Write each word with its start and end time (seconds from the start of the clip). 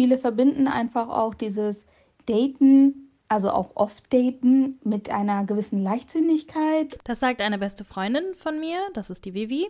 Viele 0.00 0.16
verbinden 0.16 0.66
einfach 0.66 1.10
auch 1.10 1.34
dieses 1.34 1.84
Daten, 2.24 3.10
also 3.28 3.50
auch 3.50 3.72
oft 3.74 4.10
Daten, 4.10 4.80
mit 4.82 5.10
einer 5.10 5.44
gewissen 5.44 5.82
Leichtsinnigkeit. 5.82 6.98
Das 7.04 7.20
sagt 7.20 7.42
eine 7.42 7.58
beste 7.58 7.84
Freundin 7.84 8.32
von 8.32 8.58
mir, 8.58 8.78
das 8.94 9.10
ist 9.10 9.26
die 9.26 9.34
Vivi. 9.34 9.68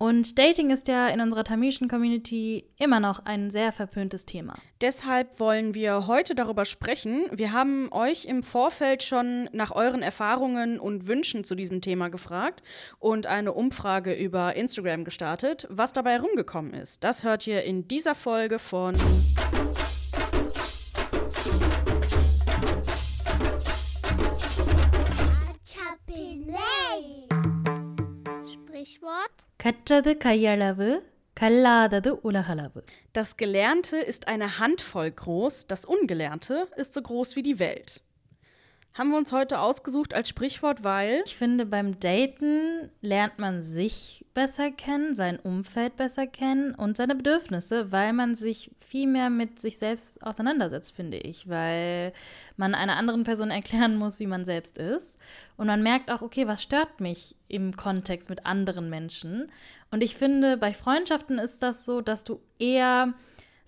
Und 0.00 0.38
Dating 0.38 0.70
ist 0.70 0.86
ja 0.86 1.08
in 1.08 1.20
unserer 1.20 1.42
tamilischen 1.42 1.88
Community 1.88 2.64
immer 2.78 3.00
noch 3.00 3.24
ein 3.24 3.50
sehr 3.50 3.72
verpöntes 3.72 4.26
Thema. 4.26 4.54
Deshalb 4.80 5.40
wollen 5.40 5.74
wir 5.74 6.06
heute 6.06 6.36
darüber 6.36 6.64
sprechen. 6.64 7.26
Wir 7.32 7.50
haben 7.50 7.88
euch 7.90 8.24
im 8.24 8.44
Vorfeld 8.44 9.02
schon 9.02 9.50
nach 9.52 9.72
euren 9.72 10.02
Erfahrungen 10.02 10.78
und 10.78 11.08
Wünschen 11.08 11.42
zu 11.42 11.56
diesem 11.56 11.80
Thema 11.80 12.10
gefragt 12.10 12.62
und 13.00 13.26
eine 13.26 13.52
Umfrage 13.52 14.14
über 14.14 14.54
Instagram 14.54 15.04
gestartet. 15.04 15.66
Was 15.68 15.92
dabei 15.92 16.12
herumgekommen 16.12 16.74
ist, 16.74 17.02
das 17.02 17.24
hört 17.24 17.44
ihr 17.48 17.64
in 17.64 17.88
dieser 17.88 18.14
Folge 18.14 18.60
von 18.60 18.94
கற்றது 29.63 30.17
கையளவு 30.25 31.11
கல்லாதது 31.33 32.19
உலகளவு. 32.21 32.83
Das 33.13 33.37
Gelernte 33.37 33.97
ist 33.97 34.27
eine 34.27 34.59
Handvoll 34.59 35.11
groß, 35.11 35.67
das 35.67 35.85
Ungelernte 35.85 36.67
ist 36.75 36.93
so 36.93 37.01
groß 37.01 37.35
wie 37.35 37.41
die 37.41 37.59
Welt. 37.59 38.01
Haben 38.94 39.10
wir 39.10 39.18
uns 39.18 39.32
heute 39.32 39.60
ausgesucht 39.60 40.12
als 40.12 40.28
Sprichwort, 40.28 40.82
weil 40.82 41.22
Ich 41.24 41.36
finde, 41.36 41.66
beim 41.66 42.00
Daten 42.00 42.90
lernt 43.00 43.38
man 43.38 43.62
sich 43.62 44.26
besser 44.34 44.72
kennen, 44.72 45.14
sein 45.14 45.38
Umfeld 45.38 45.96
besser 45.96 46.26
kennen 46.26 46.74
und 46.74 46.96
seine 46.96 47.14
Bedürfnisse, 47.14 47.92
weil 47.92 48.12
man 48.12 48.34
sich 48.34 48.72
viel 48.80 49.06
mehr 49.06 49.30
mit 49.30 49.58
sich 49.60 49.78
selbst 49.78 50.20
auseinandersetzt, 50.22 50.96
finde 50.96 51.18
ich, 51.18 51.48
weil 51.48 52.12
man 52.56 52.74
einer 52.74 52.96
anderen 52.96 53.22
Person 53.22 53.50
erklären 53.50 53.96
muss, 53.96 54.18
wie 54.18 54.26
man 54.26 54.44
selbst 54.44 54.78
ist. 54.78 55.16
Und 55.56 55.68
man 55.68 55.82
merkt 55.82 56.10
auch, 56.10 56.22
okay, 56.22 56.48
was 56.48 56.62
stört 56.62 57.00
mich 57.00 57.36
im 57.46 57.76
Kontext 57.76 58.30
mit 58.30 58.46
anderen 58.46 58.90
Menschen. 58.90 59.52
Und 59.90 60.02
ich 60.02 60.16
finde, 60.16 60.56
bei 60.56 60.72
Freundschaften 60.72 61.38
ist 61.38 61.62
das 61.62 61.84
so, 61.84 62.00
dass 62.00 62.24
du 62.24 62.40
eher 62.58 63.14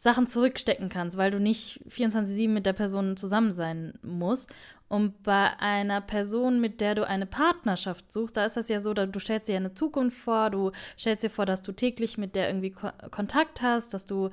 Sachen 0.01 0.27
zurückstecken 0.27 0.89
kannst, 0.89 1.19
weil 1.19 1.31
du 1.31 1.39
nicht 1.39 1.81
24-7 1.91 2.49
mit 2.49 2.65
der 2.65 2.73
Person 2.73 3.19
zusammen 3.19 3.53
sein 3.53 3.93
musst. 4.03 4.51
Und 4.91 5.23
bei 5.23 5.51
einer 5.61 6.01
Person, 6.01 6.61
mit 6.61 6.81
der 6.81 6.97
du 6.97 7.07
eine 7.07 7.25
Partnerschaft 7.25 8.13
suchst, 8.13 8.37
da 8.37 8.45
ist 8.45 8.57
das 8.57 8.69
ja 8.69 8.81
so, 8.81 8.93
da, 8.93 9.07
du 9.07 9.21
stellst 9.21 9.47
dir 9.47 9.57
eine 9.57 9.73
Zukunft 9.73 10.19
vor, 10.19 10.51
du 10.51 10.73
stellst 10.99 11.23
dir 11.23 11.31
vor, 11.31 11.47
dass 11.47 11.63
du 11.63 11.71
täglich 11.71 12.19
mit 12.19 12.35
der 12.35 12.49
irgendwie 12.49 12.73
Ko 12.73 12.89
Kontakt 13.13 13.63
hast, 13.63 13.95
dass 13.95 14.05
du 14.05 14.31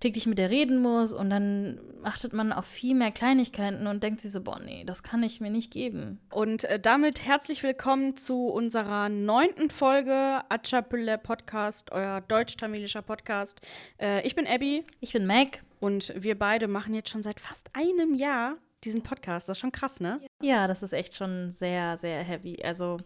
täglich 0.00 0.26
mit 0.26 0.36
der 0.36 0.50
reden 0.50 0.82
musst 0.82 1.14
und 1.14 1.30
dann 1.30 1.80
achtet 2.02 2.34
man 2.34 2.52
auf 2.52 2.66
viel 2.66 2.94
mehr 2.94 3.12
Kleinigkeiten 3.12 3.86
und 3.86 4.02
denkt 4.02 4.20
sich 4.20 4.30
so, 4.30 4.42
boah, 4.42 4.60
nee, 4.60 4.84
das 4.84 5.02
kann 5.02 5.22
ich 5.22 5.40
mir 5.40 5.50
nicht 5.50 5.72
geben. 5.72 6.20
Und 6.30 6.64
äh, 6.64 6.78
damit 6.78 7.24
herzlich 7.24 7.62
willkommen 7.62 8.18
zu 8.18 8.48
unserer 8.48 9.08
neunten 9.08 9.70
Folge 9.70 10.42
Achapule 10.50 11.16
Podcast, 11.16 11.92
euer 11.92 12.20
deutsch-tamilischer 12.20 13.00
Podcast. 13.00 13.62
Äh, 13.98 14.26
ich 14.26 14.34
bin 14.34 14.46
Abby 14.46 14.84
Ich 15.00 15.14
bin 15.14 15.26
Meg. 15.26 15.62
und 15.80 16.12
wir 16.14 16.38
beide 16.38 16.68
machen 16.68 16.92
jetzt 16.92 17.08
schon 17.08 17.22
seit 17.22 17.40
fast 17.40 17.70
einem 17.74 18.12
Jahr 18.12 18.58
diesen 18.84 19.02
Podcast. 19.02 19.48
Das 19.48 19.58
ist 19.58 19.60
schon 19.60 19.72
krass, 19.72 20.00
ne? 20.00 20.20
Ja, 20.42 20.66
das 20.66 20.82
ist 20.82 20.92
echt 20.92 21.16
schon 21.16 21.50
sehr, 21.50 21.96
sehr 21.96 22.22
heavy. 22.22 22.62
Also 22.62 22.98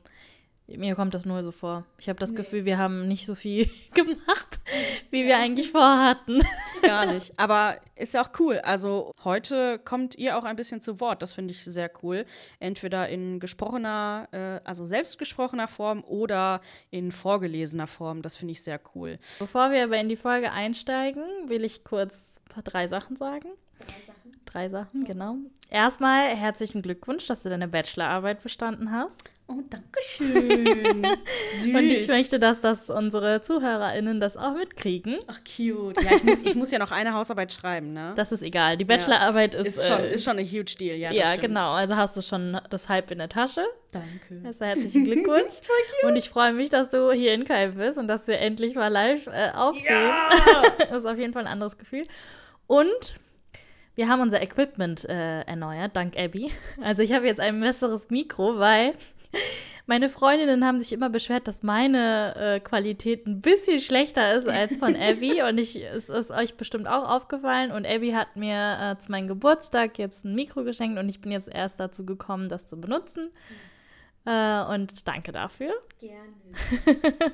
mir 0.77 0.95
kommt 0.95 1.15
das 1.15 1.25
nur 1.25 1.43
so 1.43 1.51
vor. 1.51 1.87
Ich 1.99 2.11
habe 2.11 2.19
das 2.19 2.35
Gefühl, 2.35 2.67
wir 2.67 2.77
haben 2.77 3.09
nicht 3.09 3.25
so 3.25 3.35
viel 3.35 3.71
gemacht, 3.95 4.61
wie 5.11 5.25
wir 5.25 5.39
eigentlich 5.39 5.71
vorhatten. 5.71 6.43
Gar 6.83 7.07
nicht. 7.07 7.33
Aber 7.39 7.79
ist 7.97 8.13
ja 8.13 8.23
auch 8.23 8.31
cool. 8.39 8.59
Also 8.59 9.13
heute 9.25 9.79
kommt 9.79 10.17
ihr 10.17 10.37
auch 10.37 10.45
ein 10.45 10.57
bisschen 10.57 10.83
zu 10.83 11.01
Wort. 11.01 11.23
Das 11.23 11.33
finde 11.33 11.53
ich 11.53 11.65
sehr 11.65 11.91
cool. 12.03 12.27
Entweder 12.61 13.09
in 13.09 13.41
gesprochener, 13.41 14.29
äh, 14.31 14.61
also 14.69 14.85
selbstgesprochener 14.85 15.69
Form 15.69 16.05
oder 16.05 16.61
in 16.91 17.13
vorgelesener 17.13 17.87
Form. 17.87 18.21
Das 18.21 18.37
finde 18.37 18.53
ich 18.53 18.63
sehr 18.63 18.81
cool. 18.95 19.19
Bevor 19.39 19.71
wir 19.71 19.85
aber 19.85 19.97
in 19.97 20.11
die 20.11 20.17
Folge 20.17 20.53
einsteigen, 20.53 21.23
will 21.47 21.65
ich 21.65 21.83
kurz 21.83 22.43
drei 22.65 22.89
Sachen 22.89 23.17
sagen. 23.17 23.49
Drei 24.53 24.69
Sachen, 24.69 25.05
genau. 25.05 25.37
Erstmal 25.71 26.35
herzlichen 26.35 26.81
Glückwunsch, 26.81 27.27
dass 27.27 27.43
du 27.43 27.51
deine 27.51 27.69
Bachelorarbeit 27.69 28.43
bestanden 28.43 28.91
hast. 28.91 29.31
Oh, 29.51 29.63
danke 29.71 30.01
schön. 30.03 31.07
Süß. 31.61 31.75
Und 31.75 31.85
ich 31.85 32.07
möchte, 32.09 32.39
dass 32.39 32.61
das 32.61 32.91
unsere 32.91 33.41
ZuhörerInnen 33.41 34.21
das 34.21 34.37
auch 34.37 34.55
mitkriegen. 34.55 35.19
Ach, 35.27 35.41
cute. 35.41 36.03
Ja, 36.03 36.17
ich 36.17 36.23
muss, 36.23 36.39
ich 36.41 36.55
muss 36.55 36.71
ja 36.71 36.79
noch 36.79 36.91
eine 36.91 37.15
Hausarbeit 37.15 37.53
schreiben, 37.53 37.95
ne? 37.95 38.13
Das 38.15 38.31
ist 38.31 38.43
egal. 38.43 38.77
Die 38.77 38.85
Bachelorarbeit 38.85 39.55
ist. 39.55 39.79
ist, 39.79 39.89
schon, 39.89 40.01
äh, 40.01 40.13
ist 40.13 40.25
schon 40.25 40.39
ein 40.39 40.45
huge 40.45 40.77
deal, 40.79 40.97
ja. 40.97 41.13
ja, 41.13 41.29
stimmt. 41.29 41.43
genau. 41.43 41.73
Also 41.73 41.97
hast 41.97 42.15
du 42.17 42.21
schon 42.21 42.61
das 42.69 42.91
Halb 42.91 43.11
in 43.11 43.19
der 43.19 43.31
Tasche. 43.31 43.65
Danke. 43.93 44.43
Also 44.47 44.67
herzlichen 44.67 45.05
Glückwunsch. 45.05 45.61
und 46.03 46.17
ich 46.17 46.29
freue 46.29 46.53
mich, 46.53 46.69
dass 46.69 46.91
du 46.91 47.11
hier 47.13 47.33
in 47.33 47.45
Köln 47.45 47.75
bist 47.75 47.99
und 47.99 48.07
dass 48.07 48.27
wir 48.27 48.39
endlich 48.39 48.75
mal 48.75 48.89
live 48.89 49.27
äh, 49.29 49.51
aufnehmen. 49.55 50.13
das 50.79 50.99
ist 50.99 51.07
auf 51.07 51.19
jeden 51.19 51.33
Fall 51.33 51.47
ein 51.47 51.53
anderes 51.53 51.79
Gefühl. 51.79 52.05
Und 52.67 53.15
wir 53.99 54.09
haben 54.09 54.21
unser 54.21 54.41
Equipment 54.41 55.07
äh, 55.07 55.41
erneuert, 55.41 55.97
dank 55.97 56.17
Abby. 56.17 56.53
Also 56.81 57.03
ich 57.03 57.13
habe 57.13 57.27
jetzt 57.27 57.41
ein 57.41 57.59
besseres 57.59 58.11
Mikro, 58.11 58.57
weil 58.57 58.93
meine 59.87 60.09
Freundinnen 60.09 60.65
haben 60.65 60.79
sich 60.79 60.93
immer 60.93 61.11
beschwert, 61.11 61.49
dass 61.49 61.65
meine 61.65 62.37
äh, 62.37 62.61
Qualität 62.61 63.27
ein 63.27 63.41
bisschen 63.41 63.81
schlechter 63.81 64.35
ist 64.35 64.47
als 64.47 64.77
von 64.77 64.95
Abby. 65.01 65.43
und 65.43 65.59
ich, 65.59 65.85
es 65.85 66.11
ist 66.11 66.31
euch 66.31 66.55
bestimmt 66.55 66.87
auch 66.87 67.09
aufgefallen. 67.09 67.73
Und 67.73 67.89
Abby 67.89 68.13
hat 68.13 68.37
mir 68.37 68.79
äh, 68.81 68.99
zu 69.01 69.11
meinem 69.11 69.27
Geburtstag 69.27 69.99
jetzt 69.99 70.25
ein 70.25 70.37
Mikro 70.37 70.63
geschenkt 70.63 70.97
und 70.97 71.09
ich 71.09 71.21
bin 71.21 71.33
jetzt 71.33 71.49
erst 71.49 71.81
dazu 71.81 72.07
gekommen, 72.07 72.49
das 72.49 72.69
zu 72.69 72.81
benutzen. 72.81 73.33
Äh, 74.25 74.63
und 74.63 75.09
danke 75.09 75.33
dafür. 75.33 75.73
Gerne. 75.99 77.33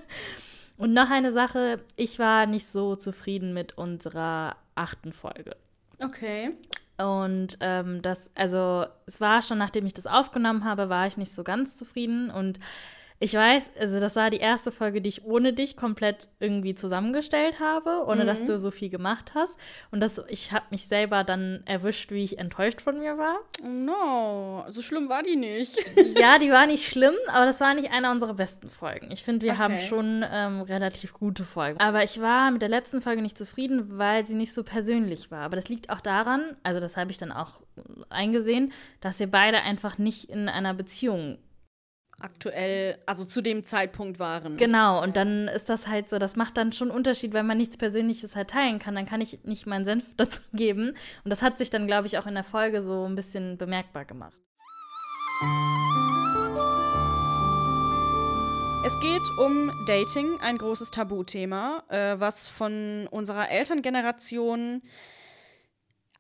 Und 0.79 0.95
noch 0.95 1.11
eine 1.11 1.31
Sache, 1.31 1.77
ich 1.97 2.19
war 2.19 2.47
nicht 2.47 2.67
so 2.67 2.97
zufrieden 2.97 3.53
mit 3.53 3.77
unserer 3.77 4.57
achten 4.75 5.13
Folge. 5.13 5.57
Okay. 6.03 6.53
Und 6.97 7.59
ähm, 7.61 8.03
das, 8.03 8.31
also 8.35 8.87
es 9.07 9.21
war 9.21 9.43
schon, 9.43 9.59
nachdem 9.59 9.85
ich 9.85 9.95
das 9.95 10.07
aufgenommen 10.07 10.65
habe, 10.65 10.89
war 10.89 11.07
ich 11.07 11.17
nicht 11.17 11.35
so 11.35 11.43
ganz 11.43 11.77
zufrieden. 11.77 12.31
Und 12.31 12.61
ich 13.25 13.33
weiß, 13.33 13.71
also 13.81 13.99
das 14.01 14.17
war 14.17 14.29
die 14.29 14.37
erste 14.37 14.71
Folge, 14.71 15.01
die 15.01 15.09
ich 15.09 15.25
ohne 15.25 15.55
dich 15.55 15.77
komplett 15.79 16.29
irgendwie 16.41 16.75
zusammengestellt 16.75 17.59
habe, 17.59 18.05
ohne 18.07 18.27
dass 18.27 18.45
du 18.45 18.61
so 18.61 18.71
viel 18.71 18.91
gemacht 18.91 19.33
hast. 19.35 19.59
Und 19.91 20.01
das, 20.01 20.23
ich 20.29 20.53
habe 20.53 20.67
mich 20.71 20.87
selber 20.87 21.25
dann 21.25 21.63
erwischt, 21.65 22.11
wie 22.11 22.23
ich 22.23 22.39
enttäuscht 22.39 22.83
von 22.83 22.99
mir 22.99 23.17
war. 23.17 23.37
Oh 23.63 23.67
no, 23.67 24.65
so 24.69 24.83
schlimm 24.83 25.09
war 25.09 25.23
die 25.23 25.37
nicht. 25.37 25.77
Ja, 26.19 26.39
die 26.39 26.51
war 26.51 26.67
nicht 26.67 26.87
schlimm, 26.89 27.15
aber 27.29 27.47
das 27.47 27.61
war 27.61 27.73
nicht 27.75 27.91
einer 27.91 28.11
unserer 28.11 28.35
besten 28.35 28.69
Folgen. 28.69 29.11
Ich 29.11 29.25
finde, 29.25 29.47
wir 29.47 29.53
Okay. 29.53 29.61
haben 29.63 29.79
schon 29.79 30.25
ähm, 30.31 30.61
relativ 30.61 31.13
gute 31.15 31.45
Folgen. 31.45 31.81
Aber 31.81 32.05
ich 32.05 32.21
war 32.21 32.51
mit 32.51 32.61
der 32.63 32.69
letzten 32.69 33.01
Folge 33.01 33.23
nicht 33.23 33.39
zufrieden, 33.39 33.99
weil 33.99 34.25
sie 34.27 34.35
nicht 34.37 34.53
so 34.53 34.63
persönlich 34.65 35.31
war. 35.31 35.41
Aber 35.45 35.57
das 35.57 35.69
liegt 35.69 35.89
auch 35.91 36.01
daran, 36.01 36.57
also 36.63 36.79
das 36.79 36.97
habe 36.97 37.11
ich 37.11 37.17
dann 37.19 37.33
auch 37.33 37.61
eingesehen, 38.11 38.73
dass 39.01 39.19
wir 39.19 39.31
beide 39.31 39.63
einfach 39.63 39.99
nicht 39.99 40.29
in 40.31 40.49
einer 40.49 40.75
Beziehung. 40.75 41.39
Aktuell, 42.25 42.97
also 43.05 43.27
zu 43.27 43.43
dem 43.43 43.65
Zeitpunkt 43.65 44.19
waren. 44.19 44.57
Genau, 44.57 45.03
und 45.03 45.15
dann 45.15 45.47
ist 45.47 45.69
das 45.69 45.89
halt 45.89 46.09
so, 46.09 46.19
das 46.19 46.37
macht 46.37 46.57
dann 46.57 46.73
schon 46.73 46.89
einen 46.89 46.97
Unterschied, 46.97 47.35
wenn 47.35 47.47
man 47.47 47.59
nichts 47.59 47.77
Persönliches 47.77 48.35
halt 48.35 48.49
teilen 48.49 48.79
kann, 48.79 48.95
dann 48.95 49.05
kann 49.05 49.21
ich 49.21 49.45
nicht 49.45 49.67
meinen 49.67 49.85
Senf 49.85 50.05
dazu 50.17 50.41
geben. 50.55 50.95
Und 51.23 51.31
das 51.31 51.43
hat 51.43 51.59
sich 51.59 51.69
dann, 51.69 51.87
glaube 51.87 52.07
ich, 52.07 52.17
auch 52.17 52.25
in 52.27 52.33
der 52.33 52.43
Folge 52.43 52.81
so 52.81 53.05
ein 53.05 53.15
bisschen 53.15 53.59
bemerkbar 53.59 54.07
gemacht. 54.07 54.39
Es 58.87 58.99
geht 59.01 59.29
um 59.39 59.71
Dating, 59.87 60.41
ein 60.41 60.57
großes 60.57 60.93
Tabuthema, 60.93 61.83
äh, 61.91 62.19
was 62.19 62.47
von 62.47 63.07
unserer 63.11 63.51
Elterngeneration 63.51 64.81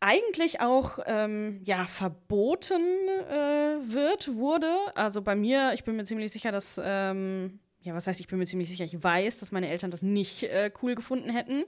eigentlich 0.04 0.60
auch 0.60 0.98
ähm, 1.06 1.60
ja, 1.64 1.86
verboten 1.86 2.82
äh, 3.30 3.92
wird, 3.92 4.34
wurde. 4.34 4.70
Also 4.94 5.22
bei 5.22 5.34
mir, 5.34 5.72
ich 5.72 5.84
bin 5.84 5.96
mir 5.96 6.04
ziemlich 6.04 6.30
sicher, 6.32 6.52
dass, 6.52 6.80
ähm, 6.82 7.58
ja, 7.80 7.94
was 7.94 8.06
heißt, 8.06 8.20
ich 8.20 8.26
bin 8.28 8.38
mir 8.38 8.46
ziemlich 8.46 8.68
sicher, 8.68 8.84
ich 8.84 9.02
weiß, 9.02 9.38
dass 9.40 9.50
meine 9.52 9.68
Eltern 9.68 9.90
das 9.90 10.02
nicht 10.02 10.42
äh, 10.44 10.70
cool 10.82 10.94
gefunden 10.94 11.30
hätten. 11.30 11.64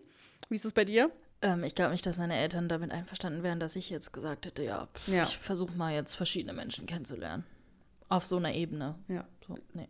Wie 0.49 0.55
ist 0.57 0.65
es 0.67 0.73
bei 0.75 0.85
dir? 0.85 1.11
Ähm, 1.41 1.65
ich 1.65 1.75
glaube 1.75 1.93
nicht, 1.93 2.05
dass 2.07 2.19
meine 2.19 2.37
Eltern 2.37 2.69
damit 2.69 2.91
einverstanden 2.93 3.43
wären, 3.43 3.59
dass 3.61 3.75
ich 3.77 3.89
jetzt 3.91 4.13
gesagt 4.13 4.47
hätte, 4.47 4.63
ja, 4.63 4.89
pff, 4.95 5.09
Ja. 5.09 5.23
ich 5.25 5.39
versuche 5.39 5.73
mal 5.77 5.95
jetzt 5.95 6.15
verschiedene 6.15 6.53
Menschen 6.53 6.87
kennenzulernen. 6.87 7.45
Auf 8.09 8.25
so 8.27 8.37
einer 8.37 8.55
Ebene. 8.55 8.95
Ja. 9.09 9.27
So, 9.47 9.59
nee. 9.75 9.89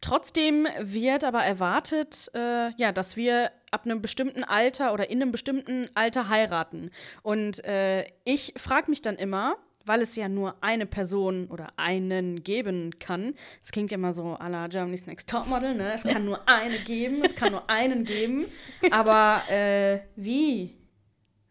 Trotzdem 0.00 0.66
wird 0.80 1.24
aber 1.24 1.44
erwartet, 1.44 2.30
äh, 2.34 2.70
ja, 2.76 2.92
dass 2.92 3.16
wir 3.16 3.50
ab 3.70 3.84
einem 3.84 4.00
bestimmten 4.00 4.44
Alter 4.44 4.92
oder 4.92 5.10
in 5.10 5.20
einem 5.20 5.32
bestimmten 5.32 5.88
Alter 5.94 6.28
heiraten. 6.28 6.90
Und 7.22 7.64
äh, 7.64 8.06
ich 8.24 8.54
frage 8.56 8.90
mich 8.90 9.02
dann 9.02 9.16
immer, 9.16 9.56
weil 9.86 10.02
es 10.02 10.16
ja 10.16 10.28
nur 10.28 10.56
eine 10.62 10.84
Person 10.84 11.46
oder 11.46 11.68
einen 11.76 12.42
geben 12.42 12.98
kann. 12.98 13.34
Es 13.62 13.70
klingt 13.70 13.92
immer 13.92 14.12
so 14.12 14.34
à 14.34 14.48
la 14.48 14.66
Germany's 14.66 15.06
Next 15.06 15.28
Topmodel, 15.30 15.74
ne? 15.74 15.92
Es 15.92 16.02
kann 16.02 16.24
nur 16.24 16.46
eine 16.48 16.78
geben, 16.78 17.24
es 17.24 17.34
kann 17.36 17.52
nur 17.52 17.70
einen 17.70 18.04
geben. 18.04 18.46
Aber 18.90 19.42
äh, 19.48 20.00
wie 20.16 20.76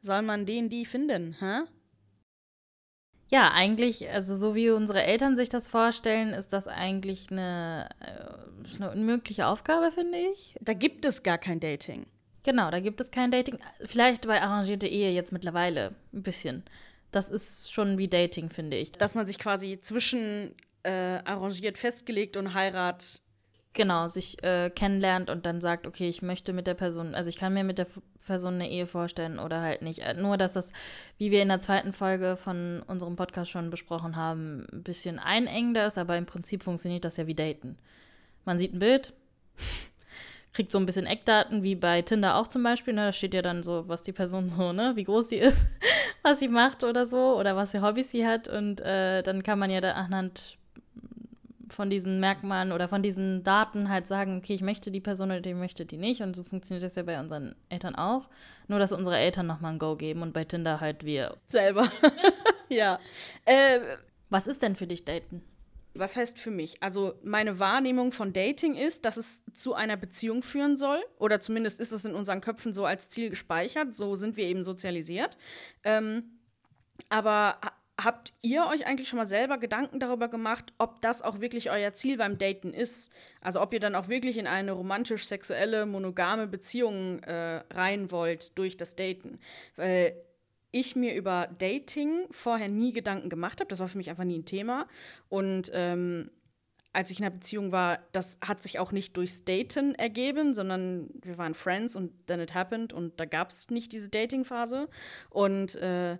soll 0.02 0.22
man 0.22 0.46
den, 0.46 0.70
die 0.70 0.86
finden, 0.86 1.38
hä? 1.40 1.62
Ja, 3.28 3.52
eigentlich, 3.52 4.10
also 4.10 4.36
so 4.36 4.54
wie 4.54 4.70
unsere 4.70 5.04
Eltern 5.04 5.36
sich 5.36 5.50
das 5.50 5.66
vorstellen, 5.66 6.30
ist 6.30 6.54
das 6.54 6.68
eigentlich 6.68 7.32
eine, 7.32 7.90
äh, 8.00 8.76
eine 8.76 8.92
unmögliche 8.92 9.48
Aufgabe, 9.48 9.92
finde 9.92 10.18
ich. 10.18 10.56
Da 10.62 10.74
gibt 10.74 11.06
es 11.06 11.24
gar 11.24 11.38
kein 11.38 11.60
Dating. 11.60 12.06
Genau, 12.44 12.70
da 12.70 12.80
gibt 12.80 13.02
es 13.02 13.10
kein 13.10 13.32
Dating. 13.32 13.58
Vielleicht 13.82 14.28
bei 14.28 14.40
arrangierte 14.40 14.88
Ehe 14.88 15.12
jetzt 15.12 15.32
mittlerweile 15.32 15.96
ein 16.14 16.22
bisschen. 16.22 16.64
Das 17.12 17.32
ist 17.32 17.74
schon 17.74 17.98
wie 17.98 18.08
Dating, 18.08 18.52
finde 18.52 18.78
ich. 18.78 18.92
Dass 18.92 19.16
man 19.16 19.26
sich 19.26 19.40
quasi 19.40 19.80
zwischen 19.82 20.54
äh, 20.84 21.20
arrangiert 21.26 21.80
festgelegt 21.80 22.38
und 22.38 22.54
Heirat 22.54 23.22
Genau, 23.76 24.08
sich 24.08 24.42
äh, 24.42 24.70
kennenlernt 24.70 25.30
und 25.30 25.46
dann 25.46 25.60
sagt, 25.60 25.86
okay, 25.86 26.08
ich 26.08 26.22
möchte 26.22 26.54
mit 26.54 26.66
der 26.66 26.76
Person, 26.76 27.14
also 27.14 27.28
ich 27.28 27.38
kann 27.38 27.54
mir 27.54 27.66
mit 27.66 27.78
der 27.78 27.88
Person 28.26 28.54
eine 28.54 28.72
Ehe 28.72 28.88
vorstellen 28.88 29.38
oder 29.38 29.62
halt 29.62 29.82
nicht. 29.82 30.00
Äh, 30.00 30.14
nur, 30.14 30.38
dass 30.38 30.54
das, 30.54 30.72
wie 31.18 31.30
wir 31.30 31.42
in 31.42 31.50
der 31.50 31.60
zweiten 31.60 31.92
Folge 31.92 32.38
von 32.38 32.82
unserem 32.88 33.18
Podcast 33.18 33.52
schon 33.52 33.70
besprochen 33.70 34.16
haben, 34.16 34.66
ein 34.72 34.82
bisschen 34.82 35.20
einengender 35.20 35.86
ist, 35.88 35.98
aber 35.98 36.18
im 36.18 36.26
Prinzip 36.26 36.64
funktioniert 36.64 37.04
das 37.04 37.18
ja 37.18 37.28
wie 37.28 37.36
Daten. 37.36 37.78
Man 38.46 38.60
sieht 38.60 38.74
ein 38.74 38.80
Bild, 38.80 39.14
kriegt 40.54 40.72
so 40.72 40.80
ein 40.80 40.86
bisschen 40.86 41.06
Eckdaten, 41.06 41.62
wie 41.62 41.76
bei 41.76 42.02
Tinder 42.02 42.38
auch 42.38 42.48
zum 42.48 42.64
Beispiel. 42.64 42.94
Ne? 42.94 43.08
Da 43.08 43.12
steht 43.12 43.34
ja 43.34 43.42
dann 43.42 43.62
so, 43.62 43.90
was 43.90 44.04
die 44.04 44.14
Person 44.14 44.48
so, 44.48 44.72
ne, 44.72 44.94
wie 44.96 45.04
groß 45.04 45.28
sie 45.28 45.38
ist, 45.38 45.68
was 46.24 46.40
sie 46.40 46.48
macht 46.48 46.86
oder 46.86 47.06
so, 47.06 47.38
oder 47.38 47.58
was 47.58 47.72
für 47.72 47.82
Hobbys 47.82 48.12
sie 48.12 48.26
hat. 48.26 48.48
Und 48.48 48.80
äh, 48.80 49.22
dann 49.22 49.44
kann 49.44 49.60
man 49.60 49.70
ja 49.70 49.82
da 49.82 49.92
anhand 49.92 50.58
von 51.76 51.90
diesen 51.90 52.20
Merkmalen 52.20 52.72
oder 52.72 52.88
von 52.88 53.04
diesen 53.04 53.44
Daten 53.44 53.90
halt 53.90 54.08
sagen, 54.08 54.38
okay, 54.38 54.54
ich 54.54 54.62
möchte 54.62 54.90
die 54.92 55.02
Person 55.02 55.32
oder 55.32 55.46
ich 55.46 55.56
möchte 55.56 55.86
die 55.86 55.98
nicht. 55.98 56.22
Und 56.22 56.36
so 56.36 56.44
funktioniert 56.44 56.84
das 56.84 56.96
ja 56.96 57.04
bei 57.04 57.20
unseren 57.20 57.56
Eltern 57.70 57.96
auch. 57.96 58.30
Nur, 58.68 58.80
dass 58.80 58.92
unsere 58.92 59.18
Eltern 59.18 59.46
nochmal 59.46 59.74
ein 59.74 59.80
Go 59.80 59.96
geben 59.96 60.22
und 60.22 60.34
bei 60.34 60.46
Tinder 60.46 60.80
halt 60.80 61.06
wir. 61.06 61.38
Selber. 61.46 61.92
ja. 62.70 63.00
Äh, 63.46 63.80
Was 64.30 64.48
ist 64.48 64.62
denn 64.62 64.76
für 64.76 64.88
dich 64.88 65.06
Daten? 65.06 65.44
Was 65.94 66.16
heißt 66.16 66.40
für 66.40 66.52
mich? 66.52 66.82
Also 66.82 67.14
meine 67.24 67.60
Wahrnehmung 67.60 68.12
von 68.12 68.34
Dating 68.34 68.76
ist, 68.76 69.06
dass 69.06 69.16
es 69.18 69.46
zu 69.54 69.74
einer 69.74 69.96
Beziehung 69.96 70.44
führen 70.44 70.76
soll. 70.76 71.02
Oder 71.20 71.40
zumindest 71.40 71.80
ist 71.80 71.92
es 71.92 72.04
in 72.04 72.16
unseren 72.16 72.42
Köpfen 72.42 72.74
so 72.74 72.86
als 72.86 73.08
Ziel 73.10 73.30
gespeichert. 73.30 73.94
So 73.94 74.16
sind 74.16 74.36
wir 74.36 74.46
eben 74.46 74.64
sozialisiert. 74.64 75.38
Ähm, 75.84 76.40
aber 77.10 77.60
Habt 78.02 78.34
ihr 78.42 78.68
euch 78.68 78.86
eigentlich 78.86 79.08
schon 79.08 79.18
mal 79.18 79.26
selber 79.26 79.58
Gedanken 79.58 80.00
darüber 80.00 80.28
gemacht, 80.28 80.74
ob 80.78 81.00
das 81.00 81.22
auch 81.22 81.40
wirklich 81.40 81.72
euer 81.72 81.94
Ziel 81.94 82.18
beim 82.18 82.38
Daten 82.38 82.74
ist? 82.74 83.14
Also 83.40 83.62
ob 83.62 83.74
ihr 83.74 83.80
dann 83.80 83.96
auch 83.96 84.10
wirklich 84.10 84.38
in 84.38 84.48
eine 84.48 84.74
romantisch-sexuelle, 84.74 85.86
monogame 85.86 86.46
Beziehung 86.48 87.20
äh, 87.20 87.64
rein 87.74 88.12
wollt 88.12 88.58
durch 88.58 88.76
das 88.76 88.98
Daten? 88.98 89.40
Weil 89.78 90.14
ich 90.72 90.98
mir 90.98 91.16
über 91.16 91.48
Dating 91.58 92.26
vorher 92.32 92.68
nie 92.68 92.92
Gedanken 92.92 93.30
gemacht 93.30 93.62
habe. 93.62 93.70
Das 93.70 93.80
war 93.80 93.88
für 93.88 93.98
mich 93.98 94.10
einfach 94.10 94.26
nie 94.26 94.40
ein 94.40 94.46
Thema. 94.46 94.88
Und 95.30 95.72
ähm, 95.74 96.30
als 96.92 97.12
ich 97.12 97.20
in 97.20 97.26
einer 97.26 97.34
Beziehung 97.34 97.72
war, 97.72 98.00
das 98.12 98.40
hat 98.46 98.62
sich 98.62 98.78
auch 98.78 98.92
nicht 98.92 99.16
durchs 99.16 99.46
Daten 99.46 99.96
ergeben, 99.96 100.54
sondern 100.54 101.10
wir 101.24 101.38
waren 101.38 101.54
Friends 101.54 101.96
und 101.96 102.28
then 102.28 102.42
it 102.42 102.54
happened 102.54 102.92
und 102.92 103.18
da 103.22 103.26
gab 103.26 103.52
es 103.52 103.70
nicht 103.70 103.94
diese 103.94 104.10
Dating-Phase. 104.10 104.90
Und 105.30 105.76
äh, 105.76 106.18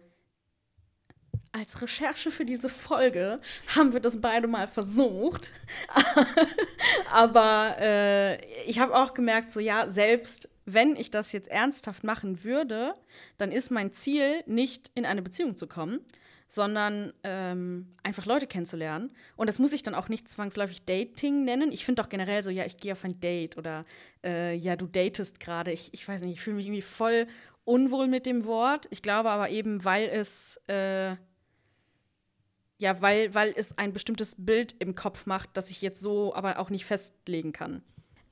als 1.56 1.82
Recherche 1.82 2.32
für 2.32 2.46
diese 2.46 2.70
Folge 2.70 3.40
haben 3.76 3.94
wir 3.94 4.00
das 4.02 4.20
beide 4.22 4.48
mal 4.48 4.68
versucht. 4.68 5.52
Aber 7.12 7.78
äh, 7.80 8.46
ich 8.66 8.80
habe 8.80 8.96
auch 8.96 9.14
gemerkt, 9.14 9.52
so 9.52 9.60
ja, 9.60 9.90
selbst 9.90 10.50
wenn 10.66 10.96
ich 10.96 11.12
das 11.12 11.32
jetzt 11.32 11.48
ernsthaft 11.48 12.04
machen 12.04 12.44
würde, 12.44 12.96
dann 13.38 13.52
ist 13.52 13.72
mein 13.72 13.92
Ziel 13.92 14.44
nicht 14.48 14.92
in 14.96 15.06
eine 15.06 15.22
Beziehung 15.22 15.56
zu 15.56 15.68
kommen, 15.68 16.00
sondern 16.48 17.14
ähm, 17.24 17.96
einfach 18.04 18.26
Leute 18.26 18.48
kennenzulernen. 18.48 19.12
Und 19.36 19.48
das 19.48 19.60
muss 19.60 19.74
ich 19.74 19.84
dann 19.84 19.96
auch 19.96 20.10
nicht 20.10 20.28
zwangsläufig 20.28 20.84
Dating 20.86 21.46
nennen. 21.46 21.72
Ich 21.72 21.86
finde 21.86 22.02
auch 22.02 22.10
generell 22.10 22.44
so, 22.44 22.50
ja, 22.50 22.66
ich 22.66 22.78
gehe 22.78 22.94
auf 22.94 23.04
ein 23.04 23.20
Date 23.20 23.58
oder 23.58 23.86
äh, 24.24 24.56
ja, 24.56 24.76
du 24.76 24.88
datest 24.88 25.40
gerade. 25.40 25.72
Ich, 25.72 25.94
ich 25.94 26.08
weiß 26.08 26.22
nicht, 26.24 26.34
ich 26.34 26.42
fühle 26.42 26.58
mich 26.58 26.66
irgendwie 26.66 26.82
voll 26.82 27.28
unwohl 27.64 28.08
mit 28.08 28.26
dem 28.26 28.46
Wort. 28.46 28.88
Ich 28.90 29.02
glaube 29.02 29.30
aber 29.30 29.50
eben, 29.50 29.86
weil 29.86 30.08
es 30.08 30.58
äh, 30.68 31.16
ja, 32.78 33.02
weil, 33.02 33.34
weil 33.34 33.54
es 33.56 33.78
ein 33.78 33.94
bestimmtes 33.94 34.36
Bild 34.38 34.76
im 34.80 34.96
Kopf 34.96 35.26
macht, 35.26 35.50
das 35.54 35.70
ich 35.70 35.82
jetzt 35.82 36.02
so 36.02 36.34
aber 36.36 36.60
auch 36.60 36.70
nicht 36.70 36.86
festlegen 36.86 37.54
kann. 37.54 37.82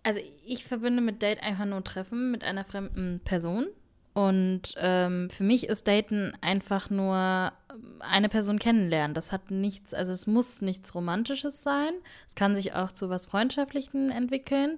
Also 0.03 0.19
ich 0.45 0.65
verbinde 0.65 1.01
mit 1.01 1.21
Date 1.21 1.41
einfach 1.41 1.65
nur 1.65 1.83
Treffen 1.83 2.31
mit 2.31 2.43
einer 2.43 2.65
fremden 2.65 3.21
Person. 3.23 3.67
Und 4.13 4.75
ähm, 4.77 5.29
für 5.31 5.43
mich 5.43 5.67
ist 5.67 5.87
Daten 5.87 6.33
einfach 6.41 6.89
nur 6.89 7.51
eine 7.99 8.29
Person 8.29 8.59
kennenlernen. 8.59 9.15
Das 9.15 9.31
hat 9.31 9.49
nichts, 9.49 9.93
also 9.93 10.11
es 10.11 10.27
muss 10.27 10.61
nichts 10.61 10.93
Romantisches 10.93 11.63
sein. 11.63 11.93
Es 12.27 12.35
kann 12.35 12.55
sich 12.55 12.73
auch 12.73 12.91
zu 12.91 13.09
was 13.09 13.25
Freundschaftlichem 13.25 14.11
entwickeln. 14.11 14.77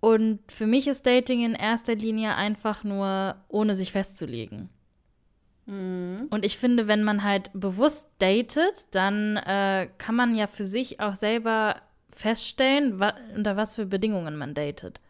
Und 0.00 0.40
für 0.50 0.66
mich 0.66 0.88
ist 0.88 1.06
Dating 1.06 1.44
in 1.44 1.54
erster 1.54 1.94
Linie 1.94 2.34
einfach 2.34 2.84
nur, 2.84 3.36
ohne 3.48 3.74
sich 3.74 3.92
festzulegen. 3.92 4.68
Mhm. 5.66 6.28
Und 6.30 6.44
ich 6.44 6.58
finde, 6.58 6.88
wenn 6.88 7.04
man 7.04 7.22
halt 7.22 7.50
bewusst 7.54 8.08
datet, 8.18 8.86
dann 8.92 9.36
äh, 9.36 9.88
kann 9.98 10.14
man 10.14 10.34
ja 10.34 10.46
für 10.46 10.64
sich 10.66 11.00
auch 11.00 11.14
selber 11.14 11.76
feststellen, 12.10 12.98
wa 12.98 13.14
unter 13.34 13.56
was 13.56 13.74
für 13.74 13.86
Bedingungen 13.86 14.36
man 14.36 14.54
datet. 14.54 15.00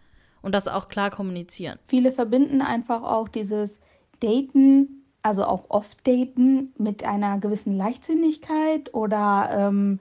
Und 0.41 0.55
das 0.55 0.69
auch 0.69 0.89
klar 0.89 1.11
kommunizieren. 1.11 1.79
Viele 1.87 2.13
verbinden 2.13 2.63
einfach 2.63 3.03
auch 3.03 3.29
dieses 3.29 3.81
Daten, 4.21 5.05
also 5.23 5.45
auch 5.45 5.67
oft 5.69 6.07
Daten, 6.07 6.73
mit 6.79 7.05
einer 7.05 7.39
gewissen 7.39 7.77
Leichtsinnigkeit 7.77 8.93
oder 8.93 9.51
ähm, 9.53 10.01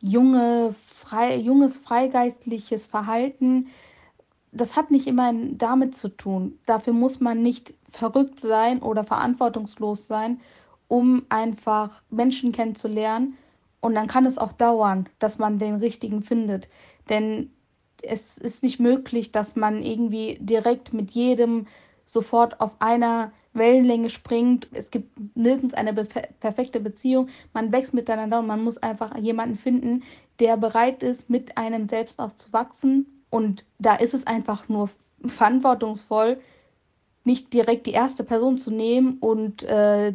junge, 0.00 0.74
frei, 0.84 1.36
junges 1.36 1.78
freigeistliches 1.78 2.86
Verhalten. 2.86 3.68
Das 4.52 4.76
hat 4.76 4.90
nicht 4.90 5.06
immer 5.06 5.32
damit 5.52 5.94
zu 5.94 6.08
tun. 6.08 6.58
Dafür 6.66 6.92
muss 6.92 7.20
man 7.20 7.42
nicht 7.42 7.74
verrückt 7.96 8.40
sein 8.40 8.82
oder 8.82 9.04
verantwortungslos 9.04 10.06
sein, 10.06 10.40
um 10.88 11.24
einfach 11.28 12.02
Menschen 12.10 12.52
kennenzulernen. 12.52 13.36
Und 13.80 13.94
dann 13.94 14.06
kann 14.06 14.26
es 14.26 14.38
auch 14.38 14.52
dauern, 14.52 15.08
dass 15.18 15.38
man 15.38 15.58
den 15.58 15.76
richtigen 15.76 16.22
findet. 16.22 16.68
Denn 17.08 17.50
es 18.02 18.38
ist 18.38 18.62
nicht 18.62 18.80
möglich, 18.80 19.32
dass 19.32 19.56
man 19.56 19.82
irgendwie 19.82 20.38
direkt 20.40 20.92
mit 20.92 21.10
jedem 21.12 21.66
sofort 22.04 22.60
auf 22.60 22.72
einer 22.80 23.32
Wellenlänge 23.52 24.10
springt. 24.10 24.68
Es 24.72 24.90
gibt 24.90 25.36
nirgends 25.36 25.74
eine 25.74 25.94
perfekte 25.94 26.80
Beziehung. 26.80 27.28
Man 27.52 27.72
wächst 27.72 27.94
miteinander 27.94 28.40
und 28.40 28.46
man 28.46 28.62
muss 28.62 28.78
einfach 28.78 29.16
jemanden 29.16 29.56
finden, 29.56 30.02
der 30.38 30.56
bereit 30.56 31.02
ist, 31.02 31.30
mit 31.30 31.56
einem 31.56 31.88
selbst 31.88 32.18
auch 32.18 32.32
zu 32.32 32.52
wachsen. 32.52 33.24
Und 33.30 33.64
da 33.78 33.96
ist 33.96 34.14
es 34.14 34.26
einfach 34.26 34.68
nur 34.68 34.90
verantwortungsvoll, 35.24 36.38
nicht 37.26 37.52
direkt 37.52 37.86
die 37.86 37.92
erste 37.92 38.24
Person 38.24 38.58
zu 38.58 38.70
nehmen 38.70 39.18
und 39.20 39.62
äh, 39.64 40.14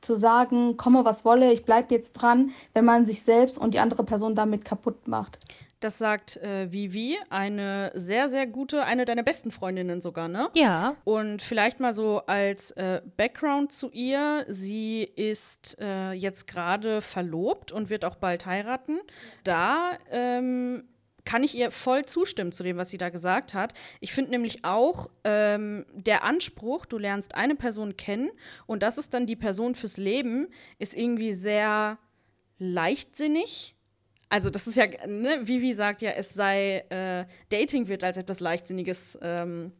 zu 0.00 0.16
sagen, 0.16 0.76
komme 0.76 1.04
was 1.04 1.24
wolle, 1.24 1.52
ich 1.52 1.64
bleibe 1.64 1.94
jetzt 1.94 2.12
dran, 2.14 2.50
wenn 2.74 2.84
man 2.84 3.06
sich 3.06 3.22
selbst 3.22 3.56
und 3.56 3.72
die 3.74 3.78
andere 3.78 4.04
Person 4.04 4.34
damit 4.34 4.64
kaputt 4.64 5.06
macht. 5.06 5.38
Das 5.82 5.98
sagt 5.98 6.36
äh, 6.36 6.70
Vivi, 6.70 7.18
eine 7.28 7.90
sehr, 7.94 8.30
sehr 8.30 8.46
gute, 8.46 8.84
eine 8.84 9.04
deiner 9.04 9.24
besten 9.24 9.50
Freundinnen 9.50 10.00
sogar, 10.00 10.28
ne? 10.28 10.48
Ja. 10.54 10.94
Und 11.02 11.42
vielleicht 11.42 11.80
mal 11.80 11.92
so 11.92 12.22
als 12.26 12.70
äh, 12.72 13.02
Background 13.16 13.72
zu 13.72 13.90
ihr. 13.90 14.44
Sie 14.48 15.02
ist 15.02 15.76
äh, 15.80 16.12
jetzt 16.12 16.46
gerade 16.46 17.00
verlobt 17.00 17.72
und 17.72 17.90
wird 17.90 18.04
auch 18.04 18.14
bald 18.14 18.46
heiraten. 18.46 19.00
Da 19.42 19.98
ähm, 20.10 20.84
kann 21.24 21.44
ich 21.44 21.54
ihr 21.56 21.70
voll 21.70 22.04
zustimmen 22.04 22.52
zu 22.52 22.62
dem, 22.62 22.76
was 22.76 22.90
sie 22.90 22.98
da 22.98 23.08
gesagt 23.08 23.54
hat. 23.54 23.74
Ich 24.00 24.12
finde 24.12 24.32
nämlich 24.32 24.64
auch 24.64 25.08
ähm, 25.24 25.86
der 25.94 26.24
Anspruch, 26.24 26.86
du 26.86 26.98
lernst 26.98 27.34
eine 27.34 27.54
Person 27.54 27.96
kennen 27.96 28.30
und 28.66 28.82
das 28.82 28.98
ist 28.98 29.14
dann 29.14 29.26
die 29.26 29.36
Person 29.36 29.74
fürs 29.74 29.96
Leben, 29.96 30.48
ist 30.78 30.94
irgendwie 30.94 31.34
sehr 31.34 31.98
leichtsinnig. 32.58 33.76
Also 34.28 34.50
das 34.50 34.66
ist 34.66 34.76
ja, 34.76 34.86
ne, 35.06 35.46
Vivi 35.46 35.72
sagt 35.72 36.00
ja, 36.02 36.10
es 36.12 36.32
sei, 36.32 36.84
äh, 36.88 37.26
Dating 37.50 37.88
wird 37.88 38.02
als 38.02 38.16
etwas 38.16 38.40
Leichtsinniges 38.40 39.18
ähm, 39.20 39.72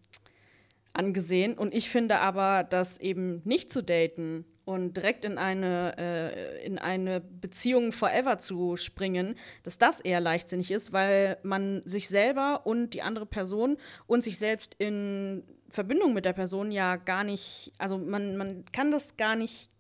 angesehen. 0.93 1.57
Und 1.57 1.75
ich 1.75 1.89
finde 1.89 2.21
aber, 2.21 2.65
dass 2.65 2.99
eben 2.99 3.41
nicht 3.45 3.73
zu 3.73 3.83
daten 3.83 4.45
und 4.65 4.97
direkt 4.97 5.25
in 5.25 5.39
eine, 5.39 5.95
äh, 5.99 6.65
in 6.65 6.79
eine 6.79 7.21
Beziehung 7.21 7.93
forever 7.93 8.39
zu 8.39 8.77
springen, 8.77 9.35
dass 9.63 9.79
das 9.79 10.01
eher 10.01 10.21
leichtsinnig 10.21 10.71
ist, 10.71 10.93
weil 10.93 11.39
man 11.43 11.83
sich 11.85 12.09
selber 12.09 12.63
und 12.65 12.91
die 12.91 13.03
andere 13.03 13.27
Person 13.27 13.77
und 14.07 14.23
sich 14.23 14.39
selbst 14.39 14.75
in 14.79 15.43
Verbindung 15.69 16.13
mit 16.13 16.25
der 16.25 16.35
Person 16.35 16.71
ja 16.71 16.97
gar 16.97 17.25
nicht, 17.25 17.73
also 17.79 17.99
man, 17.99 18.37
man 18.37 18.65
kann 18.73 18.91
das 18.91 19.17
gar 19.17 19.37
nicht 19.37 19.72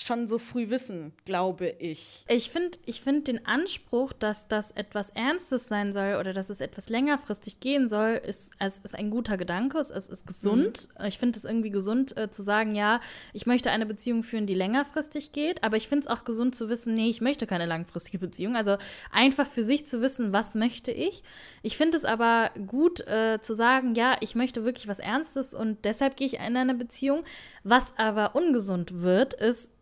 schon 0.00 0.28
so 0.28 0.38
früh 0.38 0.70
wissen, 0.70 1.12
glaube 1.24 1.74
ich. 1.78 2.24
Ich 2.28 2.50
finde 2.50 2.78
ich 2.86 3.02
find 3.02 3.26
den 3.26 3.46
Anspruch, 3.46 4.12
dass 4.12 4.46
das 4.46 4.70
etwas 4.70 5.10
Ernstes 5.10 5.66
sein 5.66 5.92
soll 5.92 6.16
oder 6.20 6.32
dass 6.32 6.50
es 6.50 6.60
etwas 6.60 6.88
längerfristig 6.88 7.58
gehen 7.58 7.88
soll, 7.88 8.20
ist, 8.24 8.52
es 8.60 8.78
ist 8.78 8.94
ein 8.94 9.10
guter 9.10 9.36
Gedanke, 9.36 9.78
es 9.78 9.90
ist 9.90 10.26
gesund. 10.26 10.88
Mhm. 10.98 11.06
Ich 11.06 11.18
finde 11.18 11.36
es 11.36 11.44
irgendwie 11.44 11.70
gesund 11.70 12.16
äh, 12.16 12.30
zu 12.30 12.42
sagen, 12.42 12.76
ja, 12.76 13.00
ich 13.32 13.46
möchte 13.46 13.70
eine 13.70 13.86
Beziehung 13.86 14.22
führen, 14.22 14.46
die 14.46 14.54
längerfristig 14.54 15.32
geht, 15.32 15.64
aber 15.64 15.76
ich 15.76 15.88
finde 15.88 16.06
es 16.06 16.06
auch 16.06 16.24
gesund 16.24 16.54
zu 16.54 16.68
wissen, 16.68 16.94
nee, 16.94 17.10
ich 17.10 17.20
möchte 17.20 17.48
keine 17.48 17.66
langfristige 17.66 18.18
Beziehung. 18.20 18.54
Also 18.54 18.76
einfach 19.10 19.46
für 19.46 19.64
sich 19.64 19.86
zu 19.86 20.00
wissen, 20.00 20.32
was 20.32 20.54
möchte 20.54 20.92
ich. 20.92 21.24
Ich 21.62 21.76
finde 21.76 21.96
es 21.96 22.04
aber 22.04 22.50
gut 22.68 23.00
äh, 23.08 23.40
zu 23.40 23.54
sagen, 23.54 23.96
ja, 23.96 24.16
ich 24.20 24.36
möchte 24.36 24.64
wirklich 24.64 24.86
was 24.86 25.00
Ernstes 25.00 25.54
und 25.54 25.84
deshalb 25.84 26.16
gehe 26.16 26.26
ich 26.28 26.34
in 26.34 26.56
eine 26.56 26.74
Beziehung. 26.74 27.24
Was 27.64 27.92
aber 27.98 28.36
ungesund 28.36 29.02
wird, 29.02 29.34
ist, 29.34 29.72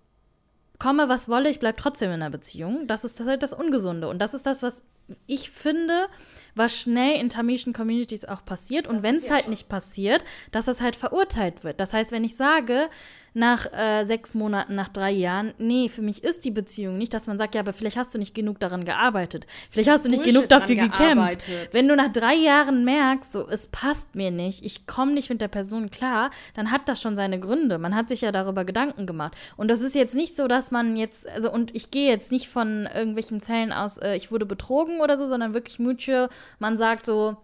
komme, 0.79 1.09
was 1.09 1.29
wolle, 1.29 1.49
ich 1.49 1.61
bleibe 1.61 1.81
trotzdem 1.81 2.11
in 2.11 2.15
einer 2.15 2.31
Beziehung. 2.31 2.87
Das 2.87 3.05
ist 3.05 3.21
halt 3.21 3.43
das 3.43 3.53
Ungesunde. 3.53 4.09
Und 4.09 4.21
das 4.21 4.35
ist 4.35 4.47
das, 4.47 4.63
was 4.63 4.85
ich 5.27 5.51
finde, 5.51 6.09
was 6.57 6.77
schnell 6.77 7.21
in 7.21 7.29
tamilischen 7.29 7.73
Communities 7.73 8.25
auch 8.25 8.45
passiert. 8.45 8.87
Und 8.89 9.03
wenn 9.03 9.17
es 9.17 9.31
halt 9.31 9.49
nicht 9.49 9.69
passiert, 9.69 10.25
dass 10.53 10.65
das 10.65 10.81
halt 10.81 10.97
verurteilt 10.97 11.63
wird. 11.63 11.79
Das 11.79 11.93
heißt, 11.93 12.11
wenn 12.13 12.25
ich 12.25 12.37
sage, 12.37 12.89
nach 13.37 13.71
äh, 13.71 14.05
sechs 14.05 14.33
Monaten, 14.33 14.75
nach 14.75 14.89
drei 14.89 15.11
Jahren, 15.11 15.53
nee, 15.59 15.91
für 15.91 16.01
mich 16.01 16.25
ist 16.25 16.47
die 16.47 16.51
Beziehung 16.51 16.97
nicht, 16.97 17.13
dass 17.13 17.27
man 17.27 17.37
sagt, 17.37 17.55
ja, 17.55 17.61
aber 17.61 17.75
vielleicht 17.75 17.99
hast 17.99 18.15
du 18.15 18.19
nicht 18.19 18.35
genug 18.35 18.59
daran 18.61 18.87
gearbeitet. 18.87 19.47
Vielleicht 19.71 19.91
hast 19.91 20.07
du 20.07 20.09
nicht 20.09 20.23
Bullshit 20.23 20.35
genug 20.35 20.49
dafür 20.49 20.77
gekämpft. 20.77 21.47
Wenn 21.73 21.87
du 21.87 21.95
nach 21.97 22.11
drei 22.11 22.35
Jahren 22.35 22.87
merkst, 22.87 23.33
so, 23.33 23.47
es 23.47 23.67
passt 23.67 24.15
mir 24.15 24.31
nicht, 24.31 24.65
ich 24.65 24.87
komme 24.87 25.13
nicht 25.13 25.29
mit 25.29 25.43
der 25.43 25.49
Person 25.49 25.91
klar, 25.91 26.31
dann 26.55 26.71
hat 26.71 26.89
das 26.89 27.03
schon 27.03 27.15
seine 27.15 27.39
Gründe. 27.39 27.77
Man 27.77 27.95
hat 27.95 28.09
sich 28.09 28.23
ja 28.23 28.33
darüber 28.33 28.65
Gedanken 28.65 29.05
gemacht. 29.05 29.37
Und 29.59 29.69
das 29.69 29.83
ist 29.83 29.95
jetzt 29.95 30.15
nicht 30.15 30.35
so, 30.35 30.49
dass 30.49 30.71
man 30.71 30.97
jetzt, 30.97 31.29
also, 31.29 31.53
und 31.53 31.75
ich 31.75 31.91
gehe 31.91 32.09
jetzt 32.09 32.33
nicht 32.33 32.49
von 32.49 32.89
irgendwelchen 32.95 33.43
Fällen 33.43 33.71
aus, 33.71 33.99
äh, 33.99 34.17
ich 34.17 34.33
wurde 34.33 34.47
betrogen 34.47 35.03
oder 35.03 35.19
so, 35.19 35.27
sondern 35.27 35.53
wirklich 35.53 35.79
mutual. 35.79 36.31
Man 36.59 36.77
sagt 36.77 37.07
so, 37.07 37.37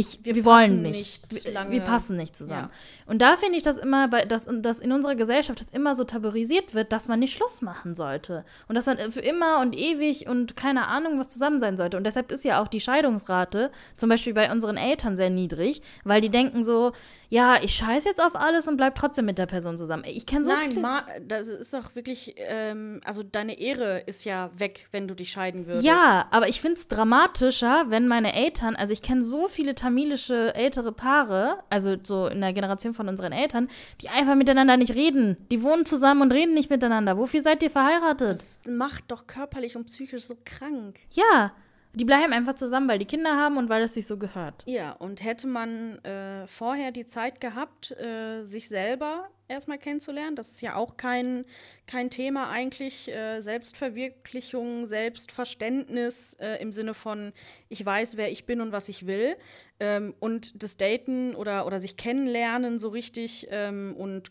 ich, 0.00 0.20
wir, 0.22 0.34
wir 0.34 0.44
wollen 0.44 0.82
nicht. 0.82 1.32
nicht 1.32 1.44
wir, 1.44 1.70
wir, 1.70 1.80
passen 1.80 2.16
nicht 2.16 2.36
zusammen. 2.36 2.68
Ja. 2.70 3.10
Und 3.10 3.20
da 3.22 3.36
finde 3.36 3.56
ich 3.56 3.62
das 3.62 3.78
immer, 3.78 4.08
bei, 4.08 4.24
dass, 4.24 4.48
dass 4.60 4.80
in 4.80 4.92
unserer 4.92 5.14
Gesellschaft 5.14 5.60
das 5.60 5.70
immer 5.70 5.94
so 5.94 6.04
tabuisiert 6.04 6.74
wird, 6.74 6.92
dass 6.92 7.08
man 7.08 7.20
nicht 7.20 7.34
Schluss 7.34 7.62
machen 7.62 7.94
sollte. 7.94 8.44
Und 8.68 8.74
dass 8.74 8.86
man 8.86 8.98
für 9.10 9.20
immer 9.20 9.60
und 9.60 9.76
ewig 9.76 10.26
und 10.26 10.56
keine 10.56 10.86
Ahnung 10.88 11.18
was 11.18 11.28
zusammen 11.28 11.60
sein 11.60 11.76
sollte. 11.76 11.96
Und 11.96 12.04
deshalb 12.04 12.32
ist 12.32 12.44
ja 12.44 12.62
auch 12.62 12.68
die 12.68 12.80
Scheidungsrate 12.80 13.70
zum 13.96 14.08
Beispiel 14.08 14.34
bei 14.34 14.50
unseren 14.50 14.76
Eltern 14.76 15.16
sehr 15.16 15.30
niedrig, 15.30 15.82
weil 16.04 16.20
die 16.20 16.30
denken 16.30 16.64
so, 16.64 16.92
ja, 17.30 17.62
ich 17.62 17.74
scheiß 17.74 18.04
jetzt 18.04 18.20
auf 18.20 18.34
alles 18.34 18.66
und 18.66 18.76
bleib 18.76 18.96
trotzdem 18.96 19.24
mit 19.24 19.38
der 19.38 19.46
Person 19.46 19.78
zusammen. 19.78 20.02
Ich 20.04 20.26
kenne 20.26 20.44
so 20.44 20.50
Nein, 20.50 20.80
Ma 20.80 21.04
das 21.26 21.46
ist 21.46 21.72
doch 21.72 21.94
wirklich, 21.94 22.34
ähm, 22.38 23.00
also 23.04 23.22
deine 23.22 23.58
Ehre 23.58 24.00
ist 24.00 24.24
ja 24.24 24.50
weg, 24.56 24.88
wenn 24.90 25.06
du 25.06 25.14
dich 25.14 25.30
scheiden 25.30 25.66
würdest. 25.66 25.84
Ja, 25.84 26.26
aber 26.32 26.48
ich 26.48 26.60
finde 26.60 26.74
es 26.74 26.88
dramatischer, 26.88 27.84
wenn 27.88 28.08
meine 28.08 28.34
Eltern, 28.34 28.74
also 28.74 28.92
ich 28.92 29.00
kenne 29.00 29.22
so 29.22 29.46
viele 29.46 29.76
tamilische 29.90 30.54
ältere 30.54 30.92
Paare, 30.92 31.58
also 31.68 31.96
so 32.02 32.28
in 32.28 32.40
der 32.40 32.52
Generation 32.52 32.94
von 32.94 33.08
unseren 33.08 33.32
Eltern, 33.32 33.68
die 34.00 34.08
einfach 34.08 34.36
miteinander 34.36 34.76
nicht 34.76 34.94
reden. 34.94 35.36
Die 35.50 35.64
wohnen 35.64 35.84
zusammen 35.84 36.22
und 36.22 36.32
reden 36.32 36.54
nicht 36.54 36.70
miteinander. 36.70 37.18
Wofür 37.18 37.40
seid 37.40 37.62
ihr 37.64 37.70
verheiratet? 37.70 38.30
Das 38.30 38.60
macht 38.68 39.10
doch 39.10 39.26
körperlich 39.26 39.76
und 39.76 39.86
psychisch 39.86 40.22
so 40.22 40.36
krank. 40.44 41.00
Ja, 41.10 41.52
die 41.92 42.04
bleiben 42.04 42.32
einfach 42.32 42.54
zusammen, 42.54 42.88
weil 42.88 42.98
die 42.98 43.06
Kinder 43.06 43.36
haben 43.36 43.56
und 43.56 43.68
weil 43.68 43.82
es 43.82 43.94
sich 43.94 44.06
so 44.06 44.16
gehört. 44.16 44.62
Ja, 44.66 44.92
und 44.92 45.24
hätte 45.24 45.46
man 45.46 45.98
äh, 46.04 46.46
vorher 46.46 46.92
die 46.92 47.06
Zeit 47.06 47.40
gehabt, 47.40 47.90
äh, 47.92 48.42
sich 48.44 48.68
selber 48.68 49.28
erstmal 49.48 49.78
kennenzulernen, 49.78 50.36
das 50.36 50.52
ist 50.52 50.60
ja 50.60 50.76
auch 50.76 50.96
kein, 50.96 51.44
kein 51.86 52.08
Thema 52.08 52.48
eigentlich, 52.50 53.08
äh, 53.08 53.40
Selbstverwirklichung, 53.40 54.86
Selbstverständnis 54.86 56.34
äh, 56.34 56.62
im 56.62 56.70
Sinne 56.70 56.94
von, 56.94 57.32
ich 57.68 57.84
weiß, 57.84 58.16
wer 58.16 58.30
ich 58.30 58.46
bin 58.46 58.60
und 58.60 58.70
was 58.70 58.88
ich 58.88 59.06
will. 59.06 59.36
Ähm, 59.80 60.14
und 60.20 60.62
das 60.62 60.76
Daten 60.76 61.34
oder, 61.34 61.66
oder 61.66 61.80
sich 61.80 61.96
kennenlernen 61.96 62.78
so 62.78 62.90
richtig 62.90 63.48
ähm, 63.50 63.96
und 63.98 64.30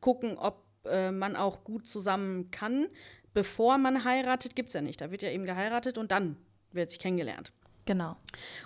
gucken, 0.00 0.36
ob 0.36 0.62
äh, 0.84 1.10
man 1.10 1.36
auch 1.36 1.64
gut 1.64 1.86
zusammen 1.86 2.50
kann. 2.50 2.88
Bevor 3.32 3.78
man 3.78 4.04
heiratet, 4.04 4.54
gibt 4.54 4.68
es 4.68 4.74
ja 4.74 4.82
nicht. 4.82 5.00
Da 5.00 5.10
wird 5.10 5.22
ja 5.22 5.30
eben 5.30 5.46
geheiratet 5.46 5.96
und 5.96 6.10
dann 6.10 6.36
wird 6.72 6.90
sich 6.90 6.98
kennengelernt. 6.98 7.52
Genau. 7.84 8.16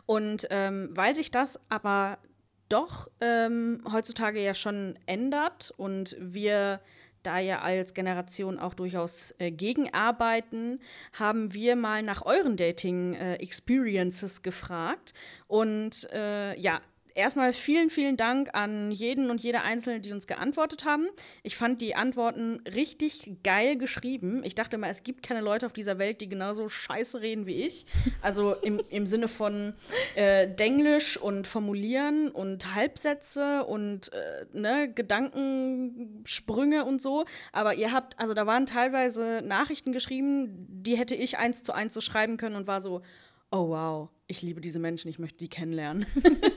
Und 0.07 0.47
ähm, 0.51 0.91
weil 0.93 1.15
sich 1.15 1.31
das 1.31 1.61
aber 1.69 2.19
doch 2.69 3.09
ähm, 3.21 3.83
heutzutage 3.91 4.43
ja 4.43 4.55
schon 4.55 4.99
ändert 5.07 5.73
und 5.77 6.17
wir 6.19 6.81
da 7.23 7.39
ja 7.39 7.61
als 7.61 7.95
Generation 7.95 8.59
auch 8.59 8.75
durchaus 8.75 9.35
äh, 9.39 9.51
gegenarbeiten, 9.51 10.81
haben 11.13 11.55
wir 11.55 11.77
mal 11.77 12.03
nach 12.03 12.23
euren 12.25 12.57
Dating-Experiences 12.57 14.39
äh, 14.39 14.43
gefragt. 14.43 15.15
Und 15.47 16.09
äh, 16.13 16.59
ja, 16.59 16.81
erstmal 17.15 17.53
vielen, 17.53 17.91
vielen 17.91 18.17
Dank 18.17 18.55
an 18.55 18.91
jeden 18.91 19.31
und 19.31 19.43
jede 19.43 19.63
Einzelne, 19.63 20.01
die 20.01 20.13
uns 20.13 20.27
geantwortet 20.27 20.85
haben. 20.85 21.09
Ich 21.43 21.57
fand 21.57 21.81
die 21.81 21.95
Antworten 21.95 22.61
richtig 22.75 23.31
geil 23.43 23.77
geschrieben. 23.77 24.43
Ich 24.45 24.55
dachte 24.55 24.79
mal, 24.79 24.91
es 24.91 25.03
gibt 25.03 25.23
keine 25.23 25.41
Leute 25.41 25.67
auf 25.67 25.73
dieser 25.73 25.99
Welt, 25.99 26.21
die 26.21 26.29
genauso 26.29 26.69
scheiße 26.69 27.21
reden 27.21 27.47
wie 27.47 27.63
ich. 27.63 27.87
Also 28.21 28.55
im, 28.55 28.83
im 28.91 29.07
Sinne 29.07 29.29
von 29.29 29.75
äh, 30.15 30.49
Denglisch 30.49 31.17
und 31.17 31.47
Formulieren 31.47 32.29
und 32.29 32.75
Halbsätze 32.75 33.65
und 33.65 34.13
äh, 34.13 34.47
ne, 34.53 34.93
Gedankensprünge 34.93 36.85
und 36.85 37.01
so. 37.01 37.25
Aber 37.53 37.75
ihr 37.75 37.93
habt, 37.93 38.19
also 38.19 38.35
da 38.35 38.47
waren 38.47 38.67
teilweise 38.67 39.43
Nachrichten 39.45 39.93
geschrieben, 39.93 40.67
die 40.69 40.97
hätte 40.97 41.15
ich 41.15 41.39
eins 41.39 41.63
zu 41.63 41.73
eins 41.73 41.95
so 41.95 42.01
schreiben 42.01 42.37
können 42.37 42.57
und 42.57 42.67
war 42.67 42.81
so, 42.81 43.03
oh 43.51 43.69
wow, 43.69 44.09
ich 44.33 44.41
liebe 44.41 44.63
diese 44.63 44.79
Menschen, 44.79 45.09
ich 45.09 45.19
möchte 45.19 45.39
die 45.39 45.49
kennenlernen. 45.49 46.07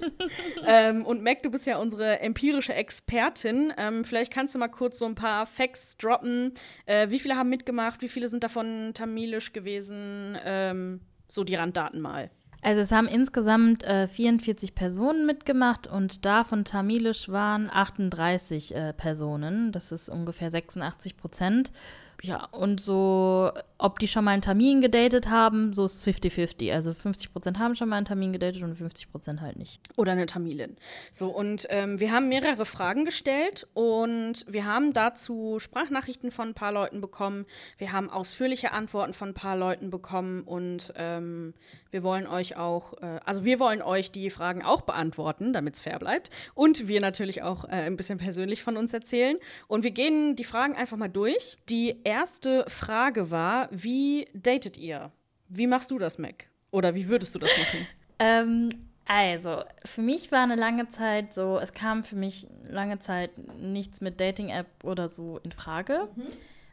ähm, 0.66 1.06
und 1.06 1.22
Mac, 1.22 1.44
du 1.44 1.52
bist 1.52 1.66
ja 1.68 1.78
unsere 1.78 2.22
empirische 2.22 2.74
Expertin. 2.74 3.74
Ähm, 3.78 4.06
vielleicht 4.06 4.32
kannst 4.32 4.56
du 4.56 4.60
mal 4.60 4.70
kurz 4.70 4.98
so 4.98 5.06
ein 5.06 5.14
paar 5.14 5.46
Facts 5.46 5.98
droppen. 5.98 6.54
Äh, 6.86 7.10
wie 7.10 7.20
viele 7.20 7.36
haben 7.36 7.50
mitgemacht? 7.50 8.02
Wie 8.02 8.08
viele 8.08 8.30
sind 8.30 8.46
davon 8.46 8.92
tamilisch 8.94 9.52
gewesen? 9.52 10.38
Ähm, 10.46 11.02
so 11.28 11.44
die 11.44 11.56
Randdaten 11.56 12.00
mal. 12.00 12.32
Also 12.62 12.80
es 12.80 12.94
haben 12.94 13.08
insgesamt 13.08 13.84
äh, 13.84 14.08
44 14.08 14.74
Personen 14.74 15.26
mitgemacht 15.26 15.86
und 15.86 16.24
davon 16.24 16.64
tamilisch 16.64 17.28
waren 17.28 17.70
38 17.70 18.74
äh, 18.74 18.94
Personen. 18.94 19.74
Das 19.74 19.92
ist 19.92 20.08
ungefähr 20.08 20.50
86 20.50 21.18
Prozent. 21.18 21.74
Ja, 22.22 22.46
und 22.52 22.80
so, 22.80 23.52
ob 23.78 24.00
die 24.00 24.08
schon 24.08 24.24
mal 24.24 24.32
einen 24.32 24.42
Termin 24.42 24.82
gedatet 24.82 25.30
haben, 25.30 25.74
so 25.74 25.86
ist 25.86 26.08
es 26.08 26.16
50-50. 26.16 26.74
Also 26.74 26.94
50 26.94 27.34
Prozent 27.34 27.60
haben 27.60 27.76
schon 27.76 27.90
mal 27.90 27.98
einen 27.98 28.06
Termin 28.06 28.34
gedatet 28.34 28.64
und 28.64 28.76
50 28.76 29.12
Prozent 29.12 29.42
halt 29.42 29.58
nicht. 29.58 29.80
Oder 29.96 30.14
eine 30.14 30.26
Tamilin. 30.26 30.78
So, 31.12 31.28
und 31.28 31.68
ähm, 31.70 32.00
wir 32.00 32.12
haben 32.12 32.30
mehrere 32.30 32.66
Fragen 32.66 33.06
gestellt 33.06 33.68
und 33.74 34.46
wir 34.48 34.66
haben 34.66 34.94
dazu 34.94 35.60
Sprachnachrichten 35.60 36.32
von 36.32 36.50
ein 36.50 36.54
paar 36.54 36.72
Leuten 36.72 37.02
bekommen. 37.02 37.46
Wir 37.78 37.92
haben 37.92 38.10
ausführliche 38.10 38.72
Antworten 38.72 39.14
von 39.14 39.30
ein 39.30 39.34
paar 39.34 39.58
Leuten 39.58 39.90
bekommen 39.90 40.44
und 40.44 40.94
ähm, 40.96 41.54
wir 41.96 42.04
wollen 42.04 42.28
euch 42.28 42.58
auch, 42.58 42.92
äh, 43.02 43.22
also 43.24 43.46
wir 43.46 43.58
wollen 43.58 43.82
euch 43.82 44.12
die 44.12 44.30
Fragen 44.30 44.62
auch 44.62 44.82
beantworten, 44.82 45.54
damit 45.54 45.76
es 45.76 45.80
fair 45.80 45.98
bleibt. 45.98 46.30
Und 46.54 46.90
wir 46.90 47.00
natürlich 47.00 47.42
auch 47.42 47.64
äh, 47.64 47.70
ein 47.70 47.96
bisschen 47.96 48.18
persönlich 48.18 48.64
von 48.64 48.76
uns 48.76 48.94
erzählen. 48.94 49.38
Und 49.70 49.86
wir 49.86 49.92
gehen 49.92 50.36
die 50.36 50.44
Fragen 50.44 50.76
einfach 50.76 50.98
mal 50.98 51.08
durch. 51.08 51.56
Die 51.70 52.02
erste 52.04 52.66
Frage 52.68 53.32
war, 53.32 53.70
wie 53.72 54.28
datet 54.34 54.76
ihr? 54.76 55.14
Wie 55.48 55.68
machst 55.68 55.90
du 55.90 55.98
das, 55.98 56.18
Mac? 56.18 56.48
Oder 56.70 56.96
wie 56.96 57.08
würdest 57.08 57.34
du 57.34 57.40
das 57.40 57.52
machen? 57.58 57.88
ähm, 58.20 58.70
also, 59.06 59.64
für 59.86 60.02
mich 60.02 60.34
war 60.34 60.44
eine 60.44 60.56
lange 60.56 60.90
Zeit 60.90 61.34
so, 61.34 61.60
es 61.60 61.72
kam 61.72 62.04
für 62.04 62.18
mich 62.18 62.48
lange 62.62 63.00
Zeit 63.00 63.38
nichts 63.58 64.02
mit 64.02 64.20
Dating-App 64.20 64.68
oder 64.84 65.08
so 65.08 65.40
in 65.44 65.54
Frage. 65.54 66.10
Mhm. 66.14 66.24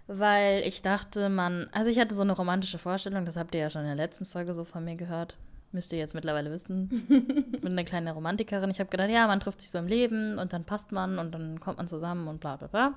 Weil 0.07 0.63
ich 0.67 0.83
dachte, 0.83 1.29
man, 1.29 1.69
also 1.73 1.89
ich 1.89 1.99
hatte 1.99 2.15
so 2.15 2.23
eine 2.23 2.33
romantische 2.33 2.79
Vorstellung, 2.79 3.25
das 3.25 3.37
habt 3.37 3.55
ihr 3.55 3.61
ja 3.61 3.71
schon 3.71 3.83
in 3.83 3.89
der 3.89 3.97
letzten 3.97 4.27
Folge 4.27 4.53
so 4.55 4.65
von 4.65 4.85
mir 4.85 4.97
gehört. 4.97 5.37
Müsst 5.71 5.93
ihr 5.93 5.99
jetzt 5.99 6.15
mittlerweile 6.15 6.51
wissen. 6.51 7.07
ich 7.53 7.61
bin 7.61 7.73
eine 7.73 7.85
kleine 7.85 8.13
Romantikerin. 8.13 8.71
Ich 8.71 8.79
habe 8.79 8.91
gedacht, 8.91 9.09
ja, 9.09 9.27
man 9.27 9.41
trifft 9.41 9.63
sich 9.63 9.71
so 9.71 9.79
im 9.79 9.87
Leben 9.87 10.39
und 10.39 10.53
dann 10.53 10.65
passt 10.65 10.93
man 10.93 11.19
und 11.19 11.33
dann 11.33 11.61
kommt 11.61 11.79
man 11.79 11.89
zusammen 11.89 12.29
und 12.29 12.41
bla 12.41 12.57
bla 12.57 12.67
bla. 12.69 12.95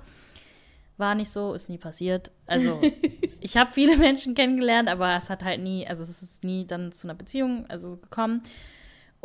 War 0.98 1.16
nicht 1.16 1.30
so, 1.30 1.54
ist 1.54 1.70
nie 1.70 1.78
passiert. 1.78 2.32
Also, 2.48 2.82
ich 3.40 3.56
habe 3.56 3.72
viele 3.72 3.96
Menschen 3.98 4.34
kennengelernt, 4.34 4.90
aber 4.90 5.16
es 5.16 5.30
hat 5.30 5.44
halt 5.44 5.62
nie, 5.62 5.88
also 5.88 6.04
es 6.04 6.22
ist 6.22 6.44
nie 6.44 6.66
dann 6.66 6.92
zu 6.92 7.08
einer 7.08 7.16
Beziehung 7.16 7.66
also 7.70 7.98
gekommen. 7.98 8.44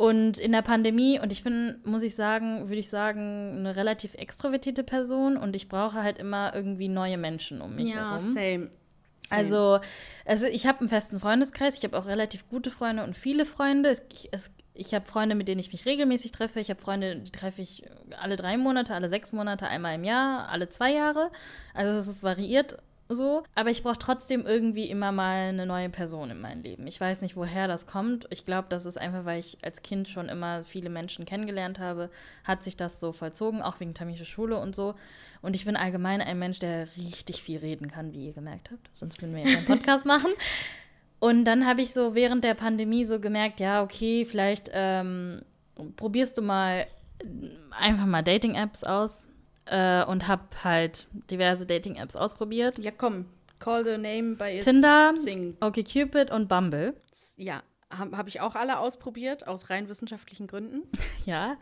Und 0.01 0.39
in 0.39 0.51
der 0.51 0.63
Pandemie, 0.63 1.19
und 1.19 1.31
ich 1.31 1.43
bin, 1.43 1.79
muss 1.83 2.01
ich 2.01 2.15
sagen, 2.15 2.69
würde 2.69 2.79
ich 2.79 2.89
sagen, 2.89 3.57
eine 3.59 3.75
relativ 3.75 4.15
extrovertierte 4.15 4.83
Person 4.83 5.37
und 5.37 5.55
ich 5.55 5.69
brauche 5.69 6.01
halt 6.01 6.17
immer 6.17 6.55
irgendwie 6.55 6.87
neue 6.87 7.19
Menschen 7.19 7.61
um 7.61 7.75
mich 7.75 7.91
ja, 7.91 8.07
herum. 8.07 8.17
Same. 8.17 8.33
Same. 8.33 8.69
Also, 9.29 9.79
also 10.25 10.47
ich 10.47 10.65
habe 10.65 10.79
einen 10.79 10.89
festen 10.89 11.19
Freundeskreis, 11.19 11.77
ich 11.77 11.83
habe 11.83 11.95
auch 11.99 12.07
relativ 12.07 12.49
gute 12.49 12.71
Freunde 12.71 13.03
und 13.03 13.15
viele 13.15 13.45
Freunde. 13.45 13.91
Es, 13.91 14.03
ich, 14.11 14.29
es, 14.31 14.49
ich 14.73 14.95
habe 14.95 15.05
Freunde, 15.05 15.35
mit 15.35 15.47
denen 15.47 15.59
ich 15.59 15.71
mich 15.71 15.85
regelmäßig 15.85 16.31
treffe. 16.31 16.59
Ich 16.59 16.71
habe 16.71 16.81
Freunde, 16.81 17.19
die 17.19 17.31
treffe 17.31 17.61
ich 17.61 17.83
alle 18.19 18.37
drei 18.37 18.57
Monate, 18.57 18.95
alle 18.95 19.07
sechs 19.07 19.31
Monate, 19.31 19.67
einmal 19.67 19.93
im 19.93 20.03
Jahr, 20.03 20.49
alle 20.49 20.67
zwei 20.69 20.91
Jahre. 20.91 21.29
Also 21.75 21.99
es 21.99 22.07
ist 22.07 22.23
variiert 22.23 22.77
so, 23.15 23.43
aber 23.55 23.69
ich 23.69 23.83
brauche 23.83 23.97
trotzdem 23.97 24.45
irgendwie 24.45 24.89
immer 24.89 25.11
mal 25.11 25.49
eine 25.49 25.65
neue 25.65 25.89
Person 25.89 26.31
in 26.31 26.41
meinem 26.41 26.61
Leben. 26.61 26.87
Ich 26.87 26.99
weiß 26.99 27.21
nicht, 27.21 27.35
woher 27.35 27.67
das 27.67 27.87
kommt. 27.87 28.27
Ich 28.29 28.45
glaube, 28.45 28.67
das 28.69 28.85
ist 28.85 28.97
einfach, 28.97 29.25
weil 29.25 29.39
ich 29.39 29.57
als 29.61 29.81
Kind 29.81 30.09
schon 30.09 30.29
immer 30.29 30.63
viele 30.63 30.89
Menschen 30.89 31.25
kennengelernt 31.25 31.79
habe, 31.79 32.09
hat 32.43 32.63
sich 32.63 32.77
das 32.77 32.99
so 32.99 33.11
vollzogen, 33.11 33.61
auch 33.61 33.79
wegen 33.79 33.93
Tamische 33.93 34.25
Schule 34.25 34.57
und 34.57 34.75
so. 34.75 34.95
Und 35.41 35.55
ich 35.55 35.65
bin 35.65 35.75
allgemein 35.75 36.21
ein 36.21 36.39
Mensch, 36.39 36.59
der 36.59 36.87
richtig 36.97 37.41
viel 37.41 37.59
reden 37.59 37.89
kann, 37.89 38.13
wie 38.13 38.27
ihr 38.27 38.33
gemerkt 38.33 38.71
habt. 38.71 38.89
Sonst 38.93 39.21
würden 39.21 39.35
wir 39.35 39.43
ja 39.43 39.55
keinen 39.55 39.65
Podcast 39.65 40.05
machen. 40.05 40.31
Und 41.19 41.45
dann 41.45 41.65
habe 41.67 41.81
ich 41.81 41.93
so 41.93 42.15
während 42.15 42.43
der 42.43 42.55
Pandemie 42.55 43.05
so 43.05 43.19
gemerkt, 43.19 43.59
ja, 43.59 43.83
okay, 43.83 44.25
vielleicht 44.25 44.69
ähm, 44.73 45.41
probierst 45.95 46.37
du 46.37 46.41
mal 46.41 46.87
einfach 47.71 48.05
mal 48.05 48.23
Dating-Apps 48.23 48.83
aus 48.83 49.25
äh, 49.71 50.03
und 50.05 50.27
habe 50.27 50.43
halt 50.63 51.07
diverse 51.31 51.65
Dating-Apps 51.65 52.15
ausprobiert. 52.15 52.77
Ja, 52.77 52.91
komm, 52.91 53.25
call 53.59 53.83
the 53.83 53.97
name 53.97 54.35
by 54.35 54.57
its 54.57 54.65
Tinder, 54.65 55.13
Sing. 55.15 55.57
OkCupid 55.61 56.29
und 56.29 56.47
Bumble. 56.47 56.93
Ja, 57.37 57.63
habe 57.89 58.17
hab 58.17 58.27
ich 58.27 58.41
auch 58.41 58.55
alle 58.55 58.79
ausprobiert, 58.79 59.47
aus 59.47 59.69
rein 59.69 59.89
wissenschaftlichen 59.89 60.47
Gründen. 60.47 60.83
Ja, 61.25 61.57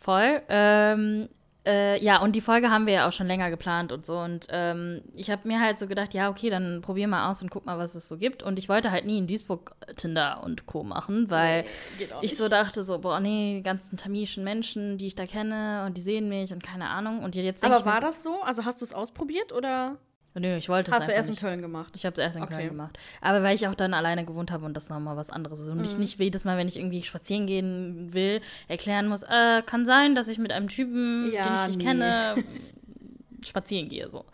voll. 0.00 0.40
Ähm, 0.48 1.28
äh, 1.64 2.02
ja, 2.02 2.20
und 2.20 2.34
die 2.34 2.40
Folge 2.40 2.70
haben 2.70 2.86
wir 2.86 2.92
ja 2.92 3.08
auch 3.08 3.12
schon 3.12 3.26
länger 3.26 3.50
geplant 3.50 3.92
und 3.92 4.04
so. 4.04 4.18
Und 4.18 4.48
ähm, 4.50 5.02
ich 5.14 5.30
habe 5.30 5.46
mir 5.46 5.60
halt 5.60 5.78
so 5.78 5.86
gedacht, 5.86 6.12
ja, 6.14 6.28
okay, 6.28 6.50
dann 6.50 6.80
probier 6.82 7.06
mal 7.06 7.30
aus 7.30 7.40
und 7.42 7.50
guck 7.50 7.66
mal, 7.66 7.78
was 7.78 7.94
es 7.94 8.08
so 8.08 8.16
gibt. 8.18 8.42
Und 8.42 8.58
ich 8.58 8.68
wollte 8.68 8.90
halt 8.90 9.06
nie 9.06 9.18
in 9.18 9.26
Duisburg 9.26 9.74
Tinder 9.96 10.42
und 10.42 10.66
Co. 10.66 10.82
machen, 10.82 11.30
weil 11.30 11.64
Nee, 11.98 12.08
ich 12.22 12.36
so 12.36 12.48
dachte, 12.48 12.82
so, 12.82 12.98
boah, 12.98 13.20
nee, 13.20 13.56
die 13.58 13.62
ganzen 13.62 13.96
tamilischen 13.96 14.42
Menschen, 14.44 14.98
die 14.98 15.06
ich 15.06 15.14
da 15.14 15.26
kenne 15.26 15.84
und 15.86 15.96
die 15.96 16.00
sehen 16.00 16.28
mich 16.28 16.52
und 16.52 16.62
keine 16.62 16.88
Ahnung. 16.88 17.22
Und 17.22 17.34
jetzt 17.34 17.64
Aber 17.64 17.84
war 17.84 18.00
das 18.00 18.22
so? 18.22 18.42
Also 18.42 18.64
hast 18.64 18.80
du 18.80 18.84
es 18.84 18.92
ausprobiert 18.92 19.52
oder 19.52 19.96
Nö, 20.34 20.56
ich 20.56 20.68
wollte 20.70 20.90
es 20.90 20.96
hast 20.96 21.08
du 21.08 21.12
erst 21.12 21.28
in 21.28 21.32
nicht. 21.34 21.40
Köln 21.40 21.60
gemacht? 21.60 21.92
Ich 21.94 22.06
habe 22.06 22.14
es 22.14 22.18
erst 22.18 22.36
in 22.36 22.42
Okay. 22.42 22.54
Köln 22.54 22.68
gemacht. 22.70 22.98
Aber 23.20 23.42
weil 23.42 23.54
ich 23.54 23.68
auch 23.68 23.74
dann 23.74 23.92
alleine 23.92 24.24
gewohnt 24.24 24.50
habe 24.50 24.64
und 24.64 24.74
das 24.76 24.88
nochmal 24.88 25.16
was 25.16 25.28
anderes 25.30 25.60
ist. 25.60 25.68
Und 25.68 25.78
Mhm. 25.78 25.84
ich 25.84 25.98
nicht 25.98 26.18
jedes 26.18 26.44
Mal, 26.44 26.56
wenn 26.56 26.68
ich 26.68 26.78
irgendwie 26.78 27.02
spazieren 27.02 27.46
gehen 27.46 28.14
will, 28.14 28.40
erklären 28.68 29.08
muss, 29.08 29.22
äh, 29.24 29.62
kann 29.66 29.84
sein, 29.84 30.14
dass 30.14 30.28
ich 30.28 30.38
mit 30.38 30.50
einem 30.52 30.68
Typen, 30.68 31.30
Ja, 31.32 31.44
den 31.44 31.54
ich 31.54 31.66
nicht 31.66 31.78
nee. 31.78 31.84
kenne, 31.84 32.34
spazieren 33.44 33.88
gehe. 33.88 34.08
So. 34.10 34.24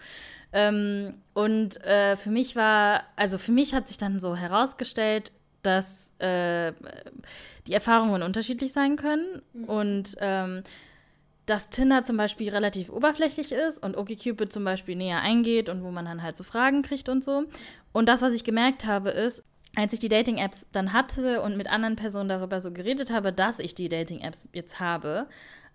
Ähm, 0.53 1.15
und 1.35 1.83
äh, 1.85 2.17
für 2.17 2.31
mich 2.31 2.57
war, 2.57 3.03
also 3.17 3.37
für 3.39 3.53
mich 3.53 3.75
hat 3.75 3.89
sich 3.89 3.99
dann 3.99 4.21
so 4.21 4.37
herausgestellt, 4.37 5.33
dass 5.63 6.13
äh, 6.21 6.73
die 7.67 7.75
Erfahrungen 7.75 8.23
unterschiedlich 8.23 8.73
sein 8.73 8.97
können 8.97 9.43
und 9.67 10.17
ähm, 10.21 10.63
dass 11.49 11.71
Tinder 11.71 12.03
zum 12.03 12.17
Beispiel 12.17 12.51
relativ 12.51 12.91
oberflächlich 12.91 13.53
ist 13.53 13.83
und 13.83 13.97
OkCupid 13.97 14.53
zum 14.53 14.65
Beispiel 14.65 14.97
näher 14.97 15.21
eingeht 15.21 15.69
und 15.69 15.83
wo 15.83 15.91
man 15.91 16.05
dann 16.05 16.23
halt 16.23 16.37
so 16.37 16.45
Fragen 16.45 16.83
kriegt 16.83 17.09
und 17.09 17.25
so. 17.25 17.45
Und 17.93 18.09
das, 18.09 18.21
was 18.21 18.35
ich 18.35 18.45
gemerkt 18.45 18.85
habe, 18.85 19.11
ist, 19.11 19.45
als 19.75 19.93
ich 19.95 19.99
die 19.99 20.11
Dating-Apps 20.11 20.67
dann 20.73 20.93
hatte 20.93 21.41
und 21.41 21.57
mit 21.57 21.71
anderen 21.71 21.97
Personen 21.97 22.29
darüber 22.29 22.61
so 22.61 22.71
geredet 22.71 23.11
habe, 23.11 23.33
dass 23.33 23.61
ich 23.61 23.75
die 23.75 23.89
Dating-Apps 23.89 24.49
jetzt 24.53 24.79
habe, 24.79 25.27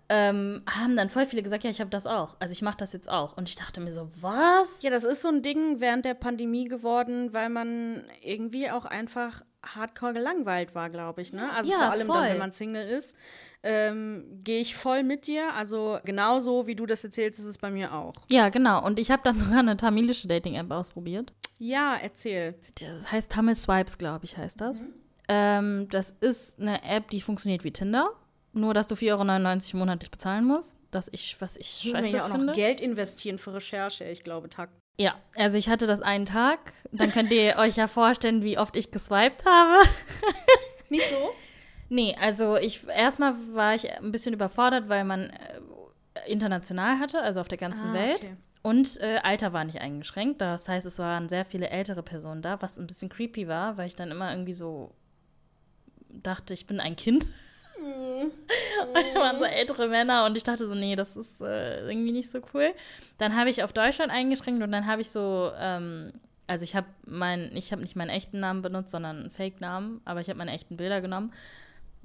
ähm, 0.08 0.62
haben 0.68 0.96
dann 0.96 1.10
voll 1.10 1.26
viele 1.26 1.42
gesagt, 1.42 1.64
ja, 1.64 1.70
ich 1.70 1.80
habe 1.80 1.90
das 1.90 2.06
auch. 2.06 2.36
Also 2.38 2.52
ich 2.52 2.62
mache 2.62 2.76
das 2.76 2.92
jetzt 2.92 3.10
auch. 3.10 3.36
Und 3.36 3.48
ich 3.48 3.56
dachte 3.56 3.80
mir 3.80 3.90
so, 3.90 4.10
was? 4.20 4.82
Ja, 4.82 4.90
das 4.90 5.04
ist 5.04 5.22
so 5.22 5.28
ein 5.28 5.42
Ding 5.42 5.80
während 5.80 6.04
der 6.04 6.14
Pandemie 6.14 6.66
geworden, 6.66 7.32
weil 7.32 7.48
man 7.48 8.04
irgendwie 8.22 8.70
auch 8.70 8.84
einfach 8.84 9.42
hardcore 9.74 10.12
gelangweilt 10.12 10.74
war, 10.74 10.90
glaube 10.90 11.22
ich. 11.22 11.32
Ne? 11.32 11.50
Also 11.52 11.70
Ja, 11.70 11.78
vor 11.78 11.90
allem 11.92 12.08
dann, 12.08 12.16
voll. 12.16 12.28
wenn 12.28 12.38
man 12.38 12.52
Single 12.52 12.86
ist, 12.88 13.16
ähm, 13.62 14.40
gehe 14.44 14.60
ich 14.60 14.76
voll 14.76 15.02
mit 15.02 15.26
dir. 15.26 15.54
Also 15.54 15.98
genauso 16.04 16.66
wie 16.66 16.74
du 16.74 16.86
das 16.86 17.04
erzählst, 17.04 17.38
ist 17.38 17.46
es 17.46 17.58
bei 17.58 17.70
mir 17.70 17.92
auch. 17.94 18.14
Ja, 18.30 18.48
genau. 18.48 18.84
Und 18.84 18.98
ich 18.98 19.10
habe 19.10 19.22
dann 19.24 19.38
sogar 19.38 19.60
eine 19.60 19.76
tamilische 19.76 20.28
Dating-App 20.28 20.70
ausprobiert. 20.70 21.32
Ja, 21.58 21.96
erzähl. 21.96 22.54
Das 22.78 23.10
heißt 23.10 23.30
Tamil 23.32 23.54
Swipes, 23.54 23.98
glaube 23.98 24.24
ich, 24.24 24.36
heißt 24.36 24.60
das. 24.60 24.82
Ähm, 25.28 25.88
das 25.90 26.10
ist 26.20 26.60
eine 26.60 26.82
App, 26.84 27.08
die 27.10 27.20
funktioniert 27.20 27.64
wie 27.64 27.72
Tinder. 27.72 28.10
Nur, 28.52 28.72
dass 28.74 28.86
du 28.86 28.94
4,99 28.94 29.70
Euro 29.74 29.78
monatlich 29.78 30.10
bezahlen 30.10 30.44
musst. 30.44 30.76
Das 30.90 31.08
ich, 31.12 31.40
was 31.40 31.56
ich 31.56 31.90
scheiße 31.90 32.16
ja 32.16 32.24
auch 32.24 32.28
finde. 32.30 32.46
noch 32.46 32.54
Geld 32.54 32.80
investieren 32.80 33.38
für 33.38 33.52
Recherche, 33.54 34.04
ich 34.04 34.22
glaube, 34.22 34.48
Takt. 34.48 34.72
Ja, 34.96 35.14
also 35.34 35.56
ich 35.56 35.68
hatte 35.68 35.86
das 35.86 36.00
einen 36.00 36.26
Tag. 36.26 36.72
Dann 36.92 37.10
könnt 37.12 37.30
ihr 37.32 37.56
euch 37.58 37.76
ja 37.76 37.88
vorstellen, 37.88 38.42
wie 38.42 38.58
oft 38.58 38.76
ich 38.76 38.90
geswiped 38.90 39.44
habe. 39.44 39.88
Nicht 40.90 41.08
so? 41.10 41.30
Nee, 41.88 42.16
also 42.20 42.56
ich 42.56 42.86
erstmal 42.88 43.34
war 43.52 43.74
ich 43.74 43.90
ein 43.90 44.12
bisschen 44.12 44.34
überfordert, 44.34 44.88
weil 44.88 45.04
man 45.04 45.30
äh, 45.30 46.30
international 46.30 46.98
hatte, 46.98 47.20
also 47.20 47.40
auf 47.40 47.48
der 47.48 47.58
ganzen 47.58 47.90
Ah, 47.90 47.94
Welt. 47.94 48.18
okay. 48.18 48.36
Und 48.62 48.98
äh, 49.00 49.18
Alter 49.22 49.52
war 49.52 49.64
nicht 49.64 49.80
eingeschränkt. 49.80 50.40
Das 50.40 50.68
heißt, 50.68 50.86
es 50.86 50.98
waren 50.98 51.28
sehr 51.28 51.44
viele 51.44 51.68
ältere 51.68 52.02
Personen 52.02 52.40
da, 52.40 52.62
was 52.62 52.78
ein 52.78 52.86
bisschen 52.86 53.10
creepy 53.10 53.46
war, 53.46 53.76
weil 53.76 53.88
ich 53.88 53.96
dann 53.96 54.10
immer 54.10 54.30
irgendwie 54.30 54.54
so 54.54 54.92
dachte, 56.08 56.54
ich 56.54 56.66
bin 56.66 56.80
ein 56.80 56.96
Kind. 56.96 57.26
Mhm. 57.84 58.30
Und 58.88 59.14
da 59.14 59.20
waren 59.20 59.38
so 59.38 59.44
ältere 59.44 59.88
Männer 59.88 60.24
und 60.26 60.36
ich 60.36 60.42
dachte 60.44 60.66
so, 60.68 60.74
nee, 60.74 60.96
das 60.96 61.16
ist 61.16 61.40
äh, 61.40 61.86
irgendwie 61.88 62.12
nicht 62.12 62.30
so 62.30 62.40
cool. 62.54 62.72
Dann 63.18 63.36
habe 63.36 63.50
ich 63.50 63.62
auf 63.62 63.72
Deutschland 63.72 64.10
eingeschränkt 64.10 64.62
und 64.62 64.72
dann 64.72 64.86
habe 64.86 65.02
ich 65.02 65.10
so, 65.10 65.50
ähm, 65.58 66.12
also 66.46 66.62
ich 66.64 66.74
habe 66.74 66.86
mein, 67.06 67.50
ich 67.54 67.72
habe 67.72 67.82
nicht 67.82 67.96
meinen 67.96 68.10
echten 68.10 68.40
Namen 68.40 68.62
benutzt, 68.62 68.90
sondern 68.90 69.18
einen 69.20 69.30
Fake-Namen, 69.30 70.00
aber 70.04 70.20
ich 70.20 70.28
habe 70.28 70.38
meine 70.38 70.52
echten 70.52 70.76
Bilder 70.76 71.00
genommen. 71.00 71.32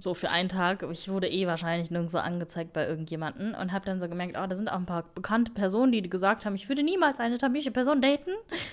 So 0.01 0.13
für 0.13 0.29
einen 0.29 0.47
Tag. 0.47 0.81
Ich 0.93 1.09
wurde 1.09 1.27
eh 1.27 1.45
wahrscheinlich 1.45 1.91
nirgendwo 1.91 2.19
angezeigt 2.19 2.71
bei 2.71 2.87
irgendjemanden 2.87 3.53
und 3.53 3.73
habe 3.73 3.85
dann 3.85 3.99
so 3.99 4.07
gemerkt, 4.07 4.37
oh, 4.41 4.47
da 4.47 4.55
sind 4.55 4.69
auch 4.69 4.77
ein 4.77 4.85
paar 4.85 5.03
bekannte 5.13 5.51
Personen, 5.51 5.91
die 5.91 6.01
gesagt 6.01 6.45
haben, 6.45 6.55
ich 6.55 6.69
würde 6.69 6.83
niemals 6.83 7.19
eine 7.19 7.37
tamische 7.37 7.71
Person 7.71 8.01
daten. 8.01 8.31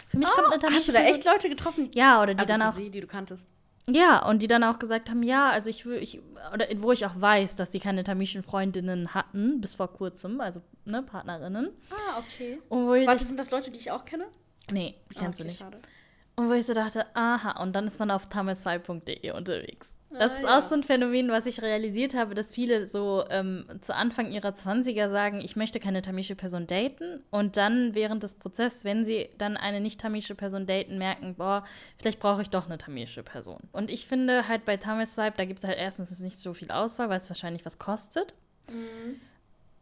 Für 0.09 0.19
mich 0.19 0.29
kommt 0.29 0.53
eine 0.53 0.61
tamische 0.61 0.77
Oh, 0.77 0.77
Hast 0.77 0.89
du 0.89 0.93
da 0.93 0.99
Person. 1.01 1.15
echt 1.17 1.25
Leute 1.25 1.49
getroffen? 1.49 1.91
Ja, 1.95 2.23
oder 2.23 2.35
die 2.35 2.39
also 2.41 2.53
dann 2.53 2.63
auch 2.63 2.73
sie, 2.75 2.91
die 2.91 3.01
du 3.01 3.09
kanntest. 3.09 3.49
Ja, 3.89 4.27
und 4.29 4.43
die 4.43 4.47
dann 4.49 4.65
auch 4.65 4.79
gesagt 4.79 5.09
haben, 5.11 5.23
ja, 5.23 5.51
also 5.51 5.71
ich 5.71 5.87
will, 5.87 5.99
ich, 6.03 6.21
oder 6.53 6.67
wo 6.79 6.93
ich 6.93 7.07
auch 7.07 7.21
weiß, 7.21 7.57
dass 7.57 7.71
die 7.71 7.81
keine 7.81 8.03
tamischen 8.05 8.43
Freundinnen 8.43 9.15
hatten, 9.15 9.61
bis 9.61 9.75
vor 9.77 9.93
kurzem, 9.93 10.41
also, 10.41 10.61
ne, 10.85 11.03
Partnerinnen. 11.03 11.71
Ah, 11.91 12.19
okay. 12.19 12.59
Und 12.69 12.87
wo 12.87 12.95
ich, 12.95 13.07
Warte, 13.07 13.25
sind 13.25 13.39
das 13.39 13.51
Leute, 13.51 13.71
die 13.71 13.79
ich 13.79 13.91
auch 13.91 14.05
kenne? 14.05 14.27
nee, 14.71 14.95
die 15.11 15.15
kennst 15.19 15.41
Ah, 15.41 15.45
du 15.45 15.49
okay, 15.49 15.49
nicht. 15.49 15.59
Schade. 15.59 15.79
Und 16.39 16.49
wo 16.49 16.53
ich 16.53 16.67
so 16.67 16.75
dachte, 16.75 17.07
aha, 17.15 17.63
und 17.63 17.75
dann 17.75 17.87
ist 17.87 17.99
man 17.99 18.11
auf 18.11 18.25
tames2.de 18.29 19.31
unterwegs. 19.31 19.95
Das 20.19 20.33
Ah, 20.33 20.35
ist 20.37 20.43
ja. 20.43 20.59
auch 20.59 20.69
so 20.69 20.75
ein 20.75 20.83
Phänomen, 20.83 21.29
was 21.31 21.47
ich 21.47 21.63
realisiert 21.63 22.15
habe, 22.15 22.35
dass 22.35 22.53
viele 22.53 22.87
so 22.87 23.25
ähm, 23.31 23.67
zu 23.81 23.95
Anfang 23.95 24.31
ihrer 24.33 24.51
20er 24.51 25.09
sagen, 25.11 25.41
ich 25.41 25.57
möchte 25.57 25.81
keine 25.81 26.03
tamische 26.03 26.35
Person 26.37 26.67
daten. 26.67 27.23
Und 27.31 27.57
dann 27.57 27.95
während 27.95 28.23
des 28.23 28.35
Prozesses, 28.35 28.85
wenn 28.85 29.05
sie 29.05 29.29
dann 29.39 29.57
eine 29.57 29.81
nicht-tamische 29.81 30.35
Person 30.35 30.67
daten, 30.67 30.99
merken, 30.99 31.35
boah, 31.37 31.65
vielleicht 31.99 32.21
brauche 32.21 32.43
ich 32.43 32.51
doch 32.51 32.67
eine 32.67 32.79
tamische 32.79 33.23
Person. 33.23 33.61
Und 33.73 33.91
ich 33.91 34.07
finde 34.07 34.49
halt 34.49 34.65
bei 34.65 34.77
Tamilswipe, 34.77 35.37
da 35.37 35.45
gibt 35.45 35.59
es 35.61 35.65
halt 35.65 35.79
erstens 35.79 36.19
nicht 36.21 36.39
so 36.39 36.55
viel 36.55 36.71
Auswahl, 36.71 37.09
weil 37.09 37.19
es 37.19 37.29
wahrscheinlich 37.31 37.65
was 37.67 37.79
kostet. 37.79 38.35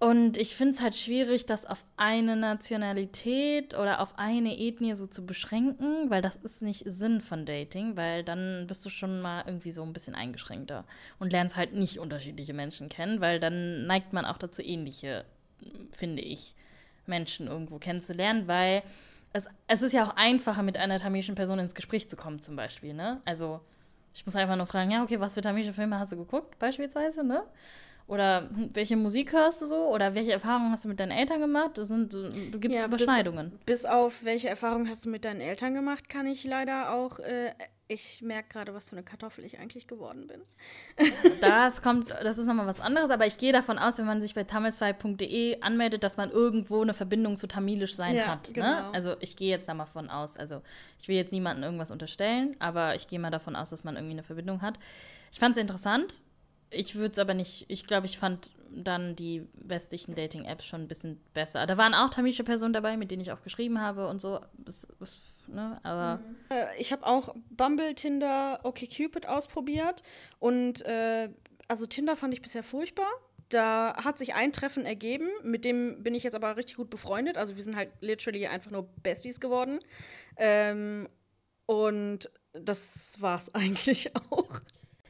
Und 0.01 0.37
ich 0.37 0.55
finde 0.55 0.75
es 0.75 0.83
halt 0.83 0.97
schwierig, 0.97 1.47
das 1.47 1.65
auf 1.65 1.85
eine 1.97 2.37
Nationalität 2.37 3.75
oder 3.75 4.01
auf 4.01 4.19
eine 4.19 4.59
Ethnie 4.59 4.95
so 4.95 5.07
zu 5.07 5.25
beschränken, 5.25 6.11
weil 6.11 6.21
das 6.21 6.37
ist 6.37 6.63
nicht 6.63 6.83
Sinn 6.87 7.21
von 7.21 7.47
Dating, 7.47 7.97
weil 7.97 8.23
dann 8.23 8.67
bist 8.67 8.85
du 8.85 8.91
schon 8.91 9.23
mal 9.23 9.45
irgendwie 9.47 9.71
so 9.71 9.83
ein 9.83 9.93
bisschen 9.93 10.15
eingeschränkter 10.15 10.85
und 11.19 11.31
lernst 11.31 11.57
halt 11.57 11.75
nicht 11.75 12.01
unterschiedliche 12.01 12.53
Menschen 12.53 12.89
kennen, 12.89 13.21
weil 13.21 13.41
dann 13.41 13.87
neigt 13.87 14.13
man 14.13 14.25
auch 14.25 14.37
dazu, 14.37 14.63
ähnliche, 14.63 15.25
finde 15.93 16.23
ich, 16.23 16.55
Menschen 17.07 17.47
irgendwo 17.47 17.79
kennenzulernen, 17.79 18.49
weil 18.49 18.83
es, 19.33 19.49
es 19.69 19.83
ist 19.83 19.93
ja 19.93 20.05
auch 20.05 20.17
einfacher, 20.17 20.63
mit 20.63 20.77
einer 20.77 20.99
tamilischen 20.99 21.35
Person 21.35 21.59
ins 21.59 21.75
Gespräch 21.75 22.09
zu 22.09 22.17
kommen, 22.17 22.41
zum 22.41 22.57
Beispiel, 22.57 22.95
ne? 22.95 23.21
Also, 23.25 23.61
ich 24.15 24.25
muss 24.27 24.37
einfach 24.37 24.57
nur 24.57 24.67
fragen, 24.67 24.91
ja, 24.91 25.03
okay, 25.03 25.19
was 25.19 25.35
für 25.35 25.41
tamilische 25.41 25.73
Filme 25.73 25.99
hast 25.99 26.13
du 26.13 26.17
geguckt, 26.17 26.59
beispielsweise, 26.59 27.25
ne? 27.25 27.43
Oder 28.07 28.49
hm, 28.55 28.71
welche 28.75 28.97
Musik 28.97 29.33
hörst 29.33 29.63
du 29.63 29.67
so? 29.67 29.89
Oder 29.89 30.15
welche 30.15 30.33
Erfahrungen 30.33 30.71
hast 30.73 30.85
du 30.85 30.89
mit 30.89 31.01
deinen 31.01 31.11
Eltern 31.13 31.41
gemacht? 31.41 31.79
Das 31.79 31.89
sind, 31.89 32.13
so- 32.13 32.29
du 32.31 32.59
gibst 32.59 32.77
Ja, 32.79 32.87
bis- 32.87 33.03
Überschneidungen. 33.03 33.59
Bis 33.65 33.85
auf 33.87 34.25
welche 34.25 34.49
Erfahrungen 34.49 34.89
hast 34.89 35.05
du 35.07 35.09
mit 35.11 35.25
deinen 35.25 35.41
Eltern 35.41 35.75
gemacht, 35.75 36.09
kann 36.09 36.27
ich 36.27 36.45
leider 36.45 36.93
auch. 36.93 37.19
Äh, 37.19 37.53
ich 37.87 38.23
merke 38.23 38.49
gerade, 38.51 38.73
was 38.75 38.89
für 38.89 38.97
eine 38.97 39.03
Kartoffel 39.05 39.45
ich 39.45 39.59
eigentlich 39.59 39.87
geworden 39.87 40.27
bin. 40.27 40.41
Das 41.41 41.83
kommt, 41.83 42.11
das 42.11 42.39
ist 42.39 42.47
nochmal 42.47 42.67
was 42.67 42.81
anderes, 42.81 43.11
aber 43.11 43.27
ich 43.27 43.37
gehe 43.37 43.53
davon 43.53 43.79
aus, 43.79 43.99
wenn 43.99 44.07
man 44.07 44.23
sich 44.23 44.35
bei 44.35 44.45
tamilswipe.de 44.45 45.61
anmeldet, 45.61 46.03
dass 46.03 46.17
man 46.17 46.31
irgendwo 46.31 46.81
eine 46.81 46.95
Verbindung 46.95 47.37
zu 47.37 47.47
Tamilisch 47.47 47.95
sein 47.95 48.17
Ja, 48.17 48.27
hat. 48.29 48.49
Ne? 48.49 48.53
genau. 48.55 48.91
Also 48.93 49.17
ich 49.21 49.37
gehe 49.37 49.51
jetzt 49.51 49.69
da 49.69 49.75
mal 49.75 49.85
von 49.87 50.09
aus. 50.09 50.39
Also 50.39 50.63
ich 51.01 51.09
will 51.09 51.17
jetzt 51.17 51.33
niemandem 51.33 51.65
irgendwas 51.65 51.91
unterstellen, 51.91 52.57
aber 52.59 52.95
ich 52.95 53.09
gehe 53.09 53.19
mal 53.19 53.31
davon 53.31 53.57
aus, 53.57 53.71
dass 53.71 53.85
man 53.85 53.97
irgendwie 53.97 54.13
eine 54.15 54.23
Verbindung 54.23 54.63
hat. 54.63 54.79
Ich 55.33 55.39
fand 55.39 55.55
es 55.57 55.61
interessant. 55.61 56.15
Ich 56.71 56.95
würde 56.95 57.13
es 57.13 57.19
aber 57.19 57.35
nicht, 57.35 57.67
ich 57.69 57.87
glaube, 57.87 58.07
ich 58.07 58.19
fand 58.19 58.51
dann 58.77 59.15
die 59.15 59.47
westlichen 59.55 60.15
Dating-Apps 60.15 60.65
schon 60.65 60.83
ein 60.83 60.89
bisschen 60.89 61.21
besser. 61.33 61.67
Da 61.67 61.77
waren 61.77 61.95
auch 61.95 62.11
tamilische 62.11 62.45
Personen 62.45 62.73
dabei, 62.73 62.97
mit 62.97 63.11
denen 63.11 63.23
ich 63.23 63.31
auch 63.33 63.43
geschrieben 63.43 63.81
habe 63.81 64.09
und 64.09 64.21
so. 64.21 64.41
Es, 64.67 64.87
es, 65.01 65.21
ne? 65.47 65.79
Aber 65.83 66.21
Äh, 66.51 66.77
ich 66.79 66.93
habe 66.93 67.07
auch 67.07 67.35
Bumble, 67.51 67.95
Tinder, 67.95 68.61
OkCupid 68.65 69.27
ausprobiert. 69.27 70.03
Und 70.41 70.85
äh, 70.87 71.29
also 71.69 71.87
Tinder 71.87 72.17
fand 72.17 72.35
ich 72.35 72.43
bisher 72.43 72.63
furchtbar. 72.63 73.09
Da 73.49 73.95
hat 74.03 74.19
sich 74.19 74.35
ein 74.35 74.53
Treffen 74.53 74.87
ergeben, 74.87 75.29
mit 75.43 75.65
dem 75.65 76.03
bin 76.03 76.15
ich 76.15 76.23
jetzt 76.23 76.35
aber 76.35 76.57
richtig 76.57 76.77
gut 76.77 76.91
befreundet. 76.91 77.37
Also 77.37 77.57
wir 77.57 77.63
sind 77.63 77.77
halt 77.77 77.91
literally 78.01 78.47
einfach 78.47 78.71
nur 78.71 78.89
Besties 79.03 79.39
geworden. 79.39 79.81
Ähm, 80.37 81.09
und 81.67 82.31
das 82.53 83.21
war's 83.21 83.55
eigentlich 83.55 84.15
auch. 84.31 84.61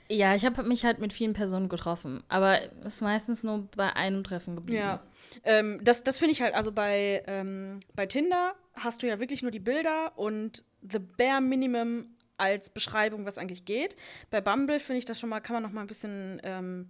Ja, 0.08 0.34
ich 0.34 0.44
habe 0.44 0.62
mich 0.64 0.84
halt 0.84 1.00
mit 1.00 1.12
vielen 1.12 1.32
Personen 1.32 1.68
getroffen, 1.68 2.22
aber 2.28 2.60
es 2.80 2.96
ist 2.96 3.00
meistens 3.00 3.42
nur 3.42 3.68
bei 3.74 3.94
einem 3.96 4.22
Treffen 4.22 4.54
geblieben. 4.54 4.80
Ja, 4.80 5.02
ähm, 5.44 5.80
das, 5.82 6.04
das 6.04 6.18
finde 6.18 6.32
ich 6.32 6.42
halt, 6.42 6.54
also 6.54 6.72
bei, 6.72 7.22
ähm, 7.26 7.80
bei 7.94 8.06
Tinder 8.06 8.54
hast 8.74 9.02
du 9.02 9.06
ja 9.06 9.18
wirklich 9.18 9.42
nur 9.42 9.50
die 9.50 9.60
Bilder 9.60 10.12
und 10.16 10.64
the 10.82 10.98
bare 10.98 11.40
minimum 11.40 12.06
als 12.36 12.68
Beschreibung, 12.68 13.24
was 13.24 13.38
eigentlich 13.38 13.64
geht. 13.64 13.96
Bei 14.30 14.40
Bumble 14.40 14.80
finde 14.80 14.98
ich 14.98 15.04
das 15.04 15.18
schon 15.18 15.30
mal, 15.30 15.40
kann 15.40 15.54
man 15.54 15.62
noch 15.62 15.70
mal 15.70 15.80
ein 15.80 15.86
bisschen 15.86 16.40
ähm, 16.44 16.88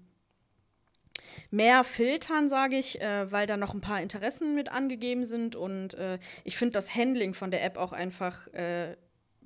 mehr 1.51 1.85
filtern, 1.85 2.49
sage 2.49 2.77
ich, 2.77 3.01
äh, 3.01 3.31
weil 3.31 3.47
da 3.47 3.57
noch 3.57 3.75
ein 3.75 3.81
paar 3.81 4.01
Interessen 4.01 4.55
mit 4.55 4.71
angegeben 4.71 5.25
sind 5.25 5.55
und 5.55 5.95
äh, 5.95 6.19
ich 6.45 6.57
finde 6.57 6.73
das 6.73 6.95
Handling 6.95 7.35
von 7.35 7.51
der 7.51 7.65
App 7.65 7.77
auch 7.77 7.93
einfach 7.93 8.49
äh, 8.49 8.97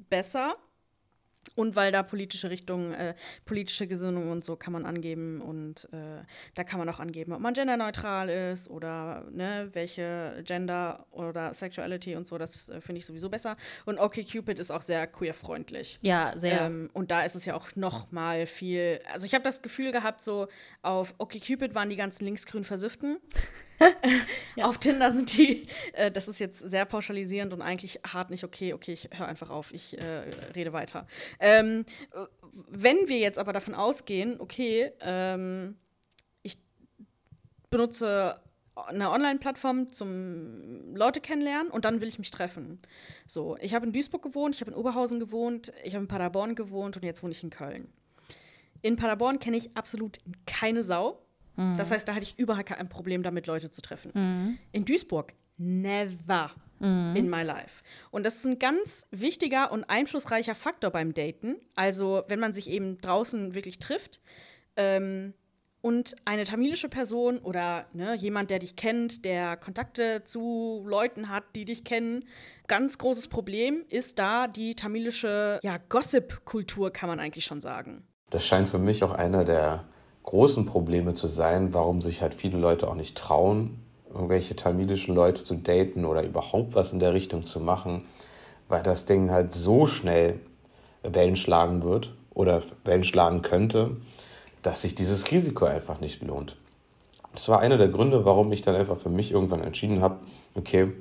besser. 0.09 0.57
Und 1.59 1.75
weil 1.75 1.91
da 1.91 2.05
politische 2.05 2.51
Richtungen, 2.51 2.93
äh, 2.93 3.15
politische 3.45 3.89
Gesinnung 3.89 4.31
und 4.31 4.45
so 4.45 4.55
kann 4.55 4.73
man 4.73 4.87
angeben 4.87 5.41
und 5.41 5.89
äh, 5.93 6.23
da 6.55 6.63
kann 6.63 6.79
man 6.79 6.89
auch 6.89 7.01
angeben, 7.01 7.33
ob 7.33 7.41
man 7.41 7.53
genderneutral 7.53 8.29
ist 8.29 8.71
oder 8.71 9.25
ne, 9.33 9.69
welche 9.73 10.41
Gender 10.45 11.05
oder 11.11 11.53
Sexuality 11.53 12.15
und 12.15 12.29
so, 12.29 12.39
das 12.39 12.69
äh, 12.69 12.81
finde 12.81 13.01
ich 13.01 13.07
sowieso 13.07 13.29
besser. 13.29 13.57
Und 13.87 13.99
OkCupid 13.99 14.57
ist 14.61 14.71
auch 14.71 14.83
sehr 14.83 15.09
queerfreundlich. 15.09 15.99
Ja, 16.01 16.33
sehr. 16.37 16.61
Ähm, 16.61 16.91
und 16.93 17.11
da 17.11 17.23
ist 17.23 17.35
es 17.35 17.45
ja 17.45 17.57
auch 17.57 17.75
noch 17.75 18.13
mal 18.13 18.47
viel, 18.47 19.01
also 19.13 19.27
ich 19.27 19.35
habe 19.35 19.43
das 19.43 19.61
Gefühl 19.61 19.91
gehabt, 19.91 20.21
so 20.21 20.47
auf 20.83 21.13
OkCupid 21.19 21.75
waren 21.75 21.91
die 21.91 21.97
ganzen 21.97 22.25
linksgrün 22.25 22.63
Versifften. 22.63 23.19
ja. 24.57 24.65
Auf 24.65 24.79
Tinder 24.79 25.11
sind 25.11 25.37
die, 25.37 25.67
äh, 25.93 26.11
das 26.11 26.29
ist 26.29 26.39
jetzt 26.39 26.59
sehr 26.59 26.85
pauschalisierend 26.85 27.53
und 27.53 27.63
eigentlich 27.63 28.01
hart 28.07 28.31
nicht 28.31 28.45
okay. 28.45 28.73
Okay, 28.73 28.93
ich 28.93 29.09
höre 29.13 29.29
einfach 29.29 29.51
auf, 29.51 29.73
ich 29.73 29.99
äh, 29.99 30.25
rede 30.55 30.73
weiter. 30.73 31.07
Ähm, 31.41 31.85
wenn 32.69 33.09
wir 33.09 33.19
jetzt 33.19 33.39
aber 33.39 33.53
davon 33.53 33.75
ausgehen, 33.75 34.41
okay, 34.41 34.93
ähm, 35.01 35.77
ich 36.43 36.59
benutze 37.71 38.41
eine 38.87 39.11
Online-Plattform 39.11 39.91
zum 39.91 40.95
Leute 40.95 41.21
kennenlernen 41.21 41.71
und 41.71 41.85
dann 41.85 42.01
will 42.01 42.09
ich 42.09 42.19
mich 42.19 42.31
treffen. 42.31 42.81
So, 43.27 43.57
ich 43.61 43.75
habe 43.75 43.87
in 43.87 43.93
Duisburg 43.93 44.23
gewohnt, 44.23 44.55
ich 44.55 44.61
habe 44.61 44.71
in 44.71 44.77
Oberhausen 44.77 45.19
gewohnt, 45.19 45.73
ich 45.83 45.95
habe 45.95 46.05
in 46.05 46.09
Paderborn 46.09 46.55
gewohnt 46.55 46.97
und 46.97 47.03
jetzt 47.05 47.23
wohne 47.23 47.33
ich 47.33 47.43
in 47.43 47.51
Köln. 47.51 47.89
In 48.83 48.97
Paderborn 48.97 49.41
kenne 49.41 49.57
ich 49.57 49.77
absolut 49.77 50.19
keine 50.47 50.85
Sau. 50.85 51.21
Mhm. 51.59 51.77
Das 51.77 51.91
heißt, 51.91 52.09
da 52.09 52.15
hatte 52.15 52.23
ich 52.23 52.39
überhaupt 52.39 52.67
kein 52.67 52.89
Problem 52.89 53.23
damit, 53.23 53.47
Leute 53.47 53.71
zu 53.71 53.83
treffen. 53.83 54.13
Mhm. 54.15 54.59
In 54.73 54.85
Duisburg, 54.85 55.35
never 55.59 56.53
mhm. 56.79 57.15
in 57.17 57.29
my 57.29 57.43
life. 57.43 57.83
Und 58.11 58.25
das 58.25 58.37
ist 58.37 58.47
ein 58.47 58.59
ganz 58.59 59.07
wichtiger 59.11 59.73
und 59.73 59.85
einflussreicher 59.85 60.55
Faktor 60.55 60.91
beim 60.91 61.13
Daten. 61.13 61.57
Also, 61.75 62.23
wenn 62.29 62.41
man 62.41 62.53
sich 62.53 62.71
eben 62.71 62.99
draußen 62.99 63.55
wirklich 63.55 63.79
trifft, 63.79 64.21
ähm, 64.77 65.35
und 65.81 66.17
eine 66.25 66.45
tamilische 66.45 66.89
Person 66.89 67.39
oder 67.39 67.87
ne, 67.93 68.15
jemand, 68.15 68.51
der 68.51 68.59
dich 68.59 68.75
kennt, 68.75 69.25
der 69.25 69.57
Kontakte 69.57 70.23
zu 70.25 70.85
Leuten 70.87 71.29
hat, 71.29 71.45
die 71.55 71.65
dich 71.65 71.85
kennen, 71.85 72.25
ganz 72.67 72.99
großes 72.99 73.29
Problem 73.29 73.85
ist 73.89 74.19
da 74.19 74.49
die 74.49 74.75
tamilische 74.75 75.61
ja, 75.63 75.79
Gossip-Kultur, 75.89 76.93
kann 76.93 77.09
man 77.09 77.21
eigentlich 77.21 77.45
schon 77.45 77.61
sagen. 77.61 78.05
Das 78.31 78.45
scheint 78.45 78.69
für 78.69 78.79
mich 78.79 79.05
auch 79.05 79.13
einer 79.13 79.45
der 79.45 79.85
großen 80.29 80.67
Probleme 80.67 81.15
zu 81.15 81.27
sein, 81.27 81.73
warum 81.73 82.03
sich 82.03 82.21
halt 82.21 82.35
viele 82.35 82.59
Leute 82.59 82.87
auch 82.89 82.95
nicht 82.95 83.17
trauen, 83.17 83.83
irgendwelche 84.13 84.55
tamilischen 84.55 85.15
Leute 85.15 85.43
zu 85.43 85.55
daten 85.55 86.05
oder 86.05 86.23
überhaupt 86.23 86.75
was 86.75 86.93
in 86.93 86.99
der 86.99 87.15
Richtung 87.15 87.47
zu 87.47 87.61
machen, 87.61 88.05
weil 88.69 88.83
das 88.83 89.07
Ding 89.07 89.31
halt 89.31 89.55
so 89.55 89.87
schnell 89.87 90.39
Wellen 91.03 91.35
schlagen 91.35 91.83
wird 91.83 92.13
oder 92.35 92.61
Wellen 92.85 93.05
schlagen 93.05 93.41
könnte, 93.41 93.97
dass 94.61 94.83
sich 94.83 94.95
dieses 94.95 95.31
Risiko 95.31 95.65
einfach 95.65 95.99
nicht 95.99 96.23
lohnt. 96.23 96.57
Das 97.33 97.49
war 97.49 97.61
einer 97.61 97.79
der 97.79 97.89
Gründe, 97.89 98.27
warum 98.27 98.53
ich 98.53 98.61
dann 98.61 98.77
einfach 98.77 98.99
für 98.99 99.09
mich 99.09 99.33
irgendwann 99.33 99.63
entschieden 99.63 100.03
habe, 100.03 100.19
okay, 100.55 100.93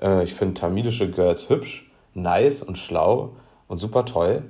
äh, 0.00 0.24
ich 0.24 0.32
finde 0.32 0.54
tamilische 0.54 1.10
Girls 1.10 1.50
hübsch, 1.50 1.92
nice 2.14 2.62
und 2.62 2.78
schlau 2.78 3.32
und 3.68 3.76
super 3.76 4.06
toll, 4.06 4.44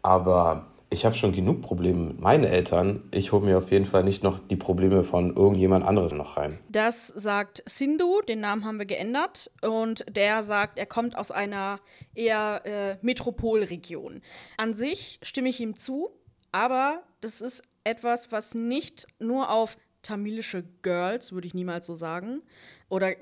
aber 0.00 0.68
ich 0.94 1.04
habe 1.04 1.14
schon 1.14 1.32
genug 1.32 1.60
Probleme 1.60 1.98
mit 1.98 2.20
meinen 2.20 2.44
Eltern. 2.44 3.02
Ich 3.10 3.32
hole 3.32 3.44
mir 3.44 3.58
auf 3.58 3.70
jeden 3.72 3.84
Fall 3.84 4.04
nicht 4.04 4.22
noch 4.22 4.38
die 4.38 4.56
Probleme 4.56 5.02
von 5.02 5.36
irgendjemand 5.36 5.84
anderes 5.84 6.12
noch 6.12 6.36
rein. 6.36 6.58
Das 6.68 7.08
sagt 7.08 7.62
Sindhu, 7.66 8.22
den 8.22 8.40
Namen 8.40 8.64
haben 8.64 8.78
wir 8.78 8.86
geändert. 8.86 9.50
Und 9.60 10.06
der 10.08 10.42
sagt, 10.44 10.78
er 10.78 10.86
kommt 10.86 11.18
aus 11.18 11.32
einer 11.32 11.80
eher 12.14 12.62
äh, 12.64 12.96
Metropolregion. 13.02 14.22
An 14.56 14.72
sich 14.72 15.18
stimme 15.22 15.48
ich 15.48 15.60
ihm 15.60 15.76
zu, 15.76 16.10
aber 16.52 17.02
das 17.20 17.40
ist 17.40 17.62
etwas, 17.82 18.30
was 18.30 18.54
nicht 18.54 19.08
nur 19.18 19.50
auf 19.50 19.76
tamilische 20.02 20.62
Girls, 20.82 21.32
würde 21.32 21.48
ich 21.48 21.54
niemals 21.54 21.86
so 21.86 21.96
sagen, 21.96 22.42
oder 22.88 23.14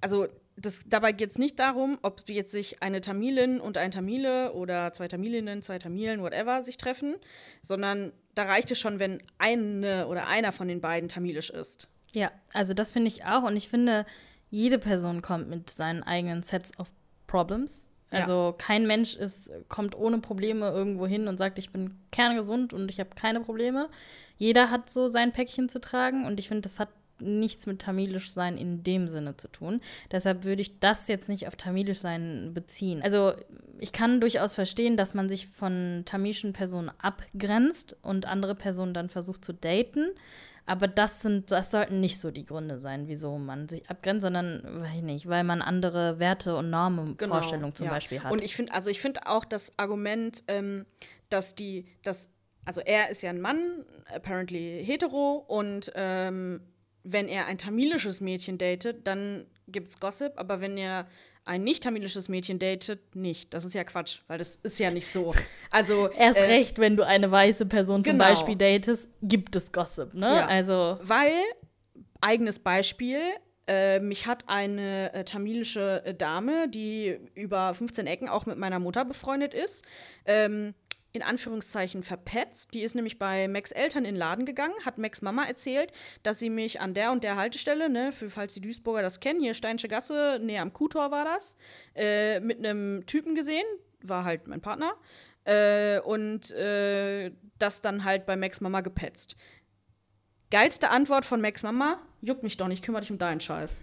also 0.00 0.26
das, 0.56 0.82
dabei 0.86 1.12
geht 1.12 1.30
es 1.30 1.38
nicht 1.38 1.58
darum, 1.58 1.98
ob 2.02 2.28
jetzt 2.28 2.52
sich 2.52 2.82
eine 2.82 3.00
Tamilin 3.00 3.60
und 3.60 3.76
ein 3.76 3.90
Tamile 3.90 4.52
oder 4.52 4.92
zwei 4.92 5.08
Tamilinnen, 5.08 5.62
zwei 5.62 5.78
Tamilen, 5.78 6.22
whatever, 6.22 6.62
sich 6.62 6.76
treffen, 6.76 7.16
sondern 7.60 8.12
da 8.34 8.44
reicht 8.44 8.70
es 8.70 8.78
schon, 8.78 8.98
wenn 8.98 9.22
eine 9.38 10.06
oder 10.06 10.26
einer 10.26 10.52
von 10.52 10.68
den 10.68 10.80
beiden 10.80 11.08
tamilisch 11.08 11.50
ist. 11.50 11.88
Ja, 12.14 12.30
also 12.52 12.74
das 12.74 12.92
finde 12.92 13.08
ich 13.08 13.24
auch. 13.24 13.42
Und 13.42 13.56
ich 13.56 13.68
finde, 13.68 14.06
jede 14.50 14.78
Person 14.78 15.22
kommt 15.22 15.48
mit 15.48 15.70
seinen 15.70 16.02
eigenen 16.02 16.42
Sets 16.42 16.78
of 16.78 16.88
Problems. 17.26 17.88
Also 18.10 18.32
ja. 18.32 18.52
kein 18.52 18.86
Mensch 18.86 19.16
ist, 19.16 19.50
kommt 19.68 19.96
ohne 19.96 20.18
Probleme 20.18 20.70
irgendwo 20.70 21.06
hin 21.06 21.26
und 21.26 21.36
sagt, 21.36 21.58
ich 21.58 21.70
bin 21.70 21.98
kerngesund 22.12 22.72
und 22.72 22.88
ich 22.90 23.00
habe 23.00 23.10
keine 23.16 23.40
Probleme. 23.40 23.88
Jeder 24.36 24.70
hat 24.70 24.90
so 24.90 25.08
sein 25.08 25.32
Päckchen 25.32 25.68
zu 25.68 25.80
tragen 25.80 26.24
und 26.24 26.38
ich 26.38 26.46
finde, 26.46 26.62
das 26.62 26.78
hat 26.78 26.90
nichts 27.20 27.66
mit 27.66 27.80
Tamilisch 27.80 28.32
sein 28.32 28.56
in 28.56 28.82
dem 28.82 29.08
Sinne 29.08 29.36
zu 29.36 29.48
tun. 29.48 29.80
Deshalb 30.10 30.44
würde 30.44 30.62
ich 30.62 30.80
das 30.80 31.08
jetzt 31.08 31.28
nicht 31.28 31.46
auf 31.46 31.56
Tamilisch 31.56 31.98
sein 31.98 32.52
beziehen. 32.54 33.02
Also 33.02 33.34
ich 33.78 33.92
kann 33.92 34.20
durchaus 34.20 34.54
verstehen, 34.54 34.96
dass 34.96 35.14
man 35.14 35.28
sich 35.28 35.46
von 35.48 36.02
tamilischen 36.06 36.52
Personen 36.52 36.90
abgrenzt 36.98 37.96
und 38.02 38.26
andere 38.26 38.54
Personen 38.54 38.94
dann 38.94 39.08
versucht 39.08 39.44
zu 39.44 39.52
daten. 39.52 40.10
Aber 40.66 40.88
das 40.88 41.20
sind, 41.20 41.50
das 41.50 41.70
sollten 41.70 42.00
nicht 42.00 42.18
so 42.18 42.30
die 42.30 42.46
Gründe 42.46 42.78
sein, 42.78 43.06
wieso 43.06 43.36
man 43.36 43.68
sich 43.68 43.88
abgrenzt, 43.90 44.22
sondern 44.22 44.62
weiß 44.64 44.94
ich 44.96 45.02
nicht, 45.02 45.28
weil 45.28 45.44
man 45.44 45.60
andere 45.60 46.18
Werte 46.18 46.56
und 46.56 46.70
Normen, 46.70 47.18
genau, 47.18 47.34
Vorstellungen 47.34 47.74
zum 47.74 47.86
ja. 47.86 47.92
Beispiel 47.92 48.22
hat. 48.22 48.32
Und 48.32 48.42
ich 48.42 48.56
finde, 48.56 48.72
also 48.72 48.88
ich 48.88 49.00
finde 49.00 49.26
auch 49.26 49.44
das 49.44 49.78
Argument, 49.78 50.42
ähm, 50.48 50.86
dass 51.28 51.54
die, 51.54 51.86
dass, 52.02 52.30
also 52.64 52.80
er 52.80 53.10
ist 53.10 53.20
ja 53.20 53.28
ein 53.28 53.42
Mann, 53.42 53.84
apparently 54.06 54.82
hetero 54.82 55.44
und 55.46 55.92
ähm, 55.94 56.62
wenn 57.04 57.28
er 57.28 57.46
ein 57.46 57.58
tamilisches 57.58 58.20
Mädchen 58.20 58.58
datet, 58.58 59.06
dann 59.06 59.46
gibt's 59.68 60.00
Gossip, 60.00 60.32
aber 60.36 60.60
wenn 60.60 60.76
er 60.76 61.06
ein 61.44 61.62
nicht 61.62 61.82
tamilisches 61.82 62.28
Mädchen 62.28 62.58
datet, 62.58 63.14
nicht. 63.14 63.52
Das 63.52 63.64
ist 63.64 63.74
ja 63.74 63.84
Quatsch, 63.84 64.20
weil 64.26 64.38
das 64.38 64.56
ist 64.56 64.78
ja 64.78 64.90
nicht 64.90 65.06
so. 65.06 65.34
Also 65.70 66.08
erst 66.18 66.38
äh, 66.38 66.44
recht, 66.44 66.78
wenn 66.78 66.96
du 66.96 67.06
eine 67.06 67.30
weiße 67.30 67.66
Person 67.66 68.02
zum 68.02 68.14
genau. 68.14 68.24
Beispiel 68.24 68.56
datest, 68.56 69.10
gibt 69.22 69.54
es 69.54 69.70
Gossip, 69.70 70.14
ne? 70.14 70.26
Ja. 70.26 70.46
Also 70.46 70.98
weil 71.02 71.34
eigenes 72.20 72.58
Beispiel. 72.58 73.20
Äh, 73.66 74.00
mich 74.00 74.26
hat 74.26 74.44
eine 74.46 75.14
äh, 75.14 75.24
tamilische 75.24 76.14
Dame, 76.18 76.68
die 76.68 77.18
über 77.34 77.72
15 77.72 78.06
Ecken 78.06 78.28
auch 78.28 78.44
mit 78.44 78.58
meiner 78.58 78.78
Mutter 78.78 79.06
befreundet 79.06 79.54
ist, 79.54 79.86
ähm, 80.26 80.74
in 81.14 81.22
Anführungszeichen 81.22 82.02
verpetzt. 82.02 82.74
Die 82.74 82.82
ist 82.82 82.94
nämlich 82.94 83.20
bei 83.20 83.46
Max 83.46 83.70
Eltern 83.70 84.04
in 84.04 84.14
den 84.14 84.16
Laden 84.16 84.44
gegangen, 84.44 84.74
hat 84.84 84.98
Max 84.98 85.22
Mama 85.22 85.44
erzählt, 85.44 85.92
dass 86.24 86.40
sie 86.40 86.50
mich 86.50 86.80
an 86.80 86.92
der 86.92 87.12
und 87.12 87.22
der 87.22 87.36
Haltestelle, 87.36 87.88
ne, 87.88 88.12
für 88.12 88.30
falls 88.30 88.52
die 88.54 88.60
Duisburger 88.60 89.00
das 89.00 89.20
kennen, 89.20 89.40
hier 89.40 89.54
Steinsche 89.54 89.86
Gasse, 89.86 90.40
näher 90.42 90.60
am 90.60 90.72
Kuhtor 90.72 91.12
war 91.12 91.24
das, 91.24 91.56
äh, 91.94 92.40
mit 92.40 92.58
einem 92.58 93.06
Typen 93.06 93.36
gesehen, 93.36 93.64
war 94.02 94.24
halt 94.24 94.48
mein 94.48 94.60
Partner, 94.60 94.94
äh, 95.44 96.00
und 96.00 96.50
äh, 96.50 97.30
das 97.60 97.80
dann 97.80 98.02
halt 98.02 98.26
bei 98.26 98.34
Max 98.36 98.60
Mama 98.60 98.80
gepetzt. 98.80 99.36
Geilste 100.50 100.90
Antwort 100.90 101.26
von 101.26 101.40
Max 101.40 101.62
Mama: 101.62 102.00
Juckt 102.22 102.42
mich 102.42 102.56
doch 102.56 102.68
nicht, 102.68 102.84
kümmere 102.84 103.02
dich 103.02 103.12
um 103.12 103.18
deinen 103.18 103.40
Scheiß. 103.40 103.80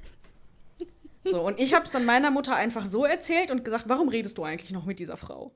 So, 1.24 1.46
und 1.46 1.60
ich 1.60 1.74
hab's 1.74 1.92
dann 1.92 2.04
meiner 2.04 2.32
Mutter 2.32 2.56
einfach 2.56 2.88
so 2.88 3.06
erzählt 3.06 3.52
und 3.52 3.64
gesagt, 3.64 3.86
warum 3.88 4.10
redest 4.10 4.38
du 4.38 4.44
eigentlich 4.44 4.72
noch 4.72 4.86
mit 4.86 5.00
dieser 5.00 5.18
Frau? 5.18 5.54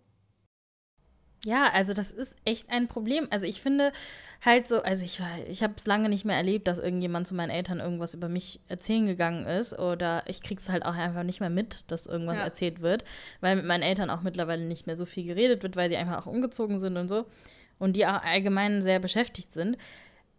Ja, 1.44 1.70
also 1.72 1.94
das 1.94 2.12
ist 2.12 2.36
echt 2.46 2.72
ein 2.72 2.88
Problem. 2.88 3.28
Also 3.30 3.46
ich 3.46 3.62
finde 3.62 3.92
halt 4.44 4.68
so, 4.68 4.82
also 4.82 5.06
ich, 5.06 5.22
ich 5.48 5.62
habe 5.62 5.74
es 5.78 5.86
lange 5.86 6.10
nicht 6.10 6.26
mehr 6.26 6.38
erlebt, 6.38 6.68
dass 6.68 6.80
irgendjemand 6.80 7.28
zu 7.28 7.36
meinen 7.36 7.52
Eltern 7.52 7.80
irgendwas 7.80 8.14
über 8.14 8.30
mich 8.30 8.60
erzählen 8.68 9.06
gegangen 9.06 9.46
ist 9.46 9.78
oder 9.78 10.24
ich 10.28 10.42
kriege 10.42 10.62
es 10.62 10.70
halt 10.70 10.86
auch 10.86 10.96
einfach 10.96 11.24
nicht 11.24 11.42
mehr 11.42 11.50
mit, 11.50 11.84
dass 11.88 12.08
irgendwas 12.08 12.38
ja. 12.38 12.44
erzählt 12.44 12.82
wird, 12.82 13.04
weil 13.42 13.56
mit 13.58 13.66
meinen 13.66 13.84
Eltern 13.84 14.10
auch 14.10 14.22
mittlerweile 14.22 14.64
nicht 14.64 14.88
mehr 14.88 14.98
so 14.98 15.06
viel 15.06 15.26
geredet 15.26 15.62
wird, 15.62 15.76
weil 15.76 15.90
sie 15.90 15.98
einfach 15.98 16.26
auch 16.26 16.32
umgezogen 16.32 16.80
sind 16.80 16.98
und 16.98 17.08
so 17.08 17.26
und 17.78 17.96
die 17.96 18.08
auch 18.08 18.24
allgemein 18.24 18.82
sehr 18.82 19.00
beschäftigt 19.00 19.54
sind 19.54 19.78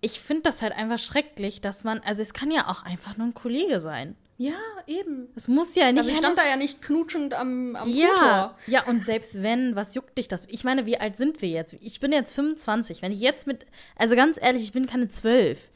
ich 0.01 0.21
finde 0.21 0.43
das 0.43 0.63
halt 0.63 0.73
einfach 0.73 0.99
schrecklich, 0.99 1.61
dass 1.61 1.85
man, 1.85 2.01
also 2.01 2.23
es 2.23 2.33
kann 2.33 2.51
ja 2.51 2.69
auch 2.69 2.85
einfach 2.85 3.17
nur 3.17 3.27
ein 3.27 3.35
Kollege 3.35 3.81
sein. 3.81 4.17
Ja, 4.39 4.59
eben. 4.87 5.29
Es 5.35 5.49
muss 5.49 5.75
ja 5.75 5.91
nicht. 5.91 5.99
Also 5.99 6.11
ich 6.11 6.19
stand 6.19 6.37
da 6.37 6.47
ja 6.47 6.57
nicht 6.57 6.83
knutschend 6.83 7.33
am, 7.33 7.75
am 7.75 7.89
ja, 7.89 8.09
Motor. 8.09 8.59
ja, 8.67 8.85
und 8.85 9.03
selbst 9.03 9.43
wenn, 9.43 9.75
was 9.77 9.95
juckt 9.95 10.19
dich 10.19 10.29
das? 10.29 10.47
Ich 10.51 10.63
meine, 10.63 10.85
wie 10.85 10.99
alt 10.99 11.17
sind 11.17 11.41
wir 11.41 11.49
jetzt? 11.49 11.75
Ich 11.81 12.01
bin 12.01 12.13
jetzt 12.13 12.33
25. 12.33 13.01
Wenn 13.01 13.13
ich 13.13 13.21
jetzt 13.21 13.47
mit, 13.47 13.65
also 13.97 14.15
ganz 14.15 14.39
ehrlich, 14.41 14.63
ich 14.63 14.73
bin 14.73 14.87
keine 14.87 15.09
12. 15.09 15.71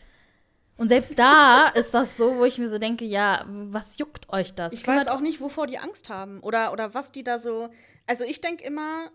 Und 0.76 0.88
selbst 0.88 1.18
da 1.18 1.68
ist 1.74 1.94
das 1.94 2.16
so, 2.18 2.36
wo 2.36 2.44
ich 2.44 2.58
mir 2.58 2.68
so 2.68 2.78
denke, 2.78 3.06
ja, 3.06 3.46
was 3.48 3.98
juckt 3.98 4.30
euch 4.30 4.54
das? 4.54 4.74
Ich 4.74 4.86
weiß 4.86 5.08
auch 5.08 5.20
nicht, 5.20 5.40
wovor 5.40 5.66
die 5.66 5.78
Angst 5.78 6.10
haben 6.10 6.40
oder, 6.40 6.72
oder 6.72 6.92
was 6.92 7.12
die 7.12 7.24
da 7.24 7.38
so. 7.38 7.70
Also 8.06 8.24
ich 8.24 8.42
denke 8.42 8.64
immer, 8.64 9.10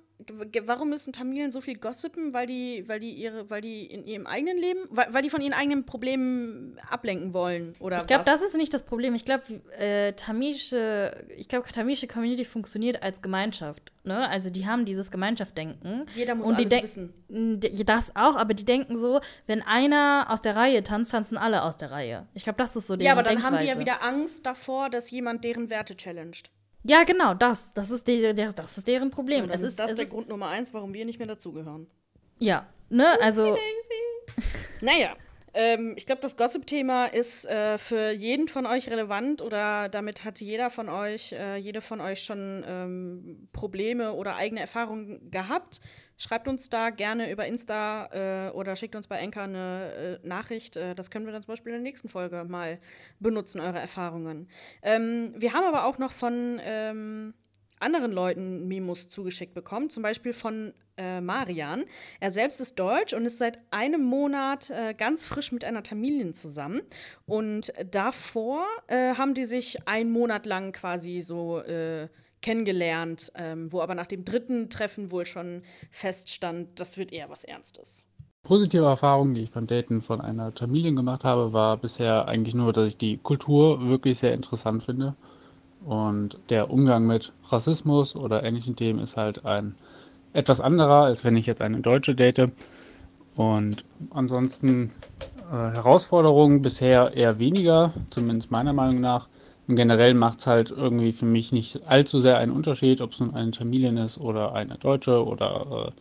warum 0.66 0.90
müssen 0.90 1.12
Tamilen 1.14 1.52
so 1.52 1.62
viel 1.62 1.78
gossipen, 1.78 2.34
weil 2.34 2.48
die, 2.48 2.84
weil 2.88 3.00
die 3.00 3.12
ihre, 3.12 3.50
weil 3.50 3.62
die 3.62 3.86
in 3.86 4.06
ihrem 4.06 4.28
eigenen 4.28 4.58
Leben, 4.58 4.80
weil, 4.90 5.14
weil 5.14 5.22
die 5.22 5.30
von 5.30 5.42
ihren 5.42 5.54
eigenen 5.54 5.86
Problemen 5.86 6.80
ablenken 6.90 7.34
wollen 7.34 7.76
oder 7.80 7.98
Ich 7.98 8.08
glaube, 8.08 8.24
das 8.24 8.42
ist 8.42 8.56
nicht 8.56 8.74
das 8.74 8.84
Problem. 8.84 9.14
Ich 9.16 9.26
glaube, 9.26 9.44
äh, 9.78 10.14
tamilische, 10.14 11.26
ich 11.36 11.48
glaube, 11.48 11.68
tamilische 11.72 12.08
Community 12.08 12.46
funktioniert 12.46 13.04
als 13.04 13.22
Gemeinschaft. 13.22 13.92
Ne? 14.04 14.30
Also 14.30 14.50
die 14.50 14.66
haben 14.68 14.86
dieses 14.86 15.12
Gemeinschaftsdenken. 15.12 16.06
Jeder 16.16 16.36
muss 16.36 16.48
und 16.48 16.60
die 16.60 16.66
alles 16.66 16.84
wissen. 16.84 17.14
Das 17.86 18.16
auch, 18.16 18.36
aber 18.36 18.54
die 18.54 18.66
denken 18.66 18.98
so, 18.98 19.20
wenn 19.48 19.62
einer 19.62 20.28
aus 20.30 20.42
der 20.42 20.56
Reihe 20.56 20.84
tanzt, 20.84 21.12
tanzen 21.12 21.38
alle 21.38 21.64
aus 21.64 21.78
der 21.78 21.92
Reihe. 21.92 22.28
Ich 22.34 22.44
glaube, 22.44 22.58
das 22.58 22.76
ist 22.76 22.88
so 22.88 22.96
deren 22.96 23.06
Ja, 23.06 23.12
aber 23.14 23.24
dann 23.24 23.36
Denkweise. 23.36 23.56
haben 23.56 23.64
die 23.64 23.72
ja 23.72 23.80
wieder 23.80 24.04
Angst 24.04 24.46
davor, 24.46 24.90
dass 24.90 25.12
jemand 25.12 25.44
deren 25.44 25.70
Werte 25.70 25.98
challenged. 25.98 26.52
Ja, 26.88 27.04
genau, 27.04 27.34
das. 27.34 27.74
Das 27.74 27.90
ist, 27.90 28.08
die, 28.08 28.34
das 28.34 28.78
ist 28.78 28.88
deren 28.88 29.10
Problem. 29.10 29.46
So, 29.46 29.52
es 29.52 29.64
ist, 29.64 29.80
das 29.80 29.92
es 29.92 29.96
der 29.96 30.06
ist 30.06 30.12
Grund 30.12 30.30
Nummer 30.30 30.50
eins, 30.50 30.74
warum 30.74 30.94
wir 30.94 31.04
nicht 31.06 31.18
mehr 31.18 31.28
dazugehören. 31.28 31.88
Ja, 32.38 32.68
ne, 32.90 33.18
also. 33.22 33.58
naja, 34.82 35.16
ähm, 35.56 35.94
ich 35.96 36.06
glaube, 36.06 36.22
das 36.22 36.38
Gossip-Thema 36.38 37.06
ist 37.08 37.46
äh, 37.46 37.78
für 37.78 38.12
jeden 38.12 38.48
von 38.48 38.66
euch 38.66 38.90
relevant 38.90 39.42
oder 39.42 39.90
damit 39.90 40.26
hat 40.26 40.42
jeder 40.42 40.70
von 40.70 40.90
euch, 40.90 41.32
äh, 41.32 41.56
jede 41.56 41.82
von 41.82 42.02
euch 42.02 42.24
schon 42.24 42.64
ähm, 42.68 43.48
Probleme 43.52 44.14
oder 44.14 44.36
eigene 44.36 44.60
Erfahrungen 44.60 45.32
gehabt. 45.32 45.80
Schreibt 46.18 46.48
uns 46.48 46.70
da 46.70 46.92
gerne 46.92 47.32
über 47.32 47.46
Insta 47.46 48.48
äh, 48.48 48.52
oder 48.52 48.76
schickt 48.76 48.96
uns 48.96 49.08
bei 49.08 49.18
Enka 49.18 49.44
eine 49.44 50.20
äh, 50.24 50.28
Nachricht. 50.28 50.78
Äh, 50.78 50.96
das 50.96 51.12
können 51.12 51.26
wir 51.26 51.34
dann 51.34 51.42
zum 51.42 51.52
Beispiel 51.52 51.74
in 51.74 51.80
der 51.80 51.84
nächsten 51.84 52.08
Folge 52.08 52.46
mal 52.46 52.80
benutzen, 53.20 53.60
eure 53.60 53.80
Erfahrungen. 53.80 54.48
Ähm, 54.82 55.34
wir 55.38 55.54
haben 55.54 55.66
aber 55.66 55.86
auch 55.86 55.98
noch 55.98 56.12
von 56.12 56.60
ähm, 56.64 57.34
anderen 57.80 58.14
Leuten 58.14 58.68
Memos 58.68 59.10
zugeschickt 59.10 59.54
bekommen, 59.54 59.90
zum 59.90 60.04
Beispiel 60.04 60.32
von 60.32 60.74
äh, 60.98 61.20
Marian. 61.20 61.84
Er 62.22 62.32
selbst 62.32 62.62
ist 62.62 62.80
deutsch 62.80 63.14
und 63.14 63.26
ist 63.26 63.38
seit 63.38 63.60
einem 63.72 64.02
Monat 64.02 64.70
äh, 64.70 64.94
ganz 64.94 65.26
frisch 65.26 65.52
mit 65.52 65.66
einer 65.66 65.84
Tamilin 65.84 66.34
zusammen. 66.34 66.82
Und 67.26 67.74
davor 67.92 68.66
äh, 68.88 69.16
haben 69.16 69.34
die 69.34 69.46
sich 69.46 69.86
einen 69.88 70.12
Monat 70.12 70.46
lang 70.46 70.72
quasi 70.72 71.22
so 71.22 71.62
kennengelernt, 72.46 73.32
ähm, 73.34 73.72
wo 73.72 73.82
aber 73.82 73.96
nach 73.96 74.06
dem 74.06 74.24
dritten 74.24 74.70
Treffen 74.70 75.10
wohl 75.10 75.26
schon 75.26 75.64
feststand, 75.90 76.80
das 76.80 76.96
wird 76.96 77.12
eher 77.12 77.32
was 77.32 77.44
Ernstes. 77.44 78.06
Positive 78.44 78.86
Erfahrung, 78.86 79.34
die 79.34 79.42
ich 79.42 79.52
beim 79.52 79.66
Daten 79.66 80.04
von 80.04 80.22
einer 80.22 80.54
Tamilin 80.54 80.96
gemacht 80.96 81.24
habe, 81.24 81.54
war 81.54 81.76
bisher 81.78 82.28
eigentlich 82.28 82.54
nur, 82.54 82.72
dass 82.72 82.90
ich 82.90 82.98
die 82.98 83.18
Kultur 83.18 83.90
wirklich 83.90 84.20
sehr 84.20 84.36
interessant 84.36 84.84
finde. 84.84 85.16
Und 85.84 86.38
der 86.50 86.70
Umgang 86.70 87.08
mit 87.08 87.34
Rassismus 87.50 88.16
oder 88.16 88.44
ähnlichen 88.44 88.76
Themen 88.76 89.00
ist 89.00 89.18
halt 89.18 89.44
ein 89.44 89.74
etwas 90.34 90.62
anderer, 90.62 91.06
als 91.06 91.24
wenn 91.24 91.38
ich 91.38 91.48
jetzt 91.48 91.64
eine 91.64 91.80
Deutsche 91.80 92.14
date. 92.14 92.52
Und 93.36 93.84
ansonsten 94.12 94.92
äh, 95.52 95.56
Herausforderungen 95.56 96.62
bisher 96.62 97.16
eher 97.16 97.40
weniger, 97.40 97.92
zumindest 98.12 98.52
meiner 98.52 98.74
Meinung 98.74 99.02
nach. 99.02 99.30
Im 99.68 99.76
Generellen 99.76 100.18
macht 100.18 100.40
es 100.40 100.48
halt 100.48 100.72
irgendwie 100.72 101.12
für 101.12 101.26
mich 101.26 101.52
nicht 101.52 101.88
allzu 101.88 102.20
sehr 102.20 102.38
einen 102.38 102.52
Unterschied, 102.52 103.02
ob 103.02 103.14
es 103.14 103.20
nun 103.20 103.34
eine 103.34 103.52
Tamilin 103.52 103.98
ist 103.98 104.20
oder 104.20 104.54
eine 104.54 104.76
Deutsche 104.76 105.26
oder 105.26 105.92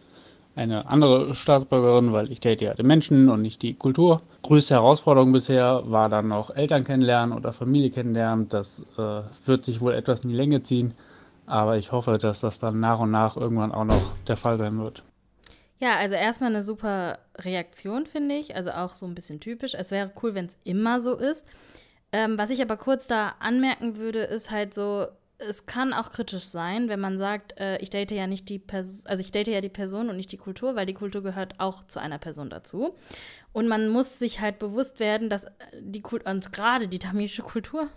äh, 0.57 0.61
eine 0.61 0.87
andere 0.87 1.35
Staatsbürgerin, 1.35 2.12
weil 2.12 2.31
ich 2.31 2.40
date 2.40 2.61
ja 2.61 2.74
den 2.74 2.87
Menschen 2.87 3.29
und 3.29 3.42
nicht 3.42 3.62
die 3.62 3.74
Kultur. 3.74 4.22
Größte 4.42 4.74
Herausforderung 4.74 5.33
bisher 5.33 5.83
war 5.87 6.09
dann 6.09 6.29
noch 6.29 6.55
Eltern 6.55 6.85
kennenlernen 6.85 7.37
oder 7.37 7.53
Familie 7.53 7.90
kennenlernen. 7.90 8.48
Das 8.48 8.81
äh, 8.98 9.22
wird 9.46 9.64
sich 9.64 9.81
wohl 9.81 9.94
etwas 9.94 10.20
in 10.20 10.31
die 10.31 10.37
Länge 10.37 10.62
ziehen, 10.62 10.94
aber 11.46 11.77
ich 11.77 11.90
hoffe, 11.90 12.18
dass 12.18 12.40
das 12.40 12.59
dann 12.59 12.81
nach 12.81 13.00
und 13.00 13.11
nach 13.11 13.37
irgendwann 13.37 13.72
auch 13.72 13.85
noch 13.85 14.03
der 14.29 14.37
Fall 14.37 14.59
sein 14.59 14.79
wird. 14.79 15.03
Ja, 15.81 15.96
also 15.96 16.14
erstmal 16.14 16.50
eine 16.50 16.62
super 16.62 17.18
Reaktion, 17.37 18.07
finde 18.07 18.37
ich. 18.37 18.55
Also 18.55 18.70
auch 18.70 18.94
so 18.94 19.07
ein 19.07 19.14
bisschen 19.14 19.40
typisch. 19.40 19.74
Es 19.74 19.90
wäre 19.90 20.11
cool, 20.22 20.35
wenn 20.35 20.46
es 20.46 20.57
immer 20.64 21.00
so 21.00 21.16
ist. 21.16 21.46
Ähm, 22.14 22.38
was 22.38 22.50
ich 22.50 22.62
aber 22.62 22.77
kurz 22.77 23.09
da 23.09 23.35
anmerken 23.40 23.96
würde, 23.96 24.20
ist 24.20 24.53
halt 24.53 24.72
so, 24.72 25.09
es 25.38 25.66
kann 25.66 25.92
auch 25.92 26.12
kritisch 26.12 26.44
sein, 26.44 26.88
wenn 26.88 27.00
man 27.00 27.18
sagt, 27.18 27.59
äh, 27.59 27.77
ich 27.79 27.90
date 27.90 28.12
ja 28.12 28.29
nicht 28.29 28.48
die 28.48 28.61
Person, 28.61 29.11
also 29.11 29.20
ich 29.20 29.33
date 29.33 29.48
ja 29.48 29.61
die 29.61 29.68
Person 29.68 30.09
und 30.09 30.16
nicht 30.16 30.31
die 30.31 30.37
Kultur, 30.37 30.77
weil 30.77 30.87
die 30.87 30.94
Kultur 30.94 31.24
gehört 31.24 31.59
auch 31.59 31.85
zu 31.88 31.98
einer 31.98 32.18
Person 32.18 32.50
dazu. 32.50 32.94
Und 33.53 33.66
man 33.66 33.88
muss 33.88 34.20
sich 34.20 34.38
halt 34.38 34.61
bewusst 34.61 35.00
werden, 35.00 35.29
dass 35.29 35.48
die 35.81 36.03
Kultur, 36.03 36.31
und 36.31 36.53
gerade 36.53 36.87
die 36.87 37.00
tamilische 37.00 37.42
Kultur, 37.42 37.88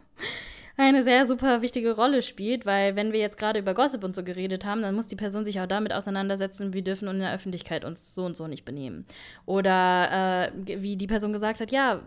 eine 0.77 1.03
sehr 1.03 1.25
super 1.25 1.63
wichtige 1.63 1.95
Rolle 1.95 2.21
spielt, 2.21 2.67
weil 2.67 2.95
wenn 2.95 3.11
wir 3.11 3.19
jetzt 3.19 3.37
gerade 3.37 3.59
über 3.59 3.73
Gossip 3.73 4.03
und 4.03 4.15
so 4.15 4.23
geredet 4.23 4.63
haben, 4.63 4.83
dann 4.83 4.93
muss 4.93 5.07
die 5.07 5.15
Person 5.15 5.43
sich 5.43 5.59
auch 5.59 5.65
damit 5.65 5.91
auseinandersetzen, 5.91 6.71
wir 6.71 6.83
dürfen 6.83 7.07
in 7.07 7.19
der 7.19 7.33
Öffentlichkeit 7.33 7.83
uns 7.83 8.13
so 8.13 8.25
und 8.25 8.37
so 8.37 8.47
nicht 8.47 8.63
benehmen. 8.63 9.05
Oder 9.47 10.51
äh, 10.55 10.83
wie 10.83 10.95
die 10.95 11.07
Person 11.07 11.33
gesagt 11.33 11.61
hat, 11.61 11.71
ja, 11.71 12.01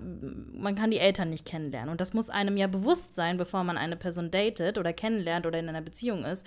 man 0.52 0.76
kann 0.76 0.92
die 0.92 0.98
Eltern 0.98 1.30
nicht 1.30 1.46
kennenlernen. 1.46 1.90
Und 1.90 2.00
das 2.00 2.14
muss 2.14 2.30
einem 2.30 2.56
ja 2.56 2.68
bewusst 2.68 3.16
sein, 3.16 3.38
bevor 3.38 3.64
man 3.64 3.76
eine 3.76 3.96
Person 3.96 4.30
datet 4.30 4.78
oder 4.78 4.92
kennenlernt 4.92 5.46
oder 5.46 5.58
in 5.58 5.68
einer 5.68 5.82
Beziehung 5.82 6.24
ist. 6.24 6.46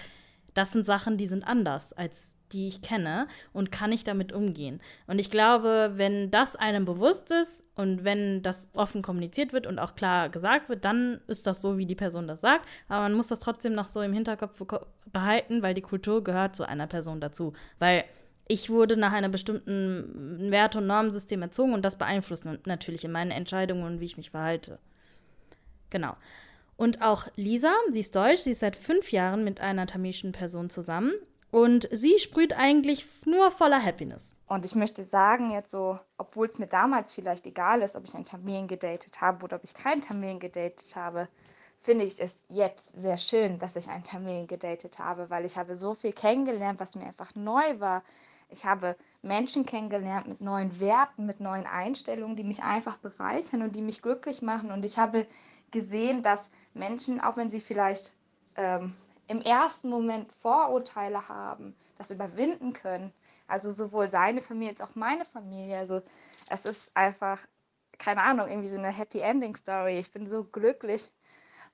Das 0.54 0.72
sind 0.72 0.86
Sachen, 0.86 1.18
die 1.18 1.28
sind 1.28 1.44
anders 1.44 1.92
als 1.92 2.33
die 2.54 2.68
ich 2.68 2.82
kenne 2.82 3.28
und 3.52 3.72
kann 3.72 3.92
ich 3.92 4.04
damit 4.04 4.32
umgehen. 4.32 4.80
Und 5.08 5.20
ich 5.20 5.30
glaube, 5.30 5.94
wenn 5.96 6.32
das 6.32 6.56
einem 6.56 6.86
bewusst 6.86 7.32
ist 7.32 7.66
und 7.76 8.04
wenn 8.04 8.42
das 8.42 8.70
offen 8.74 9.02
kommuniziert 9.02 9.52
wird 9.52 9.68
und 9.68 9.80
auch 9.80 9.96
klar 9.96 10.30
gesagt 10.30 10.70
wird, 10.70 10.86
dann 10.86 11.20
ist 11.28 11.48
das 11.48 11.62
so, 11.62 11.78
wie 11.78 11.86
die 11.86 11.96
Person 11.96 12.28
das 12.28 12.42
sagt. 12.42 12.68
Aber 12.88 13.02
man 13.02 13.14
muss 13.14 13.28
das 13.28 13.40
trotzdem 13.40 13.74
noch 13.74 13.90
so 13.90 14.02
im 14.02 14.14
Hinterkopf 14.14 14.62
behalten, 15.12 15.62
weil 15.62 15.74
die 15.74 15.82
Kultur 15.82 16.24
gehört 16.24 16.56
zu 16.56 16.68
einer 16.68 16.88
Person 16.88 17.20
dazu. 17.20 17.54
Weil 17.80 18.06
ich 18.48 18.70
wurde 18.70 18.98
nach 18.98 19.14
einem 19.14 19.32
bestimmten 19.32 20.52
Werte- 20.52 20.78
und 20.78 20.88
Normensystem 20.88 21.42
erzogen 21.42 21.74
und 21.74 21.84
das 21.84 21.98
beeinflusst 21.98 22.46
natürlich 22.66 23.06
in 23.06 23.12
meinen 23.12 23.32
Entscheidungen 23.32 23.84
und 23.84 24.00
wie 24.00 24.06
ich 24.06 24.18
mich 24.18 24.32
verhalte. 24.32 24.80
Genau. 25.90 26.16
Und 26.76 27.02
auch 27.02 27.28
Lisa, 27.36 27.72
sie 27.92 28.00
ist 28.00 28.16
deutsch, 28.16 28.42
sie 28.42 28.52
ist 28.52 28.60
seit 28.60 28.76
fünf 28.76 29.12
Jahren 29.12 29.44
mit 29.44 29.62
einer 29.62 29.86
tamilischen 29.86 30.32
Person 30.32 30.70
zusammen 30.70 31.14
und 31.54 31.88
sie 31.92 32.18
sprüht 32.18 32.54
eigentlich 32.54 33.06
nur 33.28 33.52
voller 33.52 33.80
Happiness. 33.80 34.34
Und 34.48 34.66
ich 34.66 34.74
möchte 34.74 35.04
sagen, 35.04 35.52
jetzt 35.52 35.70
so, 35.70 36.00
obwohl 36.18 36.48
es 36.48 36.58
mir 36.58 36.66
damals 36.66 37.14
vielleicht 37.14 37.46
egal 37.46 37.84
ist, 37.84 37.96
ob 37.96 38.06
ich 38.06 38.16
einen 38.16 38.26
Tamilen 38.26 38.68
gedatet 38.68 39.22
habe 39.22 39.44
oder 39.44 39.58
ob 39.58 39.64
ich 39.64 39.76
keinen 39.76 40.02
Tamilen 40.02 40.40
gedatet 40.40 40.96
habe, 40.96 41.28
finde 41.80 42.06
ich 42.06 42.20
es 42.20 42.44
jetzt 42.50 43.00
sehr 43.00 43.20
schön, 43.20 43.60
dass 43.60 43.76
ich 43.76 43.88
einen 43.88 44.04
Tamilen 44.04 44.48
gedatet 44.48 44.98
habe, 44.98 45.30
weil 45.30 45.46
ich 45.46 45.56
habe 45.56 45.76
so 45.76 45.94
viel 45.94 46.12
kennengelernt, 46.12 46.80
was 46.80 46.96
mir 46.96 47.06
einfach 47.06 47.36
neu 47.36 47.80
war. 47.80 48.02
Ich 48.50 48.66
habe 48.66 48.96
Menschen 49.22 49.64
kennengelernt 49.64 50.28
mit 50.28 50.42
neuen 50.42 50.80
Werten, 50.80 51.28
mit 51.28 51.40
neuen 51.40 51.68
Einstellungen, 51.68 52.36
die 52.36 52.44
mich 52.44 52.64
einfach 52.64 52.98
bereichern 52.98 53.62
und 53.62 53.76
die 53.76 53.84
mich 53.84 54.02
glücklich 54.02 54.42
machen. 54.42 54.72
Und 54.72 54.84
ich 54.84 54.98
habe 54.98 55.28
gesehen, 55.70 56.24
dass 56.24 56.50
Menschen, 56.74 57.22
auch 57.22 57.38
wenn 57.38 57.50
sie 57.50 57.60
vielleicht 57.60 58.16
ähm, 58.56 58.96
im 59.28 59.42
ersten 59.42 59.90
Moment 59.90 60.32
Vorurteile 60.34 61.28
haben, 61.30 61.76
das 61.98 62.12
überwinden 62.12 62.74
können. 62.74 63.14
Also 63.48 63.72
sowohl 63.72 64.10
seine 64.10 64.42
Familie 64.42 64.72
als 64.72 64.82
auch 64.82 64.96
meine 64.96 65.26
Familie. 65.26 65.78
Also 65.78 66.02
es 66.50 66.66
ist 66.66 66.96
einfach, 66.96 67.40
keine 67.98 68.24
Ahnung, 68.24 68.48
irgendwie 68.48 68.70
so 68.70 68.78
eine 68.78 68.90
Happy 68.90 69.20
Ending 69.20 69.56
Story. 69.56 70.00
Ich 70.00 70.12
bin 70.12 70.30
so 70.30 70.44
glücklich, 70.44 71.12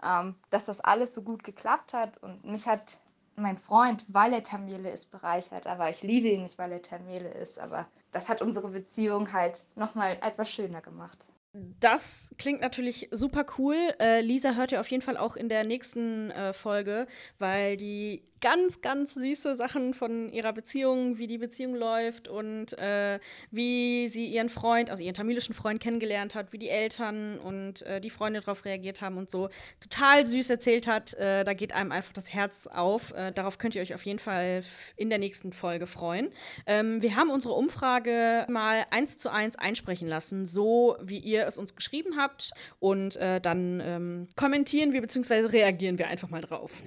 ähm, 0.04 0.36
dass 0.50 0.66
das 0.66 0.82
alles 0.82 1.14
so 1.14 1.24
gut 1.24 1.44
geklappt 1.44 1.94
hat. 1.94 2.18
Und 2.18 2.44
mich 2.46 2.68
hat 2.68 3.00
mein 3.36 3.58
Freund, 3.58 4.04
weil 4.08 4.34
er 4.34 4.44
Tamile 4.44 4.90
ist, 4.90 5.12
bereichert. 5.12 5.68
Aber 5.68 5.90
ich 5.90 6.04
liebe 6.04 6.28
ihn 6.28 6.44
nicht, 6.44 6.58
weil 6.58 6.72
er 6.72 6.82
Tamile 6.82 7.30
ist. 7.30 7.60
Aber 7.60 7.88
das 8.12 8.30
hat 8.30 8.42
unsere 8.42 8.70
Beziehung 8.70 9.32
halt 9.34 9.64
nochmal 9.76 10.18
etwas 10.22 10.52
schöner 10.52 10.82
gemacht. 10.82 11.29
Das 11.54 12.30
klingt 12.38 12.62
natürlich 12.62 13.10
super 13.12 13.44
cool. 13.58 13.76
Äh, 14.00 14.22
Lisa 14.22 14.54
hört 14.54 14.72
ihr 14.72 14.80
auf 14.80 14.88
jeden 14.88 15.02
Fall 15.02 15.18
auch 15.18 15.36
in 15.36 15.50
der 15.50 15.64
nächsten 15.64 16.30
äh, 16.30 16.54
Folge, 16.54 17.08
weil 17.40 17.76
die 17.76 18.24
ganz, 18.42 18.82
ganz 18.82 19.14
süße 19.14 19.56
Sachen 19.56 19.94
von 19.94 20.32
ihrer 20.32 20.54
Beziehung, 20.54 21.18
wie 21.18 21.28
die 21.28 21.38
Beziehung 21.38 21.76
läuft 21.76 22.28
und 22.28 22.78
äh, 22.78 23.20
wie 23.52 24.08
sie 24.08 24.28
ihren 24.28 24.50
Freund, 24.50 24.90
also 24.90 25.04
ihren 25.04 25.14
tamilischen 25.14 25.54
Freund 25.54 25.80
kennengelernt 25.80 26.36
hat, 26.36 26.54
wie 26.54 26.58
die 26.58 26.70
Eltern 26.70 27.40
und 27.40 27.82
äh, 27.84 28.02
die 28.02 28.10
Freunde 28.10 28.42
darauf 28.42 28.66
reagiert 28.66 29.02
haben 29.02 29.18
und 29.18 29.30
so. 29.30 29.50
Total 29.80 30.26
süß 30.26 30.50
erzählt 30.50 30.88
hat. 30.88 31.14
Äh, 31.16 31.44
da 31.44 31.54
geht 31.54 31.74
einem 31.74 31.92
einfach 31.92 32.14
das 32.14 32.34
Herz 32.34 32.68
auf. 32.68 33.12
Äh, 33.12 33.32
darauf 33.32 33.58
könnt 33.58 33.76
ihr 33.76 33.82
euch 33.82 33.94
auf 33.94 34.06
jeden 34.06 34.20
Fall 34.20 34.64
in 34.96 35.10
der 35.10 35.20
nächsten 35.20 35.54
Folge 35.54 35.88
freuen. 35.88 36.30
Ähm, 36.66 37.02
wir 37.02 37.16
haben 37.16 37.30
unsere 37.30 37.54
Umfrage 37.54 38.46
mal 38.50 38.86
eins 38.92 39.18
zu 39.18 39.32
eins 39.32 39.58
einsprechen 39.58 40.08
lassen, 40.08 40.46
so 40.46 40.98
wie 41.02 41.20
ihr 41.20 41.46
es 41.48 41.58
uns 41.58 41.76
geschrieben 41.76 42.18
habt. 42.18 42.52
Und 42.80 43.16
äh, 43.18 43.42
dann 43.42 43.82
ähm, 43.84 44.28
kommentieren 44.36 44.94
wir 44.94 45.02
bzw. 45.02 45.46
reagieren 45.46 45.98
wir 45.98 46.08
einfach 46.08 46.30
mal 46.30 46.42
drauf. 46.42 46.84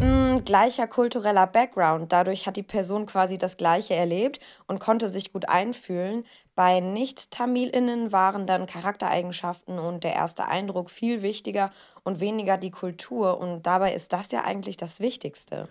Mm, 0.00 0.36
gleicher 0.68 0.86
kultureller 0.86 1.46
Background. 1.46 2.12
Dadurch 2.12 2.46
hat 2.46 2.58
die 2.58 2.62
Person 2.62 3.06
quasi 3.06 3.38
das 3.38 3.56
Gleiche 3.56 3.94
erlebt 3.94 4.38
und 4.66 4.80
konnte 4.80 5.08
sich 5.08 5.32
gut 5.32 5.48
einfühlen. 5.48 6.24
Bei 6.54 6.80
Nicht-TamilInnen 6.80 8.12
waren 8.12 8.46
dann 8.46 8.66
Charaktereigenschaften 8.66 9.78
und 9.78 10.04
der 10.04 10.12
erste 10.12 10.46
Eindruck 10.46 10.90
viel 10.90 11.22
wichtiger 11.22 11.70
und 12.04 12.20
weniger 12.20 12.58
die 12.58 12.70
Kultur. 12.70 13.38
Und 13.38 13.66
dabei 13.66 13.94
ist 13.94 14.12
das 14.12 14.30
ja 14.30 14.44
eigentlich 14.44 14.76
das 14.76 15.00
Wichtigste. 15.00 15.68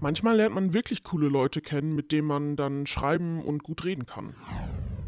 Manchmal 0.00 0.36
lernt 0.36 0.54
man 0.54 0.72
wirklich 0.72 1.04
coole 1.04 1.28
Leute 1.28 1.60
kennen, 1.60 1.94
mit 1.94 2.10
denen 2.10 2.26
man 2.26 2.56
dann 2.56 2.86
schreiben 2.86 3.42
und 3.44 3.64
gut 3.64 3.84
reden 3.84 4.06
kann. 4.06 4.34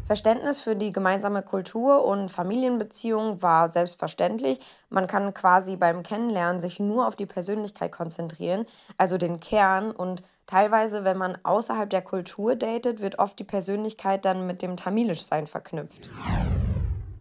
Verständnis 0.09 0.59
für 0.59 0.75
die 0.75 0.91
gemeinsame 0.91 1.43
Kultur 1.43 2.03
und 2.03 2.29
Familienbeziehung 2.29 3.43
war 3.43 3.69
selbstverständlich. 3.69 4.57
Man 4.89 5.05
kann 5.05 5.35
quasi 5.35 5.75
beim 5.75 6.01
Kennenlernen 6.01 6.59
sich 6.59 6.79
nur 6.79 7.07
auf 7.07 7.15
die 7.15 7.27
Persönlichkeit 7.27 7.91
konzentrieren, 7.91 8.65
also 8.97 9.19
den 9.19 9.39
Kern. 9.39 9.91
Und 9.91 10.23
teilweise, 10.47 11.03
wenn 11.03 11.19
man 11.19 11.37
außerhalb 11.43 11.91
der 11.91 12.01
Kultur 12.01 12.55
datet, 12.55 13.01
wird 13.01 13.19
oft 13.19 13.37
die 13.37 13.43
Persönlichkeit 13.43 14.25
dann 14.25 14.47
mit 14.47 14.63
dem 14.63 14.77
Tamilischsein 14.77 15.45
verknüpft 15.45 16.09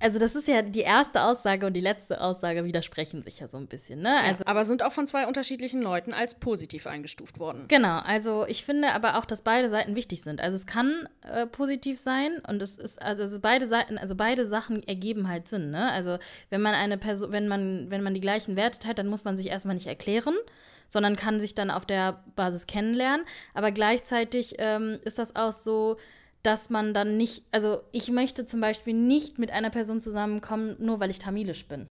also 0.01 0.19
das 0.19 0.35
ist 0.35 0.49
ja 0.49 0.63
die 0.63 0.81
erste 0.81 1.23
Aussage 1.23 1.67
und 1.67 1.75
die 1.75 1.81
letzte 1.81 2.21
Aussage 2.21 2.65
widersprechen 2.65 3.23
sich 3.23 3.41
ja 3.41 3.49
so 3.49 3.57
ein 3.57 3.67
bisschen, 3.67 4.01
ne? 4.01 4.21
Also, 4.21 4.45
ja, 4.45 4.51
aber 4.51 4.65
sind 4.65 4.83
auch 4.83 4.93
von 4.93 5.07
zwei 5.07 5.27
unterschiedlichen 5.27 5.83
Leuten 5.83 6.13
als 6.15 6.35
positiv 6.35 6.87
eingestuft 6.87 7.39
worden. 7.39 7.65
Genau, 7.69 7.99
also 7.99 8.47
ich 8.47 8.65
finde 8.65 8.93
aber 8.93 9.19
auch, 9.19 9.25
dass 9.25 9.43
beide 9.43 9.69
Seiten 9.69 9.95
wichtig 9.95 10.23
sind. 10.23 10.41
Also 10.41 10.57
es 10.57 10.67
kann 10.67 11.09
äh, 11.23 11.47
positiv 11.47 11.99
sein 11.99 12.41
und 12.47 12.63
es 12.63 12.79
ist, 12.79 13.01
also, 13.03 13.23
also 13.23 13.41
beide 13.41 13.67
Seiten, 13.67 13.99
also 13.99 14.15
beide 14.15 14.45
Sachen 14.45 14.83
ergeben 14.87 15.29
halt 15.29 15.49
Sinn, 15.49 15.71
ne? 15.71 15.91
Also 15.91 16.19
wenn 16.51 16.63
man 16.63 16.75
eine 16.75 16.99
Person, 16.99 17.33
wenn 17.33 17.49
man, 17.49 17.91
wenn 17.91 18.03
man 18.03 18.15
die 18.15 18.21
gleichen 18.21 18.57
Werte 18.57 18.79
teilt, 18.79 18.99
dann 18.99 19.09
muss 19.09 19.25
man 19.25 19.37
sich 19.37 19.49
erstmal 19.49 19.75
nicht 19.75 19.87
erklären 19.87 20.35
sondern 20.91 21.17
kann 21.17 21.39
sich 21.39 21.55
dann 21.55 21.71
auf 21.71 21.85
der 21.85 22.25
Basis 22.35 22.67
kennenlernen. 22.67 23.27
Aber 23.55 23.73
gleichzeitig 23.73 24.55
ähm, 24.59 24.99
ist 25.05 25.19
das 25.19 25.37
auch 25.37 25.53
so, 25.53 25.99
dass 26.43 26.71
man 26.71 26.95
dann 26.95 27.17
nicht, 27.17 27.45
also 27.51 27.83
ich 27.93 28.11
möchte 28.11 28.47
zum 28.47 28.61
Beispiel 28.61 28.95
nicht 28.95 29.39
mit 29.39 29.51
einer 29.51 29.71
Person 29.71 30.01
zusammenkommen, 30.01 30.77
nur 30.79 31.01
weil 31.01 31.11
ich 31.11 31.19
tamilisch 31.19 31.67
bin. 31.67 31.87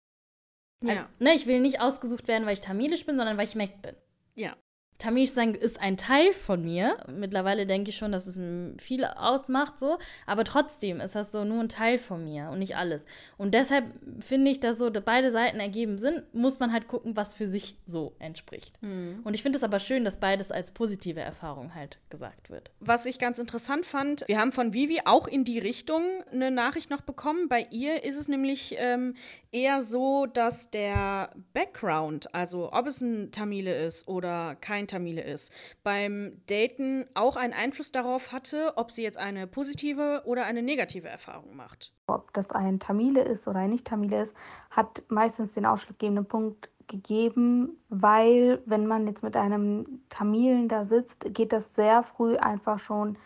Ja. 0.82 0.90
Also, 0.90 1.04
ne, 1.18 1.34
ich 1.34 1.46
will 1.46 1.60
nicht 1.60 1.80
ausgesucht 1.80 2.28
werden, 2.28 2.46
weil 2.46 2.54
ich 2.54 2.60
tamilisch 2.60 3.06
bin, 3.06 3.16
sondern 3.16 3.36
weil 3.36 3.46
ich 3.46 3.54
Mac 3.54 3.82
bin. 3.82 3.96
Ja. 4.34 4.56
Tamilisch 4.98 5.32
sein 5.32 5.54
ist 5.54 5.80
ein 5.80 5.96
Teil 5.96 6.32
von 6.32 6.62
mir. 6.62 6.96
Mittlerweile 7.08 7.66
denke 7.66 7.90
ich 7.90 7.96
schon, 7.96 8.12
dass 8.12 8.26
es 8.26 8.38
viel 8.78 9.04
ausmacht, 9.04 9.78
so. 9.78 9.98
Aber 10.26 10.44
trotzdem 10.44 11.00
ist 11.00 11.14
das 11.14 11.32
so 11.32 11.44
nur 11.44 11.60
ein 11.60 11.68
Teil 11.68 11.98
von 11.98 12.24
mir 12.24 12.48
und 12.50 12.58
nicht 12.58 12.76
alles. 12.76 13.04
Und 13.36 13.52
deshalb 13.52 13.84
finde 14.20 14.50
ich, 14.50 14.60
dass 14.60 14.78
so 14.78 14.90
beide 14.90 15.30
Seiten 15.30 15.60
ergeben 15.60 15.98
sind, 15.98 16.22
muss 16.34 16.58
man 16.58 16.72
halt 16.72 16.88
gucken, 16.88 17.16
was 17.16 17.34
für 17.34 17.46
sich 17.46 17.76
so 17.86 18.14
entspricht. 18.18 18.80
Mhm. 18.82 19.20
Und 19.24 19.34
ich 19.34 19.42
finde 19.42 19.58
es 19.58 19.64
aber 19.64 19.78
schön, 19.80 20.04
dass 20.04 20.18
beides 20.18 20.50
als 20.50 20.72
positive 20.72 21.20
Erfahrung 21.20 21.74
halt 21.74 21.98
gesagt 22.08 22.50
wird. 22.50 22.70
Was 22.80 23.06
ich 23.06 23.18
ganz 23.18 23.38
interessant 23.38 23.84
fand, 23.84 24.24
wir 24.26 24.38
haben 24.38 24.52
von 24.52 24.72
Vivi 24.72 25.00
auch 25.04 25.28
in 25.28 25.44
die 25.44 25.58
Richtung 25.58 26.02
eine 26.32 26.50
Nachricht 26.50 26.90
noch 26.90 27.02
bekommen. 27.02 27.48
Bei 27.48 27.66
ihr 27.70 28.02
ist 28.02 28.16
es 28.16 28.28
nämlich 28.28 28.74
ähm, 28.78 29.14
eher 29.52 29.82
so, 29.82 30.26
dass 30.26 30.70
der 30.70 31.32
Background, 31.52 32.34
also 32.34 32.72
ob 32.72 32.86
es 32.86 33.00
ein 33.00 33.30
Tamile 33.30 33.74
ist 33.84 34.08
oder 34.08 34.56
kein 34.56 34.85
Tamile 34.86 35.22
ist, 35.22 35.52
beim 35.82 36.40
Daten 36.48 37.06
auch 37.14 37.36
einen 37.36 37.52
Einfluss 37.52 37.92
darauf 37.92 38.32
hatte, 38.32 38.72
ob 38.76 38.92
sie 38.92 39.02
jetzt 39.02 39.18
eine 39.18 39.46
positive 39.46 40.22
oder 40.24 40.44
eine 40.44 40.62
negative 40.62 41.08
Erfahrung 41.08 41.56
macht. 41.56 41.92
Ob 42.06 42.32
das 42.32 42.50
ein 42.50 42.80
Tamile 42.80 43.22
ist 43.22 43.48
oder 43.48 43.60
ein 43.60 43.70
Nicht-Tamile 43.70 44.22
ist, 44.22 44.34
hat 44.70 45.02
meistens 45.08 45.54
den 45.54 45.66
ausschlaggebenden 45.66 46.26
Punkt 46.26 46.68
gegeben, 46.88 47.76
weil 47.88 48.62
wenn 48.66 48.86
man 48.86 49.06
jetzt 49.06 49.22
mit 49.22 49.36
einem 49.36 50.02
Tamilen 50.08 50.68
da 50.68 50.84
sitzt, 50.84 51.34
geht 51.34 51.52
das 51.52 51.74
sehr 51.74 52.02
früh 52.02 52.36
einfach 52.36 52.78
schon 52.78 53.18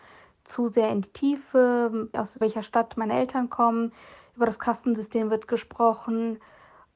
zu 0.43 0.67
sehr 0.67 0.89
in 0.89 1.01
die 1.01 1.13
Tiefe, 1.13 2.09
aus 2.13 2.39
welcher 2.39 2.63
Stadt 2.63 2.97
meine 2.97 3.13
Eltern 3.13 3.49
kommen, 3.49 3.93
über 4.35 4.45
das 4.45 4.59
Kastensystem 4.59 5.29
wird 5.29 5.47
gesprochen, 5.47 6.39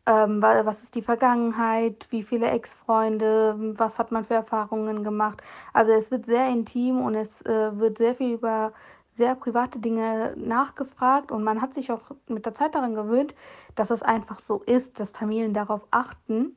ähm, 0.05 0.41
was 0.41 0.83
ist 0.83 0.95
die 0.95 1.01
Vergangenheit, 1.01 2.07
wie 2.11 2.23
viele 2.23 2.47
Ex-Freunde, 2.47 3.73
was 3.77 3.97
hat 3.97 4.11
man 4.11 4.25
für 4.25 4.35
Erfahrungen 4.35 5.03
gemacht. 5.03 5.41
Also 5.73 5.91
es 5.93 6.11
wird 6.11 6.25
sehr 6.25 6.47
intim 6.49 7.01
und 7.01 7.15
es 7.15 7.41
äh, 7.43 7.77
wird 7.77 7.97
sehr 7.97 8.15
viel 8.15 8.33
über 8.33 8.73
sehr 9.15 9.35
private 9.35 9.79
Dinge 9.79 10.33
nachgefragt 10.35 11.31
und 11.31 11.43
man 11.43 11.61
hat 11.61 11.73
sich 11.73 11.91
auch 11.91 12.01
mit 12.27 12.45
der 12.45 12.53
Zeit 12.53 12.75
daran 12.75 12.95
gewöhnt, 12.95 13.33
dass 13.75 13.89
es 13.89 14.03
einfach 14.03 14.39
so 14.39 14.61
ist, 14.65 14.99
dass 14.99 15.13
Tamilen 15.13 15.53
darauf 15.53 15.87
achten. 15.89 16.55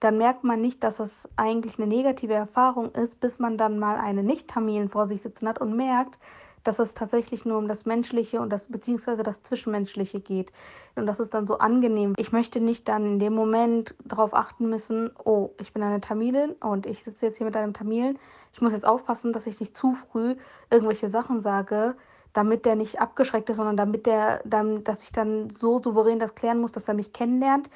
Dann 0.00 0.18
merkt 0.18 0.42
man 0.42 0.60
nicht, 0.60 0.82
dass 0.82 0.98
es 0.98 1.28
eigentlich 1.36 1.78
eine 1.78 1.86
negative 1.86 2.34
Erfahrung 2.34 2.90
ist, 2.92 3.20
bis 3.20 3.38
man 3.38 3.58
dann 3.58 3.78
mal 3.78 3.98
eine 3.98 4.22
Nicht-Tamilen 4.22 4.88
vor 4.88 5.06
sich 5.06 5.22
sitzen 5.22 5.46
hat 5.46 5.60
und 5.60 5.76
merkt, 5.76 6.18
dass 6.64 6.78
es 6.78 6.94
tatsächlich 6.94 7.44
nur 7.44 7.58
um 7.58 7.68
das 7.68 7.86
Menschliche 7.86 8.40
und 8.40 8.50
das 8.50 8.66
beziehungsweise 8.66 9.22
das 9.22 9.42
Zwischenmenschliche 9.42 10.20
geht. 10.20 10.52
Und 10.94 11.06
das 11.06 11.20
ist 11.20 11.34
dann 11.34 11.46
so 11.46 11.58
angenehm. 11.58 12.14
Ich 12.18 12.32
möchte 12.32 12.60
nicht 12.60 12.88
dann 12.88 13.06
in 13.06 13.18
dem 13.18 13.34
Moment 13.34 13.94
darauf 14.04 14.34
achten 14.34 14.68
müssen, 14.68 15.10
oh, 15.24 15.50
ich 15.58 15.72
bin 15.72 15.82
eine 15.82 16.00
Tamilin 16.00 16.52
und 16.60 16.86
ich 16.86 17.02
sitze 17.02 17.26
jetzt 17.26 17.38
hier 17.38 17.46
mit 17.46 17.56
einem 17.56 17.72
Tamilen. 17.72 18.18
Ich 18.52 18.60
muss 18.60 18.72
jetzt 18.72 18.86
aufpassen, 18.86 19.32
dass 19.32 19.46
ich 19.46 19.60
nicht 19.60 19.76
zu 19.76 19.94
früh 19.94 20.36
irgendwelche 20.70 21.08
Sachen 21.08 21.40
sage, 21.40 21.94
damit 22.32 22.64
der 22.64 22.76
nicht 22.76 23.00
abgeschreckt 23.00 23.50
ist, 23.50 23.56
sondern 23.56 23.76
damit 23.76 24.06
der, 24.06 24.40
dann, 24.44 24.84
dass 24.84 25.02
ich 25.02 25.12
dann 25.12 25.50
so 25.50 25.82
souverän 25.82 26.18
das 26.18 26.34
klären 26.34 26.60
muss, 26.60 26.72
dass 26.72 26.88
er 26.88 26.94
mich 26.94 27.12
kennenlernt 27.12 27.68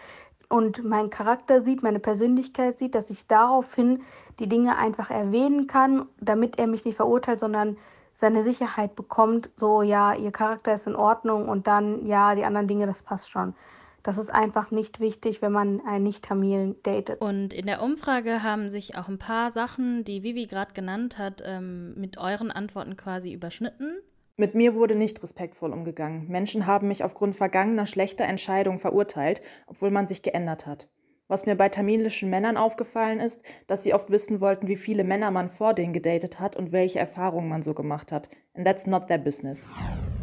und 0.48 0.84
meinen 0.84 1.10
Charakter 1.10 1.62
sieht, 1.62 1.82
meine 1.82 1.98
Persönlichkeit 1.98 2.78
sieht, 2.78 2.94
dass 2.94 3.10
ich 3.10 3.26
daraufhin 3.26 4.02
die 4.38 4.48
Dinge 4.48 4.76
einfach 4.76 5.10
erwähnen 5.10 5.66
kann, 5.66 6.06
damit 6.20 6.58
er 6.58 6.66
mich 6.66 6.84
nicht 6.84 6.96
verurteilt, 6.96 7.38
sondern 7.38 7.76
seine 8.16 8.42
Sicherheit 8.42 8.96
bekommt, 8.96 9.50
so 9.56 9.82
ja, 9.82 10.14
ihr 10.14 10.32
Charakter 10.32 10.74
ist 10.74 10.86
in 10.86 10.96
Ordnung 10.96 11.48
und 11.48 11.66
dann 11.66 12.06
ja, 12.06 12.34
die 12.34 12.44
anderen 12.44 12.66
Dinge, 12.66 12.86
das 12.86 13.02
passt 13.02 13.30
schon. 13.30 13.54
Das 14.02 14.18
ist 14.18 14.30
einfach 14.30 14.70
nicht 14.70 15.00
wichtig, 15.00 15.42
wenn 15.42 15.52
man 15.52 15.82
einen 15.84 16.04
Nicht-Tamilen 16.04 16.76
datet. 16.84 17.20
Und 17.20 17.52
in 17.52 17.66
der 17.66 17.82
Umfrage 17.82 18.42
haben 18.42 18.68
sich 18.68 18.96
auch 18.96 19.08
ein 19.08 19.18
paar 19.18 19.50
Sachen, 19.50 20.04
die 20.04 20.22
Vivi 20.22 20.46
gerade 20.46 20.72
genannt 20.74 21.18
hat, 21.18 21.42
ähm, 21.44 21.94
mit 21.96 22.16
euren 22.16 22.52
Antworten 22.52 22.96
quasi 22.96 23.32
überschnitten. 23.32 23.98
Mit 24.36 24.54
mir 24.54 24.74
wurde 24.74 24.96
nicht 24.96 25.22
respektvoll 25.22 25.72
umgegangen. 25.72 26.28
Menschen 26.28 26.66
haben 26.66 26.88
mich 26.88 27.02
aufgrund 27.02 27.34
vergangener 27.34 27.86
schlechter 27.86 28.26
Entscheidungen 28.26 28.78
verurteilt, 28.78 29.40
obwohl 29.66 29.90
man 29.90 30.06
sich 30.06 30.22
geändert 30.22 30.66
hat. 30.66 30.88
Was 31.28 31.44
mir 31.44 31.56
bei 31.56 31.68
tamilischen 31.68 32.30
Männern 32.30 32.56
aufgefallen 32.56 33.18
ist, 33.18 33.42
dass 33.66 33.82
sie 33.82 33.94
oft 33.94 34.10
wissen 34.10 34.40
wollten, 34.40 34.68
wie 34.68 34.76
viele 34.76 35.02
Männer 35.02 35.32
man 35.32 35.48
vor 35.48 35.74
denen 35.74 35.92
gedatet 35.92 36.38
hat 36.38 36.54
und 36.54 36.70
welche 36.70 37.00
Erfahrungen 37.00 37.48
man 37.48 37.62
so 37.62 37.74
gemacht 37.74 38.12
hat. 38.12 38.28
And 38.54 38.64
that's 38.64 38.86
not 38.86 39.08
their 39.08 39.18
business. 39.18 39.68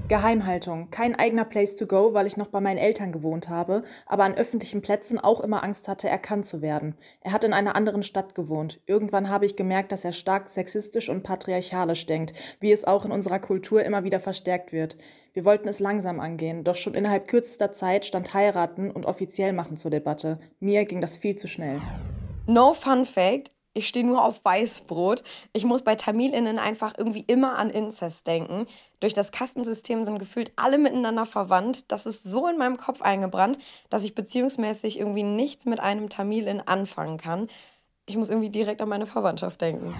Geheimhaltung. 0.07 0.89
Kein 0.91 1.15
eigener 1.15 1.43
Place 1.43 1.75
to 1.75 1.87
go, 1.87 2.13
weil 2.13 2.25
ich 2.25 2.37
noch 2.37 2.47
bei 2.47 2.61
meinen 2.61 2.77
Eltern 2.77 3.11
gewohnt 3.11 3.49
habe, 3.49 3.83
aber 4.05 4.23
an 4.23 4.35
öffentlichen 4.35 4.81
Plätzen 4.81 5.19
auch 5.19 5.41
immer 5.41 5.63
Angst 5.63 5.87
hatte, 5.87 6.07
erkannt 6.07 6.45
zu 6.45 6.61
werden. 6.61 6.95
Er 7.21 7.31
hat 7.31 7.43
in 7.43 7.53
einer 7.53 7.75
anderen 7.75 8.03
Stadt 8.03 8.35
gewohnt. 8.35 8.79
Irgendwann 8.85 9.29
habe 9.29 9.45
ich 9.45 9.55
gemerkt, 9.55 9.91
dass 9.91 10.05
er 10.05 10.11
stark 10.13 10.49
sexistisch 10.49 11.09
und 11.09 11.23
patriarchalisch 11.23 12.05
denkt, 12.05 12.33
wie 12.59 12.71
es 12.71 12.85
auch 12.85 13.05
in 13.05 13.11
unserer 13.11 13.39
Kultur 13.39 13.83
immer 13.83 14.03
wieder 14.03 14.19
verstärkt 14.19 14.71
wird. 14.71 14.97
Wir 15.33 15.45
wollten 15.45 15.67
es 15.67 15.79
langsam 15.79 16.19
angehen, 16.19 16.63
doch 16.63 16.75
schon 16.75 16.93
innerhalb 16.93 17.27
kürzester 17.27 17.73
Zeit 17.73 18.05
stand 18.05 18.35
heiraten 18.35 18.91
und 18.91 19.07
offiziell 19.07 19.51
machen 19.51 19.77
zur 19.77 19.89
Debatte. 19.89 20.39
Mir 20.59 20.85
ging 20.85 21.01
das 21.01 21.17
viel 21.17 21.35
zu 21.35 21.47
schnell. 21.47 21.81
No 22.45 22.73
fun 22.73 23.03
fact, 23.03 23.51
ich 23.73 23.87
stehe 23.87 24.05
nur 24.05 24.23
auf 24.23 24.45
Weißbrot. 24.45 25.23
Ich 25.51 25.65
muss 25.65 25.81
bei 25.81 25.95
TamilInnen 25.95 26.59
einfach 26.59 26.93
irgendwie 26.95 27.23
immer 27.25 27.57
an 27.57 27.71
Inzest 27.71 28.27
denken. 28.27 28.67
Durch 28.99 29.15
das 29.15 29.31
Kastensystem 29.31 30.05
sind 30.05 30.19
gefühlt 30.19 30.51
alle 30.55 30.77
miteinander 30.77 31.25
verwandt. 31.25 31.91
Das 31.91 32.05
ist 32.05 32.23
so 32.23 32.47
in 32.47 32.59
meinem 32.59 32.77
Kopf 32.77 33.01
eingebrannt, 33.01 33.57
dass 33.89 34.05
ich 34.05 34.13
beziehungsmäßig 34.13 34.99
irgendwie 34.99 35.23
nichts 35.23 35.65
mit 35.65 35.79
einem 35.79 36.09
Tamilin 36.09 36.61
anfangen 36.61 37.17
kann. 37.17 37.47
Ich 38.05 38.17
muss 38.17 38.29
irgendwie 38.29 38.51
direkt 38.51 38.81
an 38.81 38.89
meine 38.89 39.07
Verwandtschaft 39.07 39.61
denken. 39.61 39.95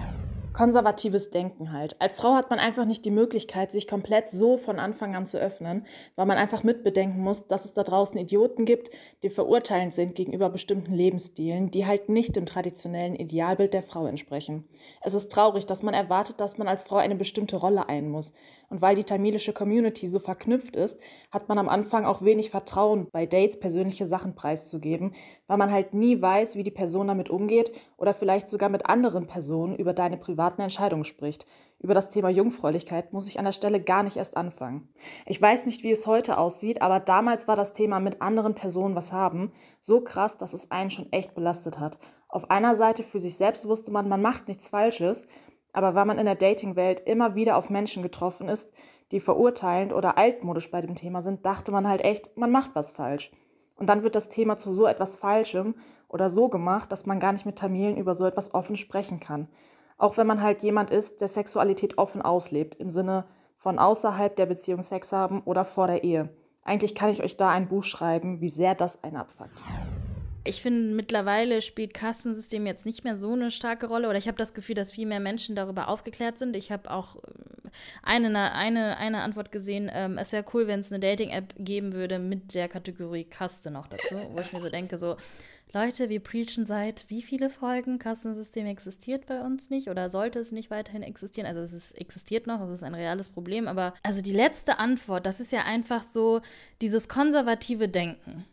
Konservatives 0.54 1.28
Denken 1.28 1.72
halt. 1.72 2.00
Als 2.00 2.16
Frau 2.16 2.34
hat 2.34 2.48
man 2.48 2.58
einfach 2.58 2.86
nicht 2.86 3.04
die 3.04 3.10
Möglichkeit, 3.10 3.72
sich 3.72 3.86
komplett 3.86 4.30
so 4.30 4.56
von 4.56 4.78
Anfang 4.78 5.14
an 5.14 5.26
zu 5.26 5.38
öffnen, 5.38 5.84
weil 6.16 6.24
man 6.24 6.38
einfach 6.38 6.62
mitbedenken 6.62 7.20
muss, 7.20 7.46
dass 7.46 7.66
es 7.66 7.74
da 7.74 7.82
draußen 7.82 8.18
Idioten 8.18 8.64
gibt, 8.64 8.90
die 9.22 9.28
verurteilend 9.28 9.92
sind 9.92 10.14
gegenüber 10.14 10.48
bestimmten 10.48 10.94
Lebensstilen, 10.94 11.70
die 11.70 11.86
halt 11.86 12.08
nicht 12.08 12.36
dem 12.36 12.46
traditionellen 12.46 13.16
Idealbild 13.16 13.74
der 13.74 13.82
Frau 13.82 14.06
entsprechen. 14.06 14.64
Es 15.02 15.12
ist 15.12 15.30
traurig, 15.30 15.66
dass 15.66 15.82
man 15.82 15.92
erwartet, 15.92 16.40
dass 16.40 16.56
man 16.56 16.68
als 16.68 16.84
Frau 16.84 16.96
eine 16.96 17.16
bestimmte 17.16 17.56
Rolle 17.56 17.88
ein 17.88 18.08
muss. 18.08 18.32
Und 18.74 18.82
weil 18.82 18.96
die 18.96 19.04
tamilische 19.04 19.52
Community 19.52 20.08
so 20.08 20.18
verknüpft 20.18 20.74
ist, 20.74 20.98
hat 21.30 21.48
man 21.48 21.58
am 21.58 21.68
Anfang 21.68 22.04
auch 22.04 22.22
wenig 22.22 22.50
Vertrauen, 22.50 23.06
bei 23.12 23.24
Dates 23.24 23.60
persönliche 23.60 24.08
Sachen 24.08 24.34
preiszugeben, 24.34 25.14
weil 25.46 25.58
man 25.58 25.70
halt 25.70 25.94
nie 25.94 26.20
weiß, 26.20 26.56
wie 26.56 26.64
die 26.64 26.72
Person 26.72 27.06
damit 27.06 27.30
umgeht 27.30 27.70
oder 27.96 28.12
vielleicht 28.12 28.48
sogar 28.48 28.70
mit 28.70 28.86
anderen 28.86 29.28
Personen 29.28 29.76
über 29.76 29.92
deine 29.92 30.16
privaten 30.16 30.60
Entscheidungen 30.60 31.04
spricht. 31.04 31.46
Über 31.78 31.94
das 31.94 32.08
Thema 32.08 32.30
Jungfräulichkeit 32.30 33.12
muss 33.12 33.28
ich 33.28 33.38
an 33.38 33.44
der 33.44 33.52
Stelle 33.52 33.80
gar 33.80 34.02
nicht 34.02 34.16
erst 34.16 34.36
anfangen. 34.36 34.88
Ich 35.24 35.40
weiß 35.40 35.66
nicht, 35.66 35.84
wie 35.84 35.92
es 35.92 36.08
heute 36.08 36.36
aussieht, 36.36 36.82
aber 36.82 36.98
damals 36.98 37.46
war 37.46 37.54
das 37.54 37.72
Thema 37.74 38.00
mit 38.00 38.22
anderen 38.22 38.56
Personen 38.56 38.96
was 38.96 39.12
haben 39.12 39.52
so 39.78 40.00
krass, 40.00 40.36
dass 40.36 40.52
es 40.52 40.72
einen 40.72 40.90
schon 40.90 41.12
echt 41.12 41.36
belastet 41.36 41.78
hat. 41.78 42.00
Auf 42.28 42.50
einer 42.50 42.74
Seite 42.74 43.04
für 43.04 43.20
sich 43.20 43.36
selbst 43.36 43.68
wusste 43.68 43.92
man, 43.92 44.08
man 44.08 44.20
macht 44.20 44.48
nichts 44.48 44.66
Falsches, 44.66 45.28
aber 45.74 45.94
weil 45.94 46.06
man 46.06 46.18
in 46.18 46.24
der 46.24 46.36
Dating-Welt 46.36 47.00
immer 47.00 47.34
wieder 47.34 47.56
auf 47.56 47.68
Menschen 47.68 48.02
getroffen 48.02 48.48
ist, 48.48 48.72
die 49.12 49.20
verurteilend 49.20 49.92
oder 49.92 50.16
altmodisch 50.16 50.70
bei 50.70 50.80
dem 50.80 50.94
Thema 50.94 51.20
sind, 51.20 51.44
dachte 51.44 51.72
man 51.72 51.86
halt 51.86 52.02
echt, 52.02 52.36
man 52.36 52.50
macht 52.50 52.70
was 52.74 52.92
falsch. 52.92 53.30
Und 53.76 53.88
dann 53.88 54.04
wird 54.04 54.14
das 54.14 54.28
Thema 54.28 54.56
zu 54.56 54.70
so 54.70 54.86
etwas 54.86 55.16
Falschem 55.16 55.74
oder 56.08 56.30
so 56.30 56.48
gemacht, 56.48 56.92
dass 56.92 57.06
man 57.06 57.18
gar 57.18 57.32
nicht 57.32 57.44
mit 57.44 57.58
Tamilen 57.58 57.96
über 57.96 58.14
so 58.14 58.24
etwas 58.24 58.54
offen 58.54 58.76
sprechen 58.76 59.18
kann. 59.18 59.48
Auch 59.98 60.16
wenn 60.16 60.28
man 60.28 60.42
halt 60.42 60.62
jemand 60.62 60.90
ist, 60.90 61.20
der 61.20 61.28
Sexualität 61.28 61.98
offen 61.98 62.22
auslebt, 62.22 62.76
im 62.76 62.90
Sinne 62.90 63.26
von 63.56 63.78
außerhalb 63.80 64.34
der 64.36 64.46
Beziehung 64.46 64.82
Sex 64.82 65.12
haben 65.12 65.42
oder 65.42 65.64
vor 65.64 65.88
der 65.88 66.04
Ehe. 66.04 66.30
Eigentlich 66.62 66.94
kann 66.94 67.10
ich 67.10 67.22
euch 67.22 67.36
da 67.36 67.50
ein 67.50 67.68
Buch 67.68 67.82
schreiben, 67.82 68.40
wie 68.40 68.48
sehr 68.48 68.74
das 68.74 69.02
einen 69.02 69.16
abfuckt. 69.16 69.62
Ich 70.46 70.60
finde, 70.60 70.94
mittlerweile 70.94 71.62
spielt 71.62 71.94
Kastensystem 71.94 72.66
jetzt 72.66 72.84
nicht 72.84 73.02
mehr 73.02 73.16
so 73.16 73.32
eine 73.32 73.50
starke 73.50 73.86
Rolle 73.86 74.08
oder 74.08 74.18
ich 74.18 74.28
habe 74.28 74.36
das 74.36 74.52
Gefühl, 74.52 74.74
dass 74.74 74.92
viel 74.92 75.06
mehr 75.06 75.20
Menschen 75.20 75.56
darüber 75.56 75.88
aufgeklärt 75.88 76.36
sind. 76.36 76.54
Ich 76.54 76.70
habe 76.70 76.90
auch 76.90 77.16
ähm, 77.16 77.70
eine, 78.02 78.52
eine, 78.52 78.98
eine 78.98 79.22
Antwort 79.22 79.52
gesehen, 79.52 79.90
ähm, 79.92 80.18
es 80.18 80.32
wäre 80.32 80.44
cool, 80.52 80.66
wenn 80.66 80.80
es 80.80 80.92
eine 80.92 81.00
Dating-App 81.00 81.54
geben 81.58 81.94
würde 81.94 82.18
mit 82.18 82.54
der 82.54 82.68
Kategorie 82.68 83.24
Kaste 83.24 83.70
noch 83.70 83.86
dazu, 83.86 84.16
wo 84.32 84.40
ich 84.40 84.52
mir 84.52 84.60
so 84.60 84.68
denke, 84.68 84.98
so, 84.98 85.16
Leute, 85.72 86.08
wir 86.08 86.20
preachen 86.20 86.66
seit 86.66 87.04
wie 87.08 87.20
viele 87.20 87.50
Folgen? 87.50 87.98
Kastensystem 87.98 88.66
existiert 88.66 89.26
bei 89.26 89.40
uns 89.40 89.70
nicht 89.70 89.88
oder 89.88 90.08
sollte 90.08 90.38
es 90.38 90.52
nicht 90.52 90.70
weiterhin 90.70 91.02
existieren? 91.02 91.48
Also 91.48 91.62
es 91.62 91.72
ist, 91.72 91.92
existiert 91.94 92.46
noch, 92.46 92.60
es 92.60 92.70
ist 92.70 92.84
ein 92.84 92.94
reales 92.94 93.28
Problem, 93.28 93.66
aber 93.66 93.92
also 94.04 94.22
die 94.22 94.32
letzte 94.32 94.78
Antwort, 94.78 95.26
das 95.26 95.40
ist 95.40 95.50
ja 95.50 95.64
einfach 95.64 96.04
so 96.04 96.42
dieses 96.80 97.08
konservative 97.08 97.88
Denken 97.88 98.44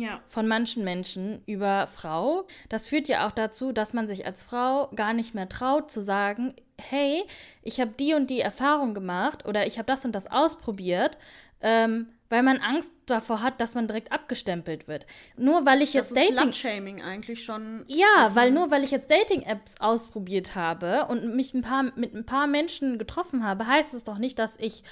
ja. 0.00 0.20
von 0.28 0.48
manchen 0.48 0.84
Menschen 0.84 1.42
über 1.46 1.86
Frau. 1.86 2.46
Das 2.68 2.86
führt 2.86 3.08
ja 3.08 3.26
auch 3.26 3.32
dazu, 3.32 3.72
dass 3.72 3.92
man 3.92 4.08
sich 4.08 4.26
als 4.26 4.44
Frau 4.44 4.88
gar 4.96 5.12
nicht 5.12 5.34
mehr 5.34 5.48
traut 5.48 5.90
zu 5.90 6.02
sagen, 6.02 6.54
hey, 6.80 7.24
ich 7.62 7.80
habe 7.80 7.92
die 7.98 8.14
und 8.14 8.30
die 8.30 8.40
Erfahrung 8.40 8.94
gemacht 8.94 9.46
oder 9.46 9.66
ich 9.66 9.78
habe 9.78 9.86
das 9.86 10.04
und 10.04 10.12
das 10.12 10.30
ausprobiert, 10.30 11.18
ähm, 11.60 12.08
weil 12.30 12.42
man 12.44 12.58
Angst 12.58 12.92
davor 13.06 13.42
hat, 13.42 13.60
dass 13.60 13.74
man 13.74 13.88
direkt 13.88 14.12
abgestempelt 14.12 14.86
wird. 14.86 15.04
Nur 15.36 15.66
weil 15.66 15.82
ich 15.82 15.92
jetzt 15.92 16.12
das 16.12 16.22
ist 16.22 16.30
Dating 16.30 16.52
Shaming 16.52 17.02
eigentlich 17.02 17.44
schon. 17.44 17.84
Ja, 17.88 18.30
weil 18.34 18.52
nur 18.52 18.70
weil 18.70 18.84
ich 18.84 18.92
jetzt 18.92 19.10
Dating 19.10 19.42
Apps 19.42 19.74
ausprobiert 19.80 20.54
habe 20.54 21.06
und 21.06 21.34
mich 21.34 21.54
ein 21.54 21.62
paar 21.62 21.82
mit 21.96 22.14
ein 22.14 22.24
paar 22.24 22.46
Menschen 22.46 22.98
getroffen 22.98 23.44
habe, 23.44 23.66
heißt 23.66 23.94
es 23.94 24.04
doch 24.04 24.18
nicht, 24.18 24.38
dass 24.38 24.56
ich 24.58 24.84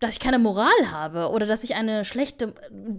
dass 0.00 0.12
ich 0.12 0.20
keine 0.20 0.38
Moral 0.38 0.90
habe 0.90 1.30
oder 1.30 1.46
dass 1.46 1.64
ich 1.64 1.74
eine 1.74 2.04
schlechte, 2.04 2.54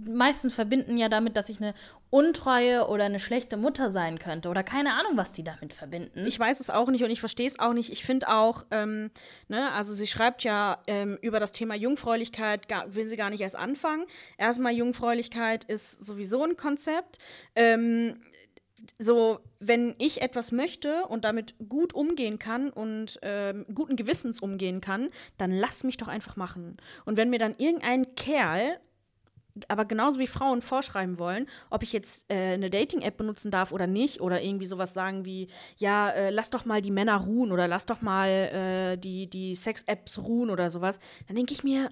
meistens 0.07 0.53
verbinden 0.53 0.97
ja 0.97 1.07
damit, 1.07 1.37
dass 1.37 1.49
ich 1.49 1.61
eine 1.61 1.73
untreue 2.09 2.87
oder 2.87 3.05
eine 3.05 3.19
schlechte 3.19 3.55
Mutter 3.55 3.91
sein 3.91 4.17
könnte 4.19 4.49
oder 4.49 4.63
keine 4.63 4.93
Ahnung, 4.93 5.13
was 5.15 5.31
die 5.31 5.43
damit 5.43 5.73
verbinden. 5.73 6.25
Ich 6.25 6.39
weiß 6.39 6.59
es 6.59 6.69
auch 6.69 6.89
nicht 6.89 7.03
und 7.03 7.11
ich 7.11 7.19
verstehe 7.19 7.47
es 7.47 7.59
auch 7.59 7.73
nicht. 7.73 7.91
Ich 7.91 8.03
finde 8.03 8.29
auch, 8.29 8.65
ähm, 8.71 9.11
ne, 9.47 9.71
also 9.71 9.93
sie 9.93 10.07
schreibt 10.07 10.43
ja 10.43 10.79
ähm, 10.87 11.17
über 11.21 11.39
das 11.39 11.51
Thema 11.51 11.75
Jungfräulichkeit, 11.75 12.67
gar, 12.67 12.95
will 12.95 13.07
sie 13.07 13.17
gar 13.17 13.29
nicht 13.29 13.41
erst 13.41 13.55
anfangen. 13.55 14.05
Erstmal, 14.37 14.73
Jungfräulichkeit 14.73 15.65
ist 15.65 16.05
sowieso 16.05 16.43
ein 16.43 16.57
Konzept. 16.57 17.19
Ähm, 17.55 18.21
so, 18.97 19.39
wenn 19.59 19.95
ich 19.97 20.21
etwas 20.21 20.51
möchte 20.51 21.05
und 21.05 21.23
damit 21.25 21.55
gut 21.69 21.93
umgehen 21.93 22.39
kann 22.39 22.69
und 22.69 23.19
ähm, 23.21 23.65
guten 23.73 23.95
Gewissens 23.95 24.41
umgehen 24.41 24.81
kann, 24.81 25.09
dann 25.37 25.51
lass 25.51 25.83
mich 25.83 25.97
doch 25.97 26.07
einfach 26.07 26.35
machen. 26.35 26.77
Und 27.05 27.17
wenn 27.17 27.29
mir 27.29 27.39
dann 27.39 27.55
irgendein 27.57 28.15
Kerl, 28.15 28.79
aber 29.67 29.85
genauso 29.85 30.19
wie 30.19 30.27
Frauen 30.27 30.61
vorschreiben 30.61 31.19
wollen, 31.19 31.47
ob 31.69 31.83
ich 31.83 31.91
jetzt 31.91 32.31
äh, 32.31 32.53
eine 32.53 32.69
Dating-App 32.69 33.17
benutzen 33.17 33.51
darf 33.51 33.71
oder 33.71 33.87
nicht, 33.87 34.21
oder 34.21 34.41
irgendwie 34.41 34.65
sowas 34.65 34.93
sagen 34.93 35.25
wie, 35.25 35.47
ja, 35.77 36.09
äh, 36.09 36.29
lass 36.29 36.49
doch 36.49 36.65
mal 36.65 36.81
die 36.81 36.91
Männer 36.91 37.17
ruhen 37.17 37.51
oder 37.51 37.67
lass 37.67 37.85
doch 37.85 38.01
mal 38.01 38.29
äh, 38.29 38.97
die, 38.97 39.29
die 39.29 39.55
Sex-Apps 39.55 40.19
ruhen 40.19 40.49
oder 40.49 40.69
sowas, 40.69 40.99
dann 41.27 41.35
denke 41.35 41.53
ich 41.53 41.63
mir, 41.63 41.89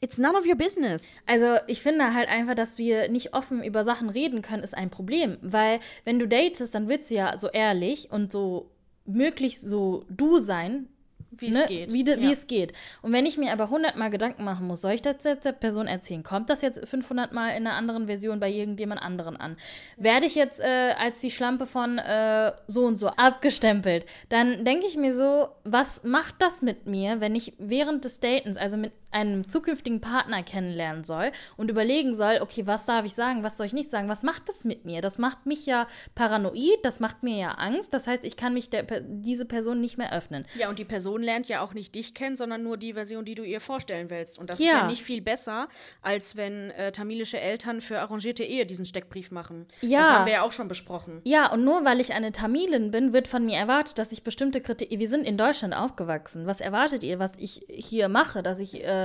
It's 0.00 0.18
none 0.18 0.36
of 0.36 0.46
your 0.46 0.54
business. 0.54 1.20
Also 1.26 1.56
ich 1.66 1.82
finde 1.82 2.14
halt 2.14 2.28
einfach, 2.28 2.54
dass 2.54 2.78
wir 2.78 3.08
nicht 3.08 3.34
offen 3.34 3.64
über 3.64 3.82
Sachen 3.82 4.08
reden 4.08 4.42
können, 4.42 4.62
ist 4.62 4.76
ein 4.76 4.90
Problem. 4.90 5.38
Weil 5.42 5.80
wenn 6.04 6.18
du 6.18 6.28
datest, 6.28 6.74
dann 6.74 6.88
willst 6.88 7.10
du 7.10 7.16
ja 7.16 7.36
so 7.36 7.48
ehrlich 7.48 8.10
und 8.12 8.30
so 8.30 8.70
möglichst 9.06 9.68
so 9.68 10.04
du 10.08 10.38
sein, 10.38 10.88
wie 11.30 11.50
ne? 11.50 11.62
es 11.62 11.66
geht. 11.66 11.92
Wie, 11.92 12.04
de, 12.04 12.16
ja. 12.16 12.22
wie 12.22 12.32
es 12.32 12.46
geht. 12.46 12.72
Und 13.02 13.12
wenn 13.12 13.26
ich 13.26 13.36
mir 13.36 13.52
aber 13.52 13.64
100 13.64 13.96
Mal 13.96 14.08
Gedanken 14.08 14.44
machen 14.44 14.66
muss, 14.66 14.80
soll 14.80 14.92
ich 14.92 15.02
das 15.02 15.16
jetzt 15.24 15.44
der 15.44 15.52
Person 15.52 15.86
erzählen? 15.86 16.22
Kommt 16.22 16.50
das 16.50 16.62
jetzt 16.62 16.86
500 16.86 17.32
Mal 17.32 17.50
in 17.50 17.66
einer 17.66 17.74
anderen 17.74 18.06
Version 18.06 18.40
bei 18.40 18.50
irgendjemand 18.50 19.02
anderen 19.02 19.36
an? 19.36 19.56
Werde 19.96 20.26
ich 20.26 20.34
jetzt 20.34 20.60
äh, 20.60 20.94
als 20.98 21.20
die 21.20 21.30
Schlampe 21.30 21.66
von 21.66 21.98
äh, 21.98 22.52
so 22.66 22.84
und 22.84 22.96
so 22.96 23.08
abgestempelt? 23.08 24.06
Dann 24.28 24.64
denke 24.64 24.86
ich 24.86 24.96
mir 24.96 25.12
so, 25.12 25.48
was 25.64 26.02
macht 26.02 26.34
das 26.38 26.62
mit 26.62 26.86
mir, 26.86 27.20
wenn 27.20 27.34
ich 27.34 27.54
während 27.58 28.04
des 28.04 28.20
Datens, 28.20 28.56
also 28.56 28.76
mit 28.76 28.92
einem 29.10 29.48
zukünftigen 29.48 30.00
Partner 30.00 30.42
kennenlernen 30.42 31.04
soll 31.04 31.32
und 31.56 31.70
überlegen 31.70 32.14
soll, 32.14 32.38
okay, 32.40 32.66
was 32.66 32.86
darf 32.86 33.04
ich 33.04 33.14
sagen, 33.14 33.42
was 33.42 33.56
soll 33.56 33.66
ich 33.66 33.72
nicht 33.72 33.90
sagen, 33.90 34.08
was 34.08 34.22
macht 34.22 34.48
das 34.48 34.64
mit 34.64 34.84
mir? 34.84 35.00
Das 35.00 35.18
macht 35.18 35.46
mich 35.46 35.66
ja 35.66 35.86
paranoid, 36.14 36.78
das 36.82 37.00
macht 37.00 37.22
mir 37.22 37.36
ja 37.36 37.50
Angst, 37.52 37.94
das 37.94 38.06
heißt, 38.06 38.24
ich 38.24 38.36
kann 38.36 38.52
mich 38.52 38.68
der, 38.70 38.84
diese 39.00 39.46
Person 39.46 39.80
nicht 39.80 39.96
mehr 39.96 40.12
öffnen. 40.12 40.44
Ja, 40.56 40.68
und 40.68 40.78
die 40.78 40.84
Person 40.84 41.22
lernt 41.22 41.48
ja 41.48 41.62
auch 41.62 41.72
nicht 41.72 41.94
dich 41.94 42.14
kennen, 42.14 42.36
sondern 42.36 42.62
nur 42.62 42.76
die 42.76 42.92
Version, 42.92 43.24
die 43.24 43.34
du 43.34 43.42
ihr 43.42 43.60
vorstellen 43.60 44.10
willst. 44.10 44.38
Und 44.38 44.50
das 44.50 44.58
ja. 44.58 44.66
ist 44.66 44.72
ja 44.72 44.86
nicht 44.86 45.02
viel 45.02 45.22
besser, 45.22 45.68
als 46.02 46.36
wenn 46.36 46.70
äh, 46.72 46.92
tamilische 46.92 47.40
Eltern 47.40 47.80
für 47.80 48.00
arrangierte 48.00 48.44
Ehe 48.44 48.66
diesen 48.66 48.84
Steckbrief 48.84 49.30
machen. 49.30 49.66
Ja. 49.80 50.00
Das 50.00 50.10
haben 50.10 50.26
wir 50.26 50.34
ja 50.34 50.42
auch 50.42 50.52
schon 50.52 50.68
besprochen. 50.68 51.22
Ja, 51.24 51.50
und 51.50 51.64
nur 51.64 51.84
weil 51.84 52.00
ich 52.00 52.12
eine 52.12 52.32
Tamilin 52.32 52.90
bin, 52.90 53.12
wird 53.12 53.26
von 53.26 53.44
mir 53.44 53.56
erwartet, 53.56 53.98
dass 53.98 54.12
ich 54.12 54.22
bestimmte 54.22 54.60
Kriterien, 54.60 55.00
wir 55.00 55.08
sind 55.08 55.24
in 55.24 55.38
Deutschland 55.38 55.74
aufgewachsen, 55.74 56.46
was 56.46 56.60
erwartet 56.60 57.02
ihr, 57.02 57.18
was 57.18 57.32
ich 57.38 57.62
hier 57.68 58.08
mache, 58.08 58.42
dass 58.42 58.60
ich 58.60 58.84
äh, 58.84 58.97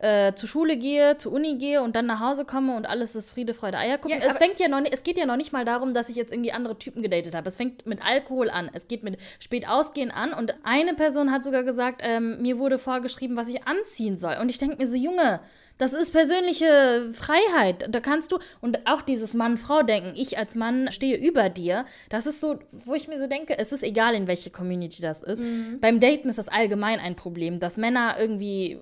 äh, 0.00 0.32
zur 0.34 0.48
Schule 0.48 0.76
gehe, 0.76 1.16
zur 1.16 1.32
Uni 1.32 1.56
gehe 1.56 1.82
und 1.82 1.96
dann 1.96 2.06
nach 2.06 2.20
Hause 2.20 2.44
komme 2.44 2.76
und 2.76 2.86
alles 2.86 3.16
ist 3.16 3.30
Friede, 3.30 3.54
Freude, 3.54 3.78
Eier 3.78 3.98
gucken. 3.98 4.20
Ja, 4.20 4.26
es 4.26 4.38
fängt 4.38 4.60
ja 4.60 4.68
noch 4.68 4.80
es 4.90 5.02
geht 5.02 5.18
ja 5.18 5.26
noch 5.26 5.36
nicht 5.36 5.52
mal 5.52 5.64
darum, 5.64 5.92
dass 5.92 6.08
ich 6.08 6.16
jetzt 6.16 6.32
irgendwie 6.32 6.52
andere 6.52 6.78
Typen 6.78 7.02
gedatet 7.02 7.34
habe. 7.34 7.48
Es 7.48 7.56
fängt 7.56 7.86
mit 7.86 8.04
Alkohol 8.04 8.50
an. 8.50 8.70
Es 8.72 8.86
geht 8.86 9.02
mit 9.02 9.18
spät 9.40 9.68
ausgehen 9.68 10.10
an 10.10 10.32
und 10.32 10.54
eine 10.62 10.94
Person 10.94 11.32
hat 11.32 11.44
sogar 11.44 11.64
gesagt, 11.64 12.00
ähm, 12.04 12.40
mir 12.40 12.58
wurde 12.58 12.78
vorgeschrieben, 12.78 13.36
was 13.36 13.48
ich 13.48 13.66
anziehen 13.66 14.16
soll. 14.16 14.36
Und 14.40 14.50
ich 14.50 14.58
denke 14.58 14.76
mir 14.76 14.86
so, 14.86 14.96
Junge, 14.96 15.40
das 15.78 15.92
ist 15.92 16.10
persönliche 16.12 17.08
Freiheit. 17.12 17.86
Da 17.88 18.00
kannst 18.00 18.32
du, 18.32 18.38
und 18.60 18.86
auch 18.86 19.02
dieses 19.02 19.32
Mann-Frau-Denken, 19.34 20.12
ich 20.16 20.36
als 20.36 20.56
Mann 20.56 20.90
stehe 20.90 21.16
über 21.16 21.48
dir, 21.48 21.86
das 22.08 22.26
ist 22.26 22.40
so, 22.40 22.58
wo 22.84 22.94
ich 22.94 23.06
mir 23.06 23.18
so 23.18 23.28
denke, 23.28 23.56
es 23.58 23.72
ist 23.72 23.84
egal, 23.84 24.14
in 24.14 24.26
welche 24.26 24.50
Community 24.50 25.00
das 25.00 25.22
ist. 25.22 25.40
Mhm. 25.40 25.78
Beim 25.80 26.00
Daten 26.00 26.28
ist 26.28 26.38
das 26.38 26.48
allgemein 26.48 26.98
ein 26.98 27.14
Problem, 27.14 27.60
dass 27.60 27.76
Männer 27.76 28.16
irgendwie 28.18 28.78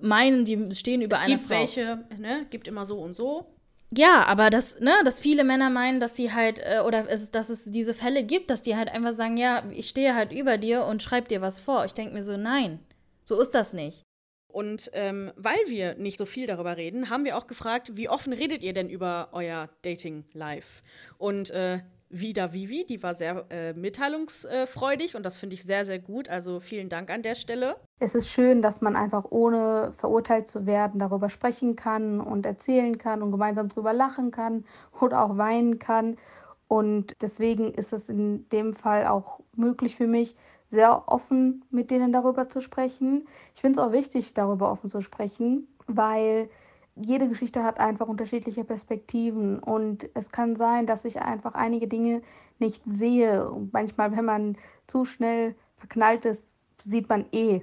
meinen, 0.00 0.44
die 0.44 0.74
stehen 0.74 1.02
über 1.02 1.16
es 1.16 1.22
eine 1.22 1.38
Frau. 1.38 1.62
Es 1.62 1.74
gibt 1.74 1.86
welche, 1.86 2.20
ne, 2.20 2.46
gibt 2.50 2.68
immer 2.68 2.84
so 2.84 2.98
und 2.98 3.14
so. 3.14 3.46
Ja, 3.94 4.24
aber 4.24 4.48
das, 4.48 4.80
ne, 4.80 4.94
dass 5.04 5.20
viele 5.20 5.44
Männer 5.44 5.68
meinen, 5.68 6.00
dass 6.00 6.16
sie 6.16 6.32
halt, 6.32 6.60
äh, 6.60 6.80
oder 6.80 7.10
es, 7.10 7.30
dass 7.30 7.50
es 7.50 7.64
diese 7.66 7.92
Fälle 7.92 8.24
gibt, 8.24 8.50
dass 8.50 8.62
die 8.62 8.74
halt 8.76 8.88
einfach 8.88 9.12
sagen, 9.12 9.36
ja, 9.36 9.64
ich 9.70 9.88
stehe 9.88 10.14
halt 10.14 10.32
über 10.32 10.56
dir 10.56 10.84
und 10.84 11.02
schreib 11.02 11.28
dir 11.28 11.42
was 11.42 11.60
vor. 11.60 11.84
Ich 11.84 11.92
denke 11.92 12.14
mir 12.14 12.22
so, 12.22 12.38
nein, 12.38 12.78
so 13.24 13.38
ist 13.38 13.50
das 13.50 13.74
nicht. 13.74 14.02
Und 14.52 14.90
ähm, 14.94 15.32
weil 15.36 15.60
wir 15.66 15.94
nicht 15.94 16.18
so 16.18 16.26
viel 16.26 16.46
darüber 16.46 16.76
reden, 16.76 17.10
haben 17.10 17.24
wir 17.24 17.36
auch 17.36 17.46
gefragt, 17.46 17.96
wie 17.96 18.08
offen 18.08 18.32
redet 18.32 18.62
ihr 18.62 18.72
denn 18.72 18.88
über 18.88 19.28
euer 19.32 19.68
Dating-Life? 19.82 20.82
Und 21.18 21.50
äh, 21.50 21.80
Vida 22.12 22.52
Vivi, 22.52 22.84
die 22.86 23.02
war 23.02 23.14
sehr 23.14 23.46
äh, 23.50 23.72
mitteilungsfreudig 23.72 25.16
und 25.16 25.24
das 25.24 25.36
finde 25.36 25.54
ich 25.54 25.64
sehr, 25.64 25.84
sehr 25.84 25.98
gut. 25.98 26.28
Also 26.28 26.60
vielen 26.60 26.88
Dank 26.88 27.10
an 27.10 27.22
der 27.22 27.34
Stelle. 27.34 27.76
Es 27.98 28.14
ist 28.14 28.28
schön, 28.28 28.62
dass 28.62 28.80
man 28.80 28.96
einfach 28.96 29.24
ohne 29.30 29.94
verurteilt 29.96 30.46
zu 30.46 30.66
werden 30.66 31.00
darüber 31.00 31.30
sprechen 31.30 31.74
kann 31.74 32.20
und 32.20 32.44
erzählen 32.44 32.98
kann 32.98 33.22
und 33.22 33.32
gemeinsam 33.32 33.68
darüber 33.70 33.92
lachen 33.92 34.30
kann 34.30 34.64
oder 35.00 35.24
auch 35.24 35.38
weinen 35.38 35.78
kann. 35.78 36.16
Und 36.68 37.16
deswegen 37.22 37.72
ist 37.72 37.92
es 37.92 38.08
in 38.08 38.48
dem 38.50 38.74
Fall 38.74 39.06
auch 39.06 39.40
möglich 39.56 39.96
für 39.96 40.06
mich, 40.06 40.36
sehr 40.66 41.06
offen 41.06 41.64
mit 41.70 41.90
denen 41.90 42.12
darüber 42.12 42.48
zu 42.48 42.60
sprechen. 42.60 43.26
Ich 43.54 43.60
finde 43.60 43.78
es 43.78 43.86
auch 43.86 43.92
wichtig, 43.92 44.32
darüber 44.34 44.72
offen 44.72 44.88
zu 44.88 45.00
sprechen, 45.02 45.68
weil 45.86 46.48
jede 46.96 47.28
Geschichte 47.28 47.62
hat 47.62 47.80
einfach 47.80 48.08
unterschiedliche 48.08 48.64
Perspektiven 48.64 49.58
und 49.58 50.08
es 50.14 50.30
kann 50.30 50.56
sein, 50.56 50.86
dass 50.86 51.04
ich 51.04 51.22
einfach 51.22 51.54
einige 51.54 51.88
Dinge 51.88 52.22
nicht 52.58 52.82
sehe. 52.84 53.50
Und 53.50 53.72
manchmal, 53.72 54.16
wenn 54.16 54.24
man 54.24 54.56
zu 54.86 55.04
schnell 55.04 55.54
verknallt 55.76 56.24
ist, 56.24 56.46
sieht 56.82 57.08
man 57.08 57.26
eh 57.32 57.62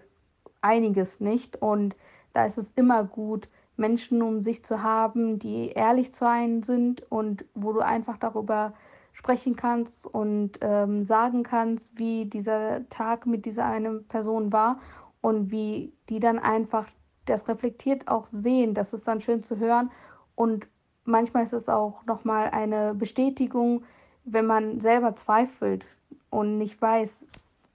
einiges 0.61 1.19
nicht 1.19 1.61
und 1.61 1.95
da 2.33 2.45
ist 2.45 2.57
es 2.57 2.71
immer 2.75 3.03
gut, 3.03 3.47
Menschen 3.77 4.21
um 4.21 4.41
sich 4.41 4.63
zu 4.63 4.83
haben, 4.83 5.39
die 5.39 5.69
ehrlich 5.69 6.13
zu 6.13 6.27
einem 6.27 6.63
sind 6.63 7.09
und 7.11 7.45
wo 7.55 7.71
du 7.71 7.79
einfach 7.79 8.17
darüber 8.17 8.73
sprechen 9.13 9.55
kannst 9.55 10.05
und 10.05 10.59
ähm, 10.61 11.03
sagen 11.03 11.43
kannst, 11.43 11.97
wie 11.97 12.25
dieser 12.25 12.87
Tag 12.89 13.25
mit 13.25 13.45
dieser 13.45 13.65
einen 13.65 14.07
Person 14.07 14.51
war 14.53 14.79
und 15.21 15.51
wie 15.51 15.93
die 16.09 16.19
dann 16.19 16.39
einfach 16.39 16.87
das 17.29 17.47
reflektiert 17.47 18.07
auch 18.07 18.25
sehen. 18.25 18.73
Das 18.73 18.93
ist 18.93 19.07
dann 19.07 19.21
schön 19.21 19.41
zu 19.41 19.57
hören 19.57 19.91
und 20.35 20.67
manchmal 21.05 21.43
ist 21.43 21.53
es 21.53 21.69
auch 21.69 22.05
nochmal 22.05 22.49
eine 22.51 22.93
Bestätigung, 22.93 23.83
wenn 24.25 24.45
man 24.45 24.79
selber 24.79 25.15
zweifelt 25.15 25.85
und 26.29 26.57
nicht 26.57 26.81
weiß, 26.81 27.25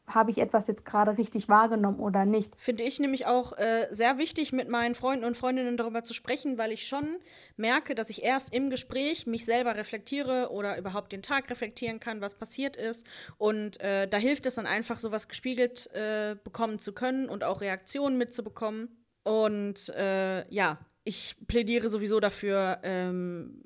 habe 0.07 0.31
ich 0.31 0.39
etwas 0.39 0.67
jetzt 0.67 0.85
gerade 0.85 1.17
richtig 1.17 1.49
wahrgenommen 1.49 1.99
oder 1.99 2.27
nicht. 2.27 2.55
Finde 2.57 2.85
ich 2.85 3.01
nämlich 3.01 3.27
auch 3.27 3.57
äh, 3.57 3.89
sehr 3.91 4.19
wichtig, 4.19 4.53
mit 4.53 4.69
meinen 4.69 4.95
Freunden 4.95 5.25
und 5.25 5.37
Freundinnen 5.37 5.77
darüber 5.77 6.03
zu 6.03 6.13
sprechen, 6.13 6.59
weil 6.59 6.73
ich 6.73 6.87
schon 6.87 7.17
merke, 7.57 7.95
dass 7.95 8.11
ich 8.11 8.23
erst 8.23 8.53
im 8.53 8.69
Gespräch 8.69 9.27
mich 9.27 9.47
selber 9.47 9.77
reflektiere 9.77 10.51
oder 10.51 10.77
überhaupt 10.77 11.13
den 11.13 11.23
Tag 11.23 11.49
reflektieren 11.51 12.01
kann, 12.01 12.21
was 12.21 12.35
passiert 12.35 12.77
ist. 12.77 13.07
Und 13.39 13.81
äh, 13.81 14.07
da 14.07 14.19
hilft 14.19 14.45
es 14.47 14.57
dann 14.57 14.67
einfach, 14.67 14.99
sowas 14.99 15.29
gespiegelt 15.29 15.91
äh, 15.95 16.37
bekommen 16.45 16.79
zu 16.79 16.93
können 16.93 17.29
und 17.29 17.43
auch 17.43 17.63
Reaktionen 17.63 18.19
mitzubekommen. 18.19 19.04
Und 19.25 19.89
äh, 19.91 20.49
ja, 20.53 20.79
ich 21.03 21.37
plädiere 21.47 21.89
sowieso 21.89 22.21
dafür, 22.21 22.79
ähm, 22.83 23.63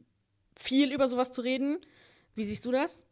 viel 0.56 0.92
über 0.92 1.06
sowas 1.06 1.30
zu 1.30 1.40
reden. 1.40 1.78
Wie 2.34 2.44
siehst 2.44 2.64
du 2.64 2.72
das? 2.72 3.04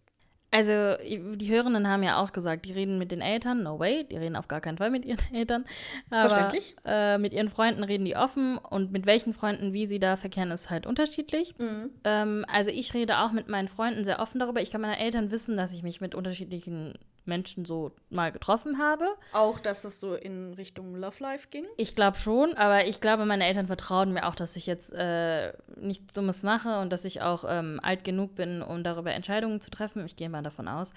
Also, 0.52 0.96
die 1.02 1.50
Hörenden 1.50 1.88
haben 1.88 2.04
ja 2.04 2.22
auch 2.22 2.32
gesagt, 2.32 2.66
die 2.66 2.72
reden 2.72 2.98
mit 2.98 3.10
den 3.10 3.20
Eltern, 3.20 3.64
no 3.64 3.80
way, 3.80 4.04
die 4.04 4.16
reden 4.16 4.36
auf 4.36 4.46
gar 4.46 4.60
keinen 4.60 4.78
Fall 4.78 4.90
mit 4.90 5.04
ihren 5.04 5.18
Eltern. 5.34 5.64
Aber, 6.08 6.30
Verständlich. 6.30 6.76
Äh, 6.84 7.18
mit 7.18 7.32
ihren 7.32 7.50
Freunden 7.50 7.82
reden 7.82 8.04
die 8.04 8.16
offen 8.16 8.56
und 8.56 8.92
mit 8.92 9.06
welchen 9.06 9.34
Freunden, 9.34 9.72
wie 9.72 9.86
sie 9.86 9.98
da 9.98 10.16
verkehren, 10.16 10.52
ist 10.52 10.70
halt 10.70 10.86
unterschiedlich. 10.86 11.54
Mhm. 11.58 11.90
Ähm, 12.04 12.44
also, 12.48 12.70
ich 12.70 12.94
rede 12.94 13.18
auch 13.18 13.32
mit 13.32 13.48
meinen 13.48 13.68
Freunden 13.68 14.04
sehr 14.04 14.20
offen 14.20 14.38
darüber. 14.38 14.62
Ich 14.62 14.70
kann 14.70 14.80
meine 14.80 14.98
Eltern 14.98 15.32
wissen, 15.32 15.56
dass 15.56 15.72
ich 15.72 15.82
mich 15.82 16.00
mit 16.00 16.14
unterschiedlichen 16.14 16.94
Menschen 17.26 17.64
so 17.64 17.92
mal 18.10 18.32
getroffen 18.32 18.78
habe. 18.78 19.06
Auch, 19.32 19.58
dass 19.58 19.84
es 19.84 20.00
so 20.00 20.14
in 20.14 20.54
Richtung 20.54 20.94
Love 20.96 21.22
Life 21.22 21.48
ging? 21.50 21.66
Ich 21.76 21.94
glaube 21.94 22.16
schon, 22.18 22.54
aber 22.54 22.86
ich 22.86 23.00
glaube, 23.00 23.26
meine 23.26 23.46
Eltern 23.46 23.66
vertrauen 23.66 24.12
mir 24.12 24.26
auch, 24.26 24.34
dass 24.34 24.56
ich 24.56 24.66
jetzt 24.66 24.92
äh, 24.92 25.52
nichts 25.76 26.12
Dummes 26.14 26.42
mache 26.42 26.80
und 26.80 26.92
dass 26.92 27.04
ich 27.04 27.22
auch 27.22 27.44
ähm, 27.48 27.80
alt 27.82 28.04
genug 28.04 28.34
bin, 28.34 28.62
um 28.62 28.84
darüber 28.84 29.12
Entscheidungen 29.12 29.60
zu 29.60 29.70
treffen. 29.70 30.04
Ich 30.06 30.16
gehe 30.16 30.28
mal 30.28 30.42
davon 30.42 30.68
aus. 30.68 30.92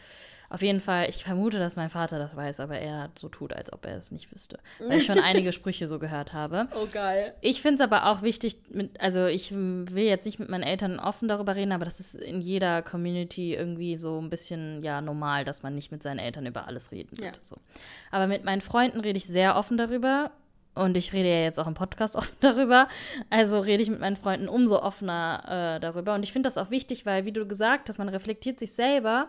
Auf 0.50 0.64
jeden 0.64 0.82
Fall, 0.82 1.08
ich 1.10 1.24
vermute, 1.24 1.60
dass 1.60 1.76
mein 1.76 1.90
Vater 1.90 2.18
das 2.18 2.36
weiß, 2.36 2.60
aber 2.60 2.80
er 2.80 3.12
so 3.18 3.30
tut, 3.30 3.54
als 3.54 3.72
ob 3.72 3.86
er 3.86 3.98
es 3.98 4.12
nicht 4.12 4.32
wüsste. 4.32 4.58
Weil 4.80 4.98
ich 4.98 5.06
schon 5.06 5.20
einige 5.24 5.52
Sprüche 5.52 5.88
so 5.88 6.00
gehört 6.00 6.34
habe. 6.34 6.68
Oh, 6.76 6.88
geil. 6.92 7.36
Ich 7.42 7.62
finde 7.62 7.76
es 7.76 7.82
aber 7.82 8.08
auch 8.08 8.24
wichtig, 8.24 8.58
mit, 8.70 9.00
also 9.00 9.28
ich 9.28 9.52
will 9.52 10.06
jetzt 10.06 10.26
nicht 10.26 10.40
mit 10.40 10.50
meinen 10.50 10.64
Eltern 10.64 11.00
offen 11.00 11.28
darüber 11.28 11.56
reden, 11.56 11.72
aber 11.72 11.86
das 11.86 12.00
ist 12.00 12.16
in 12.16 12.42
jeder 12.42 12.82
Community 12.82 13.54
irgendwie 13.54 13.98
so 13.98 14.20
ein 14.20 14.32
bisschen 14.32 14.82
ja 14.82 15.02
normal, 15.02 15.46
dass 15.46 15.62
man 15.62 15.76
nicht 15.76 15.92
mit 15.92 16.02
seinen 16.02 16.20
Eltern 16.20 16.48
über 16.48 16.68
alles 16.68 16.92
reden 16.92 17.12
wird. 17.20 17.38
Ja. 17.38 17.44
So. 17.44 17.58
Aber 18.10 18.26
mit 18.26 18.44
meinen 18.44 18.62
Freunden 18.62 19.02
rede 19.02 19.18
ich 19.18 19.28
sehr 19.28 19.56
offen 19.56 19.78
darüber. 19.78 20.32
Und 20.76 20.96
ich 20.96 21.14
rede 21.14 21.30
ja 21.30 21.42
jetzt 21.42 21.60
auch 21.60 21.68
im 21.68 21.74
Podcast 21.74 22.16
offen 22.16 22.36
darüber. 22.40 22.88
Also 23.30 23.60
rede 23.60 23.84
ich 23.84 23.90
mit 23.90 24.00
meinen 24.00 24.16
Freunden 24.16 24.48
umso 24.48 24.82
offener 24.82 25.76
äh, 25.76 25.80
darüber. 25.80 26.16
Und 26.16 26.24
ich 26.24 26.32
finde 26.32 26.48
das 26.48 26.58
auch 26.58 26.72
wichtig, 26.72 27.06
weil, 27.06 27.26
wie 27.26 27.32
du 27.32 27.46
gesagt 27.46 27.90
hast, 27.90 27.98
man 27.98 28.10
reflektiert 28.10 28.60
sich 28.60 28.74
selber. 28.74 29.28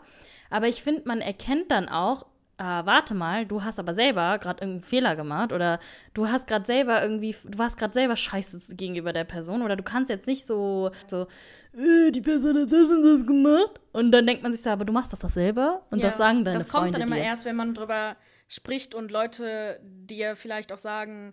Aber 0.51 0.69
ich 0.69 0.83
finde, 0.83 1.03
man 1.07 1.21
erkennt 1.21 1.71
dann 1.71 1.89
auch, 1.89 2.27
äh, 2.59 2.63
warte 2.63 3.15
mal, 3.15 3.47
du 3.47 3.65
hast 3.65 3.79
aber 3.79 3.95
selber 3.95 4.39
gerade 4.39 4.61
irgendeinen 4.61 4.83
Fehler 4.83 5.17
gemacht 5.17 5.53
oder 5.53 5.79
du 6.13 6.29
hast 6.29 6.47
gerade 6.47 6.67
selber 6.67 7.03
irgendwie, 7.03 7.35
du 7.45 7.57
warst 7.57 7.79
gerade 7.79 7.95
selber 7.95 8.17
scheiße 8.17 8.77
gegenüber 8.77 9.15
der 9.15 9.25
Person 9.25 9.63
oder 9.63 9.77
du 9.77 9.83
kannst 9.83 10.11
jetzt 10.11 10.27
nicht 10.27 10.45
so, 10.47 10.91
so, 11.07 11.27
äh, 11.73 12.11
die 12.11 12.21
Person 12.21 12.59
hat 12.59 12.71
das 12.71 12.91
und 12.91 13.03
das 13.03 13.27
gemacht. 13.27 13.81
Und 13.93 14.13
dann 14.13 14.27
denkt 14.27 14.43
man 14.43 14.53
sich 14.53 14.61
so, 14.63 14.69
aber 14.71 14.85
du 14.85 14.93
machst 14.93 15.13
das 15.13 15.21
doch 15.21 15.31
selber 15.31 15.87
und 15.91 16.03
ja, 16.03 16.11
das 16.11 16.19
sagen 16.19 16.45
deine 16.45 16.61
Freunde 16.61 16.65
Das 16.65 16.69
kommt 16.69 16.95
dann 16.95 17.03
immer 17.03 17.17
dir. 17.17 17.23
erst, 17.23 17.45
wenn 17.47 17.57
man 17.57 17.73
drüber 17.75 18.17
spricht 18.49 18.95
und 18.95 19.11
Leute 19.11 19.81
dir 19.83 20.37
vielleicht 20.37 20.73
auch 20.73 20.79
sagen, 20.79 21.33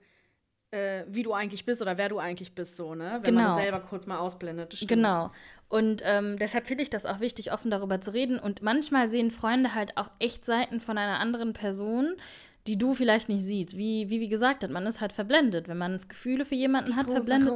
äh, 0.72 1.03
wie 1.07 1.24
du 1.24 1.34
eigentlich 1.34 1.65
bist 1.65 1.82
oder 1.82 1.97
wer 1.97 2.09
du 2.09 2.20
eigentlich 2.20 2.53
bist, 2.53 2.76
so, 2.76 2.93
ne? 2.93 3.20
Wenn 3.22 3.36
genau. 3.36 3.41
man 3.41 3.49
das 3.49 3.57
selber 3.57 3.80
kurz 3.80 4.05
mal 4.05 4.18
ausblendet. 4.18 4.78
Genau. 4.88 5.32
Und 5.70 6.01
ähm, 6.05 6.38
deshalb 6.39 6.68
finde 6.68 6.84
ich 6.84 6.89
das 6.89 7.05
auch 7.05 7.20
wichtig, 7.20 7.51
offen 7.51 7.72
darüber 7.72 7.99
zu 7.99 8.13
reden. 8.13 8.39
Und 8.39 8.61
manchmal 8.61 9.07
sehen 9.09 9.32
Freunde 9.32 9.76
halt 9.76 9.97
auch 9.97 10.09
echt 10.20 10.45
Seiten 10.45 10.80
von 10.80 10.97
einer 10.97 11.20
anderen 11.20 11.53
Person, 11.53 12.15
die 12.68 12.78
du 12.78 12.93
vielleicht 12.93 13.30
nicht 13.30 13.43
siehst. 13.43 13.78
Wie, 13.78 14.09
wie 14.09 14.20
wie 14.20 14.28
gesagt 14.28 14.63
hat, 14.63 14.70
man 14.70 14.86
ist 14.86 14.99
halt 14.99 15.13
verblendet. 15.13 15.68
Wenn 15.68 15.78
man 15.78 15.99
Gefühle 16.07 16.43
für 16.43 16.55
jemanden 16.55 16.91
die 16.91 16.95
hat, 16.97 17.09
verblendet. 17.09 17.53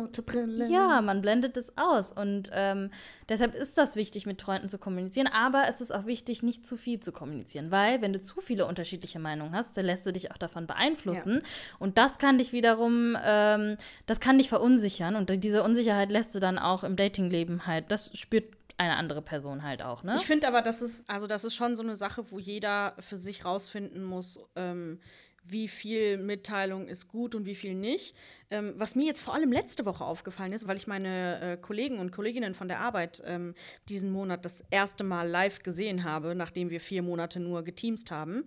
Ja, 0.70 1.02
man 1.02 1.22
blendet 1.22 1.58
es 1.58 1.78
aus. 1.78 2.12
Und 2.12 2.50
ähm, 2.54 2.90
deshalb 3.28 3.54
ist 3.54 3.78
das 3.78 3.96
wichtig, 3.96 4.26
mit 4.26 4.42
Freunden 4.42 4.70
zu 4.70 4.78
kommunizieren. 4.78 5.28
Aber 5.28 5.66
es 5.68 5.82
ist 5.82 5.92
auch 5.92 6.06
wichtig, 6.06 6.44
nicht 6.44 6.66
zu 6.66 6.78
viel 6.78 7.00
zu 7.02 7.12
kommunizieren. 7.12 7.72
Weil, 7.72 8.02
wenn 8.02 8.14
du 8.14 8.22
zu 8.22 8.40
viele 8.40 8.66
unterschiedliche 8.66 9.20
Meinungen 9.20 9.54
hast, 9.54 9.76
dann 9.76 9.86
lässt 9.86 10.06
du 10.06 10.14
dich 10.14 10.32
auch 10.32 10.38
davon 10.38 10.66
beeinflussen. 10.66 11.40
Ja. 11.42 11.48
Und 11.80 11.98
das 11.98 12.18
kann 12.18 12.38
dich 12.38 12.54
wiederum, 12.54 13.18
ähm, 13.24 13.78
das 14.06 14.22
kann 14.22 14.38
dich 14.38 14.48
verunsichern. 14.48 15.16
Und 15.16 15.30
diese 15.44 15.64
Unsicherheit 15.64 16.12
lässt 16.12 16.34
du 16.36 16.40
dann 16.40 16.58
auch 16.58 16.84
im 16.84 16.96
Datingleben 16.96 17.68
halt, 17.68 17.92
das 17.92 18.18
spürt 18.18 18.46
eine 18.78 18.96
andere 18.96 19.22
Person 19.22 19.64
halt 19.64 19.82
auch, 19.82 20.04
ne? 20.04 20.16
Ich 20.18 20.26
finde 20.26 20.48
aber, 20.48 20.62
das 20.62 20.82
ist, 20.82 21.10
also 21.10 21.28
das 21.28 21.44
ist 21.44 21.56
schon 21.56 21.76
so 21.76 21.84
eine 21.84 21.96
Sache, 21.96 22.32
wo 22.32 22.40
jeder 22.40 22.96
für 23.00 23.18
sich 23.18 23.46
rausfinden 23.46 24.04
muss, 24.04 24.40
ähm, 24.56 25.00
wie 25.44 25.68
viel 25.68 26.18
Mitteilung 26.18 26.88
ist 26.88 27.08
gut 27.08 27.34
und 27.34 27.46
wie 27.46 27.56
viel 27.56 27.74
nicht. 27.74 28.16
Ähm, 28.50 28.74
was 28.78 28.96
mir 28.96 29.06
jetzt 29.06 29.22
vor 29.22 29.34
allem 29.34 29.52
letzte 29.52 29.86
Woche 29.86 30.04
aufgefallen 30.06 30.54
ist, 30.54 30.68
weil 30.68 30.78
ich 30.78 30.88
meine 30.88 31.42
äh, 31.42 31.58
Kollegen 31.58 32.00
und 32.00 32.12
Kolleginnen 32.12 32.54
von 32.54 32.68
der 32.68 32.80
Arbeit 32.80 33.24
ähm, 33.26 33.56
diesen 33.90 34.12
Monat 34.12 34.46
das 34.46 34.64
erste 34.70 35.04
Mal 35.04 35.28
live 35.28 35.64
gesehen 35.64 36.04
habe, 36.04 36.36
nachdem 36.36 36.70
wir 36.70 36.80
vier 36.80 37.02
Monate 37.02 37.40
nur 37.40 37.64
geteamst 37.64 38.12
haben, 38.12 38.44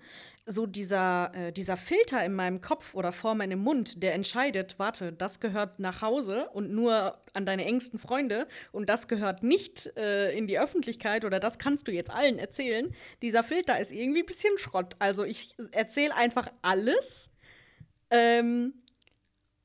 so 0.47 0.66
dieser, 0.66 1.32
äh, 1.34 1.53
dieser 1.53 1.76
Filter 1.76 2.24
in 2.24 2.34
meinem 2.34 2.61
Kopf 2.61 2.95
oder 2.95 3.12
vor 3.12 3.34
meinem 3.34 3.61
Mund, 3.61 4.03
der 4.03 4.14
entscheidet, 4.14 4.78
warte, 4.78 5.12
das 5.12 5.40
gehört 5.40 5.78
nach 5.78 6.03
Hause 6.03 6.49
und 6.53 6.70
nur 6.70 7.18
an 7.32 7.47
deine 7.47 7.64
engsten 7.64 7.99
Freunde 7.99 8.47
und 8.70 8.88
das 8.88 9.09
gehört 9.09 9.42
nicht 9.42 9.97
äh, 9.97 10.36
in 10.36 10.47
die 10.47 10.59
Öffentlichkeit 10.59 11.24
oder 11.24 11.40
das 11.40 11.59
kannst 11.59 11.88
du 11.88 11.92
jetzt 11.92 12.11
allen 12.11 12.38
erzählen. 12.38 12.95
Dieser 13.22 13.42
Filter 13.42 13.78
ist 13.78 13.92
irgendwie 13.92 14.20
ein 14.20 14.26
bisschen 14.26 14.59
Schrott. 14.59 14.97
Also 14.99 15.24
ich 15.24 15.55
erzähle 15.72 16.14
einfach 16.14 16.53
alles. 16.62 17.30
Ähm, 18.11 18.74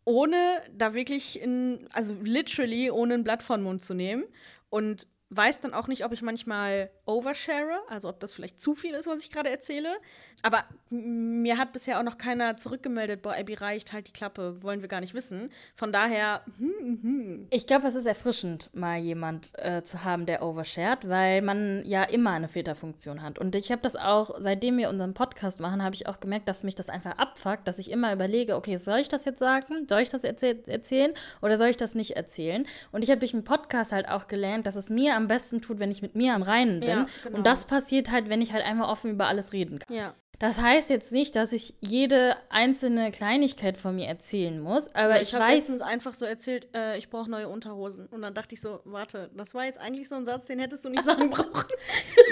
ohne 0.06 0.64
da 0.74 0.94
wirklich 0.94 1.40
in, 1.40 1.88
also 1.92 2.16
literally 2.24 2.90
ohne 2.90 3.16
ein 3.16 3.24
Blatt 3.24 3.44
von 3.44 3.62
Mund 3.62 3.84
zu 3.84 3.94
nehmen. 3.94 4.24
Und 4.70 5.08
weiß 5.30 5.62
dann 5.62 5.74
auch 5.74 5.88
nicht, 5.88 6.04
ob 6.06 6.12
ich 6.12 6.22
manchmal 6.22 6.90
overshare, 7.10 7.82
also 7.90 8.08
ob 8.08 8.20
das 8.20 8.34
vielleicht 8.34 8.62
zu 8.62 8.76
viel 8.76 8.94
ist, 8.94 9.08
was 9.08 9.24
ich 9.24 9.32
gerade 9.32 9.50
erzähle. 9.50 9.98
Aber 10.44 10.64
mir 10.90 11.58
hat 11.58 11.74
bisher 11.74 12.00
auch 12.00 12.04
noch 12.04 12.18
keiner 12.18 12.56
zurückgemeldet, 12.56 13.22
boah, 13.22 13.36
Abby 13.36 13.56
reicht, 13.56 13.92
halt 13.92 14.08
die 14.08 14.14
Klappe, 14.14 14.62
wollen 14.62 14.82
wir 14.82 14.88
gar 14.88 15.02
nicht 15.02 15.14
wissen. 15.14 15.52
Von 15.76 15.92
daher, 15.92 16.42
hm, 16.58 17.00
hm. 17.02 17.48
Ich 17.50 17.68
glaube, 17.68 17.88
es 17.88 17.96
ist 17.96 18.06
erfrischend, 18.06 18.70
mal 18.74 19.00
jemand 19.00 19.52
äh, 19.58 19.82
zu 19.84 20.04
haben, 20.04 20.26
der 20.26 20.44
overshared, 20.44 21.10
weil 21.10 21.42
man 21.42 21.84
ja 21.86 22.04
immer 22.04 22.32
eine 22.32 22.48
Filterfunktion 22.48 23.22
hat. 23.22 23.40
Und 23.40 23.56
ich 23.56 23.72
habe 23.72 23.82
das 23.82 23.96
auch, 23.96 24.36
seitdem 24.40 24.78
wir 24.78 24.90
unseren 24.90 25.14
Podcast 25.14 25.60
machen, 25.60 25.84
habe 25.84 25.96
ich 25.96 26.08
auch 26.08 26.20
gemerkt, 26.20 26.48
dass 26.48 26.64
mich 26.64 26.76
das 26.76 26.90
einfach 26.90 27.18
abfuckt, 27.18 27.68
dass 27.68 27.80
ich 27.80 27.90
immer 27.90 28.14
überlege, 28.14 28.56
okay, 28.56 28.78
soll 28.78 29.00
ich 29.00 29.10
das 29.10 29.26
jetzt 29.26 29.40
sagen? 29.40 29.88
Soll 29.90 30.02
ich 30.02 30.10
das 30.10 30.24
erzähl 30.24 30.62
erzählen 30.68 31.14
oder 31.42 31.58
soll 31.58 31.68
ich 31.70 31.78
das 31.78 31.96
nicht 31.96 32.16
erzählen? 32.16 32.66
Und 32.92 33.04
ich 33.04 33.10
habe 33.10 33.20
durch 33.20 33.32
den 33.32 33.44
Podcast 33.44 33.92
halt 33.92 34.08
auch 34.08 34.28
gelernt, 34.28 34.68
dass 34.68 34.76
es 34.76 34.90
mir 34.90 35.16
am 35.16 35.28
besten 35.28 35.62
tut, 35.62 35.80
wenn 35.80 35.92
ich 35.92 36.02
mit 36.02 36.16
mir 36.16 36.36
am 36.36 36.44
Reinen 36.44 36.80
bin. 36.80 36.90
Ja, 36.90 36.99
genau. 37.24 37.38
Und 37.38 37.46
das 37.46 37.66
passiert 37.66 38.12
halt, 38.12 38.30
wenn 38.30 38.42
ich 38.42 38.54
halt 38.54 38.66
einmal 38.66 38.90
offen 38.90 39.12
über 39.12 39.28
alles 39.28 39.54
reden 39.54 39.80
kann. 39.80 39.96
Ja. 39.96 40.16
Das 40.40 40.62
heißt 40.62 40.90
jetzt 40.90 41.12
nicht, 41.12 41.36
dass 41.36 41.52
ich 41.52 41.74
jede 41.82 42.38
einzelne 42.50 43.12
Kleinigkeit 43.12 43.76
von 43.76 43.96
mir 43.96 44.08
erzählen 44.08 44.58
muss, 44.62 44.88
aber 44.96 45.16
ja, 45.16 45.22
ich, 45.22 45.34
ich 45.34 45.40
weiß. 45.40 45.56
letztens 45.56 45.82
einfach 45.82 46.14
so 46.14 46.24
erzählt, 46.24 46.70
äh, 46.74 46.98
ich 46.98 47.10
brauche 47.10 47.30
neue 47.30 47.50
Unterhosen. 47.50 48.08
Und 48.08 48.22
dann 48.22 48.34
dachte 48.34 48.56
ich 48.56 48.62
so, 48.62 48.80
warte, 48.86 49.30
das 49.36 49.54
war 49.54 49.66
jetzt 49.66 49.82
eigentlich 49.82 50.08
so 50.08 50.16
ein 50.16 50.26
Satz, 50.26 50.46
den 50.48 50.60
hättest 50.60 50.86
du 50.86 50.90
nicht 50.90 51.04
sagen 51.04 51.30
brauchen. 51.30 51.68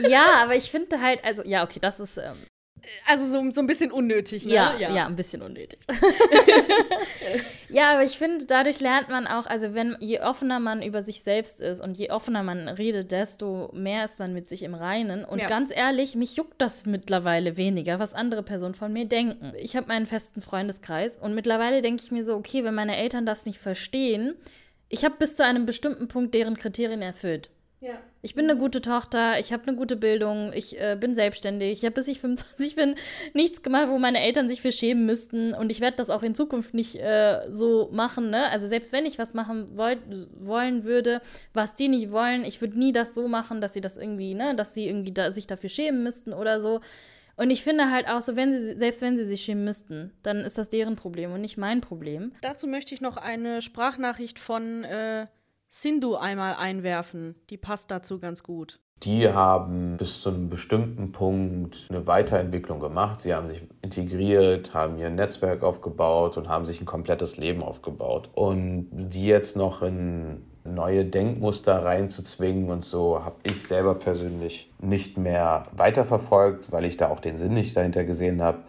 ja, 0.08 0.42
aber 0.42 0.56
ich 0.56 0.72
finde 0.72 1.02
halt, 1.02 1.24
also, 1.26 1.44
ja, 1.44 1.66
okay, 1.66 1.80
das 1.82 2.00
ist. 2.00 2.18
Ähm, 2.18 2.38
Also 3.08 3.26
so, 3.26 3.52
so 3.52 3.62
ein 3.62 3.68
bisschen 3.68 3.92
unnötig, 3.92 4.46
ne? 4.46 4.54
Ja, 4.54 4.78
ja, 4.78 5.06
ein 5.06 5.16
bisschen 5.16 5.42
unnötig. 5.42 5.80
ja, 7.70 7.92
aber 7.94 8.04
ich 8.04 8.18
finde, 8.18 8.46
dadurch 8.46 8.80
lernt 8.80 9.10
man 9.10 9.28
auch, 9.28 9.46
also 9.46 9.74
wenn, 9.74 9.96
je 10.00 10.22
offener 10.22 10.60
man 10.60 10.82
über 10.82 11.02
sich 11.02 11.24
selbst 11.24 11.62
ist 11.62 11.82
und 11.82 11.98
je 11.98 12.12
offener 12.12 12.44
man 12.44 12.68
redet, 12.68 13.12
desto 13.12 13.70
mehr 13.74 14.06
ist 14.06 14.20
man 14.20 14.34
mit 14.34 14.50
sich 14.50 14.64
im 14.64 14.74
Reinen. 14.74 15.24
Und 15.26 15.40
Ja. 15.40 15.48
ganz 15.48 15.76
ehrlich, 15.76 16.16
mich 16.16 16.36
juckt 16.36 16.62
das 16.62 16.86
mittlerweile 16.86 17.58
weniger, 17.58 18.00
was 18.00 18.14
andere 18.14 18.44
Personen 18.44 18.76
von 18.76 18.92
mir 18.92 19.06
denken. 19.06 19.54
Ich 19.58 19.76
habe 19.76 19.88
meinen 19.88 20.06
festen 20.06 20.42
Freundeskreis 20.42 21.18
und 21.18 21.36
mittlerweile 21.36 21.82
denke 21.82 22.04
ich 22.04 22.12
mir 22.12 22.24
so, 22.24 22.36
okay, 22.36 22.64
wenn 22.64 22.76
meine 22.76 22.98
Eltern 22.98 23.26
das 23.26 23.46
nicht 23.46 23.60
verstehen, 23.60 24.36
ich 24.90 25.04
habe 25.04 25.16
bis 25.20 25.36
zu 25.36 25.44
einem 25.44 25.66
bestimmten 25.66 26.08
Punkt 26.08 26.34
deren 26.34 26.58
Kriterien 26.58 27.02
erfüllt. 27.02 27.50
Ja. 27.82 28.00
Ich 28.22 28.36
bin 28.36 28.50
eine 28.50 28.60
gute 28.60 28.82
Tochter, 28.82 29.40
ich 29.40 29.54
habe 29.54 29.64
eine 29.68 29.78
gute 29.78 29.96
Bildung, 29.96 30.52
ich 30.54 30.80
äh, 30.80 30.98
bin 31.00 31.14
selbstständig, 31.14 31.80
ich 31.80 31.86
habe 31.86 31.94
bis 31.94 32.08
ich 32.08 32.20
25 32.22 32.76
bin 32.76 32.96
nichts 33.34 33.62
gemacht, 33.62 33.88
wo 33.90 33.98
meine 33.98 34.22
Eltern 34.22 34.48
sich 34.48 34.62
für 34.62 34.72
schämen 34.72 35.06
müssten 35.06 35.54
und 35.54 35.72
ich 35.72 35.82
werde 35.82 35.98
das 35.98 36.10
auch 36.10 36.24
in 36.24 36.36
Zukunft 36.36 36.74
nicht 36.74 36.96
äh, 36.96 37.42
so 37.52 37.90
machen, 37.92 38.30
ne? 38.30 38.50
Also 38.50 38.68
selbst 38.68 38.92
wenn 38.92 39.06
ich 39.06 39.20
was 39.20 39.34
machen 39.34 39.78
wollt, 39.78 40.00
wollen 40.40 40.84
würde, 40.84 41.22
was 41.54 41.76
die 41.76 41.88
nicht 41.88 42.12
wollen, 42.12 42.44
ich 42.44 42.62
würde 42.62 42.78
nie 42.80 42.92
das 42.92 43.14
so 43.14 43.28
machen, 43.28 43.62
dass 43.62 43.74
sie 43.74 43.82
das 43.82 43.98
irgendwie, 43.98 44.34
ne, 44.34 44.56
dass 44.56 44.74
sie 44.74 44.88
irgendwie 44.88 45.12
da, 45.12 45.32
sich 45.32 45.48
dafür 45.48 45.70
schämen 45.70 46.04
müssten 46.04 46.34
oder 46.34 46.60
so. 46.60 46.82
Und 47.38 47.52
ich 47.52 47.64
finde 47.64 47.92
halt 47.92 48.10
auch 48.10 48.22
so, 48.22 48.36
wenn 48.36 48.52
sie, 48.52 48.76
selbst 48.76 49.02
wenn 49.02 49.16
sie 49.16 49.24
sich 49.24 49.42
schämen 49.44 49.64
müssten, 49.64 50.12
dann 50.24 50.38
ist 50.38 50.58
das 50.58 50.70
deren 50.70 50.96
Problem 50.96 51.32
und 51.32 51.42
nicht 51.42 51.56
mein 51.56 51.82
Problem. 51.82 52.32
Dazu 52.42 52.68
möchte 52.68 52.96
ich 52.96 53.02
noch 53.02 53.16
eine 53.16 53.62
Sprachnachricht 53.62 54.40
von 54.40 54.84
äh, 54.84 55.28
Sindhu 55.70 56.16
einmal 56.16 56.56
einwerfen. 56.56 57.36
Die 57.50 57.58
passt 57.58 57.92
dazu 57.92 58.20
ganz 58.20 58.44
gut. 58.44 58.80
Die 59.04 59.30
haben 59.32 59.98
bis 59.98 60.22
zu 60.22 60.30
einem 60.30 60.50
bestimmten 60.50 61.12
Punkt 61.12 61.86
eine 61.90 62.08
Weiterentwicklung 62.08 62.80
gemacht. 62.80 63.22
Sie 63.22 63.34
haben 63.34 63.48
sich 63.48 63.62
integriert, 63.84 64.74
haben 64.74 64.98
ihr 64.98 65.12
Netzwerk 65.12 65.62
aufgebaut 65.62 66.36
und 66.38 66.50
haben 66.50 66.66
sich 66.66 66.82
ein 66.82 66.86
komplettes 66.86 67.38
Leben 67.38 67.62
aufgebaut. 67.62 68.30
Und 68.34 68.88
die 68.92 69.28
jetzt 69.28 69.56
noch 69.56 69.84
in 69.84 70.42
neue 70.64 71.06
Denkmuster 71.06 71.86
reinzuzwingen 71.86 72.70
und 72.72 72.84
so, 72.84 73.24
habe 73.24 73.36
ich 73.44 73.62
selber 73.62 73.94
persönlich 73.94 74.72
nicht 74.80 75.18
mehr 75.18 75.68
weiterverfolgt, 75.74 76.72
weil 76.72 76.86
ich 76.86 76.98
da 76.98 77.10
auch 77.10 77.20
den 77.20 77.38
Sinn 77.38 77.54
nicht 77.54 77.78
dahinter 77.78 78.04
gesehen 78.04 78.42
habe. 78.42 78.60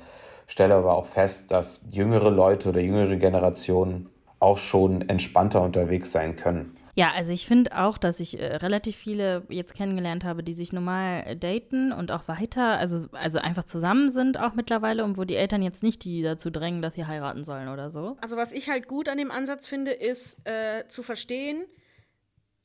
Stelle 0.47 0.75
aber 0.75 0.95
auch 0.95 1.07
fest, 1.07 1.51
dass 1.51 1.81
jüngere 1.91 2.31
Leute 2.31 2.69
oder 2.69 2.81
jüngere 2.81 3.17
Generationen 3.17 4.11
auch 4.41 4.59
schon 4.59 5.09
entspannter 5.09 5.63
unterwegs 5.63 6.13
sein 6.13 6.37
können. 6.37 6.78
Ja, 6.99 7.13
also 7.13 7.33
ich 7.33 7.47
finde 7.47 7.79
auch, 7.79 7.97
dass 7.97 8.19
ich 8.19 8.41
äh, 8.41 8.57
relativ 8.57 8.97
viele 8.97 9.45
jetzt 9.51 9.73
kennengelernt 9.73 10.25
habe, 10.25 10.43
die 10.43 10.53
sich 10.53 10.73
normal 10.73 11.23
äh, 11.29 11.37
daten 11.37 11.93
und 11.93 12.11
auch 12.11 12.27
weiter, 12.27 12.77
also, 12.77 13.07
also 13.13 13.39
einfach 13.39 13.63
zusammen 13.63 14.09
sind 14.09 14.37
auch 14.37 14.55
mittlerweile 14.55 15.05
und 15.05 15.17
wo 15.17 15.23
die 15.23 15.37
Eltern 15.37 15.63
jetzt 15.63 15.85
nicht 15.85 16.03
die 16.03 16.23
dazu 16.23 16.51
drängen, 16.51 16.83
dass 16.83 16.95
sie 16.95 17.07
heiraten 17.07 17.45
sollen 17.45 17.69
oder 17.69 17.89
so. 17.89 18.17
Also 18.21 18.37
was 18.37 18.51
ich 18.51 18.69
halt 18.69 18.89
gut 18.89 19.09
an 19.09 19.17
dem 19.17 19.31
Ansatz 19.31 19.65
finde, 19.65 19.93
ist 19.93 20.45
äh, 20.45 20.89
zu 20.89 21.05
verstehen, 21.05 21.67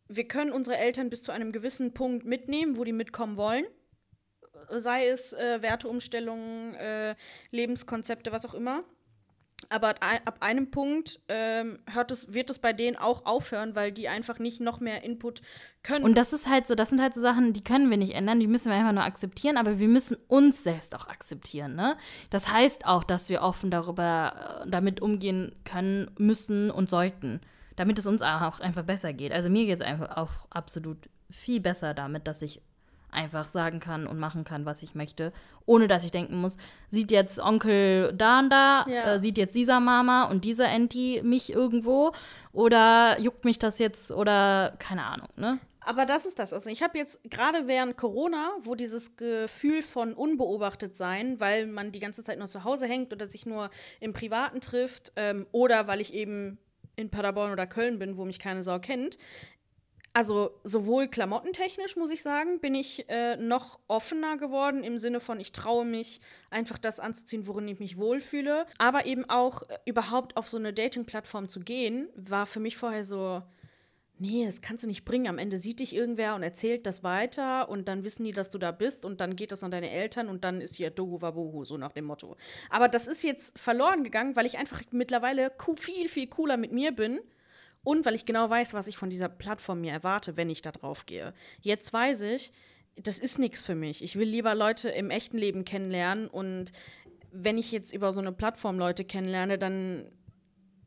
wir 0.08 0.28
können 0.28 0.52
unsere 0.52 0.78
Eltern 0.78 1.12
bis 1.12 1.22
zu 1.22 1.32
einem 1.32 1.52
gewissen 1.52 1.94
Punkt 1.94 2.26
mitnehmen, 2.26 2.76
wo 2.76 2.84
die 2.84 2.92
mitkommen 2.92 3.38
wollen. 3.38 3.66
Sei 4.72 5.10
es 5.10 5.34
äh, 5.34 5.62
Werteumstellungen, 5.62 6.74
äh, 6.74 7.14
Lebenskonzepte, 7.52 8.32
was 8.32 8.48
auch 8.48 8.56
immer. 8.56 8.84
Aber 9.70 9.90
ab 9.90 9.98
ein- 10.02 10.26
ab 10.28 10.38
einem 10.42 10.72
Punkt 10.72 11.20
ähm, 11.28 11.80
hört 11.92 12.12
es, 12.12 12.34
wird 12.34 12.50
es 12.50 12.60
bei 12.60 12.74
denen 12.74 12.96
auch 12.98 13.26
aufhören, 13.26 13.76
weil 13.76 13.92
die 13.92 14.08
einfach 14.08 14.40
nicht 14.40 14.60
noch 14.62 14.80
mehr 14.80 15.04
Input 15.04 15.42
können. 15.84 16.04
Und 16.06 16.16
das 16.16 16.34
ist 16.34 16.48
halt 16.50 16.68
so, 16.68 16.76
das 16.76 16.90
sind 16.90 17.02
halt 17.02 17.14
so 17.14 17.22
Sachen, 17.22 17.54
die 17.54 17.64
können 17.64 17.90
wir 17.90 17.98
nicht 17.98 18.14
ändern, 18.16 18.40
die 18.40 18.48
müssen 18.48 18.70
wir 18.72 18.78
einfach 18.78 18.92
nur 18.94 19.04
akzeptieren, 19.04 19.58
aber 19.58 19.80
wir 19.80 19.88
müssen 19.88 20.18
uns 20.28 20.64
selbst 20.64 20.96
auch 20.96 21.08
akzeptieren, 21.08 21.76
ne? 21.76 21.98
Das 22.30 22.52
heißt 22.52 22.86
auch, 22.86 23.04
dass 23.04 23.30
wir 23.30 23.42
offen 23.42 23.72
darüber, 23.72 24.64
äh, 24.66 24.70
damit 24.70 25.02
umgehen 25.02 25.54
können, 25.66 26.10
müssen 26.18 26.72
und 26.72 26.90
sollten, 26.90 27.42
damit 27.76 28.00
es 28.00 28.08
uns 28.08 28.22
auch 28.22 28.60
einfach 28.60 28.84
besser 28.84 29.14
geht. 29.14 29.32
Also 29.32 29.50
mir 29.50 29.66
geht 29.66 29.76
es 29.76 29.82
einfach 29.82 30.18
auch 30.18 30.32
absolut 30.50 31.10
viel 31.30 31.60
besser 31.60 31.94
damit, 31.94 32.28
dass 32.28 32.42
ich 32.42 32.62
einfach 33.14 33.48
sagen 33.48 33.80
kann 33.80 34.08
und 34.08 34.20
machen 34.20 34.44
kann, 34.44 34.66
was 34.66 34.84
ich 34.84 34.96
möchte, 34.96 35.32
ohne 35.66 35.88
dass 35.88 36.04
ich 36.06 36.12
denken 36.12 36.42
muss, 36.42 36.58
sieht 36.90 37.12
jetzt 37.12 37.40
Onkel 37.40 38.14
da 38.14 38.40
und 38.40 38.50
da, 38.50 38.86
Ja. 38.88 39.14
äh, 39.14 39.20
sieht 39.20 39.38
jetzt 39.38 39.56
dieser 39.56 39.80
Mama 39.80 40.26
und 40.26 40.44
dieser 40.46 40.68
Enti 40.68 41.22
mich 41.24 41.52
irgendwo 41.52 42.12
oder 42.52 43.20
juckt 43.20 43.46
mich 43.46 43.60
das 43.60 43.80
jetzt 43.80 44.12
oder 44.12 44.76
keine 44.80 45.04
Ahnung, 45.06 45.30
ne? 45.36 45.60
Aber 45.86 46.06
das 46.06 46.26
ist 46.26 46.40
das. 46.40 46.54
Also 46.54 46.70
ich 46.70 46.82
habe 46.82 46.98
jetzt 46.98 47.30
gerade 47.30 47.68
während 47.68 47.98
Corona, 47.98 48.52
wo 48.62 48.74
dieses 48.74 49.18
Gefühl 49.18 49.82
von 49.82 50.14
unbeobachtet 50.14 50.96
sein, 50.96 51.42
weil 51.42 51.68
man 51.68 51.92
die 51.92 52.00
ganze 52.00 52.24
Zeit 52.24 52.38
nur 52.38 52.48
zu 52.48 52.64
Hause 52.64 52.86
hängt 52.88 53.12
oder 53.12 53.28
sich 53.28 53.46
nur 53.46 53.70
im 54.00 54.14
Privaten 54.14 54.62
trifft 54.62 55.12
ähm, 55.18 55.46
oder 55.52 55.86
weil 55.88 56.00
ich 56.00 56.14
eben 56.14 56.58
in 56.96 57.10
Paderborn 57.10 57.52
oder 57.52 57.68
Köln 57.68 58.00
bin, 58.00 58.16
wo 58.16 58.24
mich 58.24 58.40
keine 58.40 58.64
Sau 58.64 58.80
kennt. 58.80 59.18
Also 60.16 60.52
sowohl 60.64 61.08
klamottentechnisch, 61.08 61.96
muss 61.96 62.12
ich 62.12 62.22
sagen, 62.22 62.60
bin 62.60 62.76
ich 62.76 63.10
äh, 63.10 63.36
noch 63.36 63.80
offener 63.88 64.38
geworden 64.38 64.84
im 64.84 65.00
Sinne 65.00 65.20
von, 65.20 65.40
ich 65.40 65.52
traue 65.52 65.86
mich 65.86 66.22
einfach 66.52 66.78
das 66.78 67.00
anzuziehen, 67.00 67.48
worin 67.48 67.68
ich 67.68 67.80
mich 67.80 67.98
wohlfühle. 67.98 68.68
Aber 68.78 69.08
eben 69.08 69.28
auch 69.28 69.64
äh, 69.64 69.80
überhaupt 69.86 70.38
auf 70.38 70.48
so 70.48 70.58
eine 70.58 70.72
Dating-Plattform 70.72 71.50
zu 71.50 71.62
gehen, 71.62 72.10
war 72.16 72.46
für 72.46 72.60
mich 72.60 72.78
vorher 72.78 73.04
so, 73.04 73.42
nee, 74.20 74.46
das 74.46 74.62
kannst 74.62 74.84
du 74.84 74.88
nicht 74.88 75.04
bringen. 75.04 75.28
Am 75.28 75.40
Ende 75.40 75.58
sieht 75.58 75.80
dich 75.80 75.96
irgendwer 75.96 76.36
und 76.36 76.44
erzählt 76.44 76.86
das 76.86 77.04
weiter 77.04 77.68
und 77.68 77.88
dann 77.88 78.04
wissen 78.04 78.24
die, 78.24 78.34
dass 78.34 78.52
du 78.52 78.60
da 78.60 78.72
bist 78.72 79.06
und 79.06 79.20
dann 79.20 79.36
geht 79.36 79.52
das 79.52 79.64
an 79.64 79.72
deine 79.72 79.90
Eltern 79.90 80.30
und 80.30 80.44
dann 80.44 80.62
ist 80.62 80.76
hier 80.76 80.92
Dohu 80.92 81.24
Wabohu, 81.24 81.66
so 81.66 81.78
nach 81.78 81.92
dem 81.92 82.06
Motto. 82.06 82.38
Aber 82.70 82.88
das 82.88 83.08
ist 83.08 83.24
jetzt 83.24 83.58
verloren 83.58 84.04
gegangen, 84.04 84.36
weil 84.36 84.46
ich 84.46 84.60
einfach 84.60 84.84
mittlerweile 84.92 85.52
viel, 85.76 86.08
viel 86.08 86.28
cooler 86.28 86.58
mit 86.58 86.72
mir 86.72 86.92
bin 86.92 87.20
und 87.84 88.06
weil 88.06 88.16
ich 88.16 88.26
genau 88.26 88.50
weiß, 88.50 88.74
was 88.74 88.88
ich 88.88 88.98
von 88.98 89.10
dieser 89.10 89.30
Plattform 89.30 89.82
mir 89.82 89.92
erwarte, 89.92 90.38
wenn 90.38 90.50
ich 90.50 90.62
da 90.62 90.72
drauf 90.72 91.06
gehe. 91.06 91.34
Jetzt 91.62 91.92
weiß 91.92 92.22
ich, 92.22 92.52
das 92.96 93.20
ist 93.20 93.40
nichts 93.40 93.64
für 93.64 93.76
mich. 93.76 94.04
Ich 94.04 94.18
will 94.18 94.28
lieber 94.28 94.56
Leute 94.56 94.90
im 94.90 95.10
echten 95.10 95.38
Leben 95.38 95.66
kennenlernen 95.66 96.28
und 96.28 96.72
wenn 97.32 97.58
ich 97.58 97.72
jetzt 97.72 97.92
über 97.92 98.12
so 98.14 98.22
eine 98.22 98.32
Plattform 98.32 98.78
Leute 98.78 99.04
kennenlerne, 99.04 99.58
dann, 99.58 100.12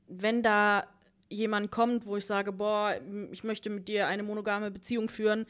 wenn 0.06 0.42
da 0.42 0.86
jemand 1.28 1.72
kommt, 1.72 2.06
wo 2.06 2.16
ich 2.16 2.24
sage, 2.24 2.52
boah, 2.52 2.94
ich 3.32 3.42
möchte 3.42 3.68
mit 3.68 3.88
dir 3.88 4.06
eine 4.06 4.22
monogame 4.22 4.70
Beziehung 4.70 5.08
führen, 5.08 5.46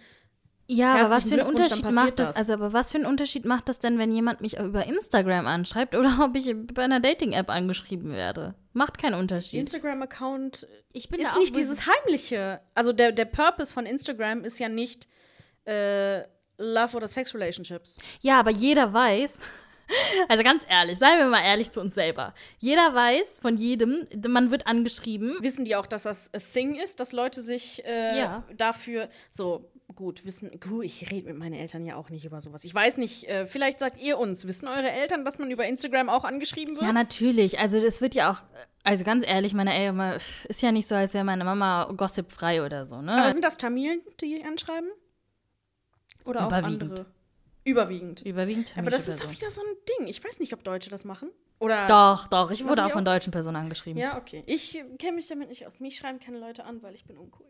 Ja, 0.68 0.94
aber 0.96 1.10
was 1.10 1.28
für 1.28 1.40
einen 1.40 1.46
Unterschied 1.46 1.90
macht 1.92 2.18
das? 2.18 2.28
das. 2.28 2.36
Also, 2.36 2.54
aber 2.54 2.72
was 2.72 2.90
für 2.90 2.98
einen 2.98 3.06
Unterschied 3.06 3.44
macht 3.44 3.68
das 3.68 3.78
denn, 3.78 3.98
wenn 3.98 4.10
jemand 4.10 4.40
mich 4.40 4.58
über 4.58 4.84
Instagram 4.84 5.46
anschreibt 5.46 5.94
oder 5.94 6.18
ob 6.24 6.34
ich 6.34 6.54
bei 6.74 6.82
einer 6.82 7.00
Dating-App 7.00 7.50
angeschrieben 7.50 8.12
werde? 8.12 8.54
Macht 8.72 8.98
keinen 8.98 9.14
Unterschied. 9.14 9.60
Instagram-Account 9.60 10.66
ich 10.92 11.08
bin 11.08 11.20
da 11.20 11.28
ist 11.28 11.34
auch 11.34 11.38
nicht 11.40 11.54
dieses 11.54 11.86
Heimliche. 11.86 12.60
Also 12.74 12.92
der, 12.92 13.12
der 13.12 13.26
Purpose 13.26 13.72
von 13.72 13.86
Instagram 13.86 14.44
ist 14.44 14.58
ja 14.58 14.68
nicht 14.68 15.06
äh, 15.66 16.22
Love 16.58 16.96
oder 16.96 17.08
Sex 17.08 17.34
Relationships. 17.34 17.98
Ja, 18.20 18.40
aber 18.40 18.50
jeder 18.50 18.92
weiß, 18.92 19.38
also 20.28 20.42
ganz 20.42 20.66
ehrlich, 20.68 20.98
seien 20.98 21.18
wir 21.18 21.26
mal 21.26 21.44
ehrlich 21.44 21.70
zu 21.70 21.80
uns 21.80 21.94
selber. 21.94 22.34
Jeder 22.58 22.94
weiß 22.94 23.40
von 23.40 23.56
jedem, 23.56 24.06
man 24.26 24.50
wird 24.50 24.66
angeschrieben. 24.66 25.36
Wissen 25.40 25.64
die 25.64 25.76
auch, 25.76 25.86
dass 25.86 26.04
das 26.04 26.32
a 26.34 26.38
thing 26.38 26.74
ist, 26.76 26.98
dass 26.98 27.12
Leute 27.12 27.40
sich 27.40 27.84
äh, 27.84 28.18
Ja. 28.18 28.44
dafür 28.56 29.08
so 29.30 29.70
gut 29.94 30.24
wissen. 30.24 30.50
Gut, 30.60 30.84
ich 30.84 31.10
rede 31.10 31.28
mit 31.28 31.38
meinen 31.38 31.54
Eltern 31.54 31.84
ja 31.84 31.96
auch 31.96 32.10
nicht 32.10 32.24
über 32.24 32.40
sowas. 32.40 32.64
Ich 32.64 32.74
weiß 32.74 32.98
nicht, 32.98 33.28
äh, 33.28 33.46
vielleicht 33.46 33.78
sagt 33.78 33.98
ihr 33.98 34.18
uns, 34.18 34.46
wissen 34.46 34.68
eure 34.68 34.90
Eltern, 34.90 35.24
dass 35.24 35.38
man 35.38 35.50
über 35.50 35.66
Instagram 35.66 36.08
auch 36.08 36.24
angeschrieben 36.24 36.74
wird? 36.74 36.82
Ja, 36.82 36.92
natürlich. 36.92 37.58
Also 37.58 37.80
das 37.80 38.00
wird 38.00 38.14
ja 38.14 38.30
auch, 38.30 38.42
also 38.82 39.04
ganz 39.04 39.26
ehrlich, 39.26 39.54
meine 39.54 39.74
Eltern, 39.74 40.18
ist 40.48 40.62
ja 40.62 40.72
nicht 40.72 40.86
so, 40.86 40.94
als 40.94 41.14
wäre 41.14 41.24
meine 41.24 41.44
Mama 41.44 41.92
gossipfrei 41.96 42.64
oder 42.64 42.84
so, 42.84 43.00
ne? 43.00 43.12
Aber 43.12 43.32
sind 43.32 43.44
das 43.44 43.58
Tamilen, 43.58 44.00
die 44.20 44.42
anschreiben? 44.44 44.90
Oder 46.24 46.46
auch 46.46 46.52
andere? 46.52 47.06
Überwiegend. 47.64 48.22
Überwiegend 48.22 48.74
Aber 48.76 48.90
das 48.90 49.08
ist 49.08 49.24
doch 49.24 49.30
wieder 49.30 49.50
so 49.50 49.60
ein 49.60 49.76
Ding. 49.98 50.06
Ich 50.06 50.22
weiß 50.22 50.38
nicht, 50.38 50.52
ob 50.52 50.62
Deutsche 50.62 50.88
das 50.88 51.04
machen. 51.04 51.30
Oder 51.58 51.86
Doch, 51.86 52.28
doch, 52.28 52.50
ich 52.50 52.66
wurde 52.66 52.84
auch 52.84 52.90
von 52.90 53.04
deutschen 53.04 53.32
Personen 53.32 53.56
angeschrieben. 53.56 54.00
Ja, 54.00 54.18
okay. 54.18 54.44
Ich 54.46 54.80
kenne 54.98 55.16
mich 55.16 55.26
damit 55.26 55.48
nicht 55.48 55.66
aus. 55.66 55.80
Mich 55.80 55.96
schreiben 55.96 56.20
keine 56.20 56.38
Leute 56.38 56.64
an, 56.64 56.82
weil 56.82 56.94
ich 56.94 57.06
bin 57.06 57.16
uncool. 57.16 57.46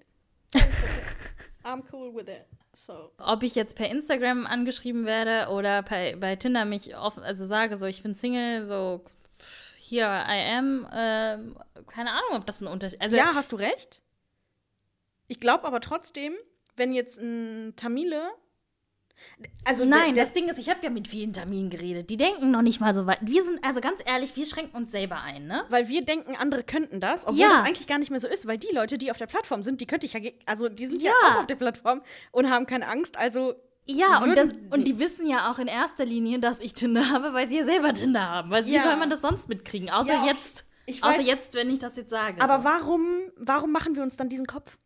I'm 1.65 1.83
cool 1.93 2.15
with 2.15 2.29
it. 2.29 2.47
So. 2.75 3.11
Ob 3.19 3.43
ich 3.43 3.55
jetzt 3.55 3.75
per 3.75 3.91
Instagram 3.91 4.47
angeschrieben 4.47 5.07
werde 5.07 5.51
oder 5.51 5.83
per, 5.83 6.17
bei 6.17 6.37
Tinder 6.37 6.65
mich 6.65 6.97
offen, 6.97 7.23
also 7.23 7.45
sage 7.45 7.77
so, 7.77 7.87
ich 7.87 8.03
bin 8.03 8.15
Single, 8.15 8.65
so 8.65 9.05
here 9.79 10.25
I 10.29 10.57
am, 10.57 10.87
ähm, 10.93 11.57
keine 11.87 12.11
Ahnung, 12.11 12.37
ob 12.39 12.47
das 12.47 12.61
ein 12.61 12.67
Unterschied 12.67 13.01
also 13.01 13.17
ja, 13.17 13.35
hast 13.35 13.53
du 13.53 13.57
recht. 13.57 14.03
Ich 15.29 15.41
glaube 15.41 15.65
aber 15.65 15.81
trotzdem, 15.81 16.35
wenn 16.77 16.93
jetzt 16.93 17.19
ein 17.19 17.75
Tamile. 17.77 18.31
Also 19.65 19.85
Nein, 19.85 20.15
das 20.15 20.33
Ding 20.33 20.49
ist, 20.49 20.59
ich 20.59 20.69
habe 20.71 20.81
ja 20.83 20.91
mit 20.91 21.09
vielen 21.09 21.33
Terminen 21.33 21.71
geredet. 21.71 22.11
Die 22.11 22.17
denken 22.17 22.51
noch 22.51 22.63
nicht 22.63 22.81
mal 22.81 22.95
so 22.95 23.07
weit. 23.07 23.19
Wir 23.23 23.43
sind, 23.43 23.65
also 23.65 23.81
ganz 23.81 24.01
ehrlich, 24.05 24.37
wir 24.37 24.47
schränken 24.47 24.77
uns 24.77 24.91
selber 24.93 25.21
ein, 25.23 25.47
ne? 25.47 25.65
weil 25.69 25.89
wir 25.89 26.05
denken, 26.05 26.37
andere 26.37 26.63
könnten 26.63 27.01
das, 27.01 27.27
obwohl 27.27 27.41
Ja. 27.41 27.49
das 27.51 27.59
eigentlich 27.61 27.87
gar 27.87 27.99
nicht 27.99 28.11
mehr 28.11 28.21
so 28.21 28.29
ist, 28.29 28.47
weil 28.47 28.59
die 28.59 28.73
Leute, 28.73 28.99
die 28.99 29.11
auf 29.11 29.19
der 29.19 29.27
Plattform 29.27 29.63
sind, 29.63 29.81
die 29.81 29.87
könnte 29.87 30.07
ich 30.07 30.13
ja, 30.13 30.21
also 30.47 30.69
die 30.69 30.87
sind 30.87 31.03
ja. 31.03 31.11
Ja. 31.23 31.35
auch 31.35 31.41
auf 31.41 31.47
der 31.47 31.57
Plattform 31.57 32.03
und 32.33 32.51
haben 32.51 32.67
keine 32.67 32.87
Angst. 32.89 33.17
Also 33.17 33.55
Ja, 33.87 34.23
und, 34.23 34.35
das, 34.37 34.51
und 34.71 34.85
die 34.87 34.99
wissen 34.99 35.27
ja 35.29 35.51
auch 35.51 35.59
in 35.59 35.67
erster 35.69 36.05
Linie, 36.05 36.39
dass 36.41 36.61
ich 36.61 36.75
Tinder 36.75 37.09
habe, 37.11 37.33
weil 37.35 37.49
sie 37.49 37.57
ja 37.59 37.65
selber 37.65 37.95
Tinder 37.95 38.29
haben. 38.29 38.51
Weil 38.51 38.67
wie 38.67 38.73
Ja. 38.75 38.83
soll 38.83 38.97
man 38.97 39.11
das 39.11 39.21
sonst 39.21 39.49
mitkriegen? 39.49 39.91
Außer 39.91 40.13
Ja, 40.13 40.27
jetzt. 40.27 40.65
ich 40.87 41.03
Außer 41.05 41.19
weiß- 41.21 41.23
jetzt, 41.27 41.55
wenn 41.55 41.71
ich 41.71 41.79
das 41.79 41.97
jetzt 41.97 42.11
sage. 42.11 42.41
Aber 42.43 42.59
so. 42.59 42.65
warum, 42.65 43.07
warum 43.37 43.73
machen 43.73 43.95
wir 43.97 44.03
uns 44.03 44.17
dann 44.17 44.29
diesen 44.29 44.47
Kopf? 44.47 44.77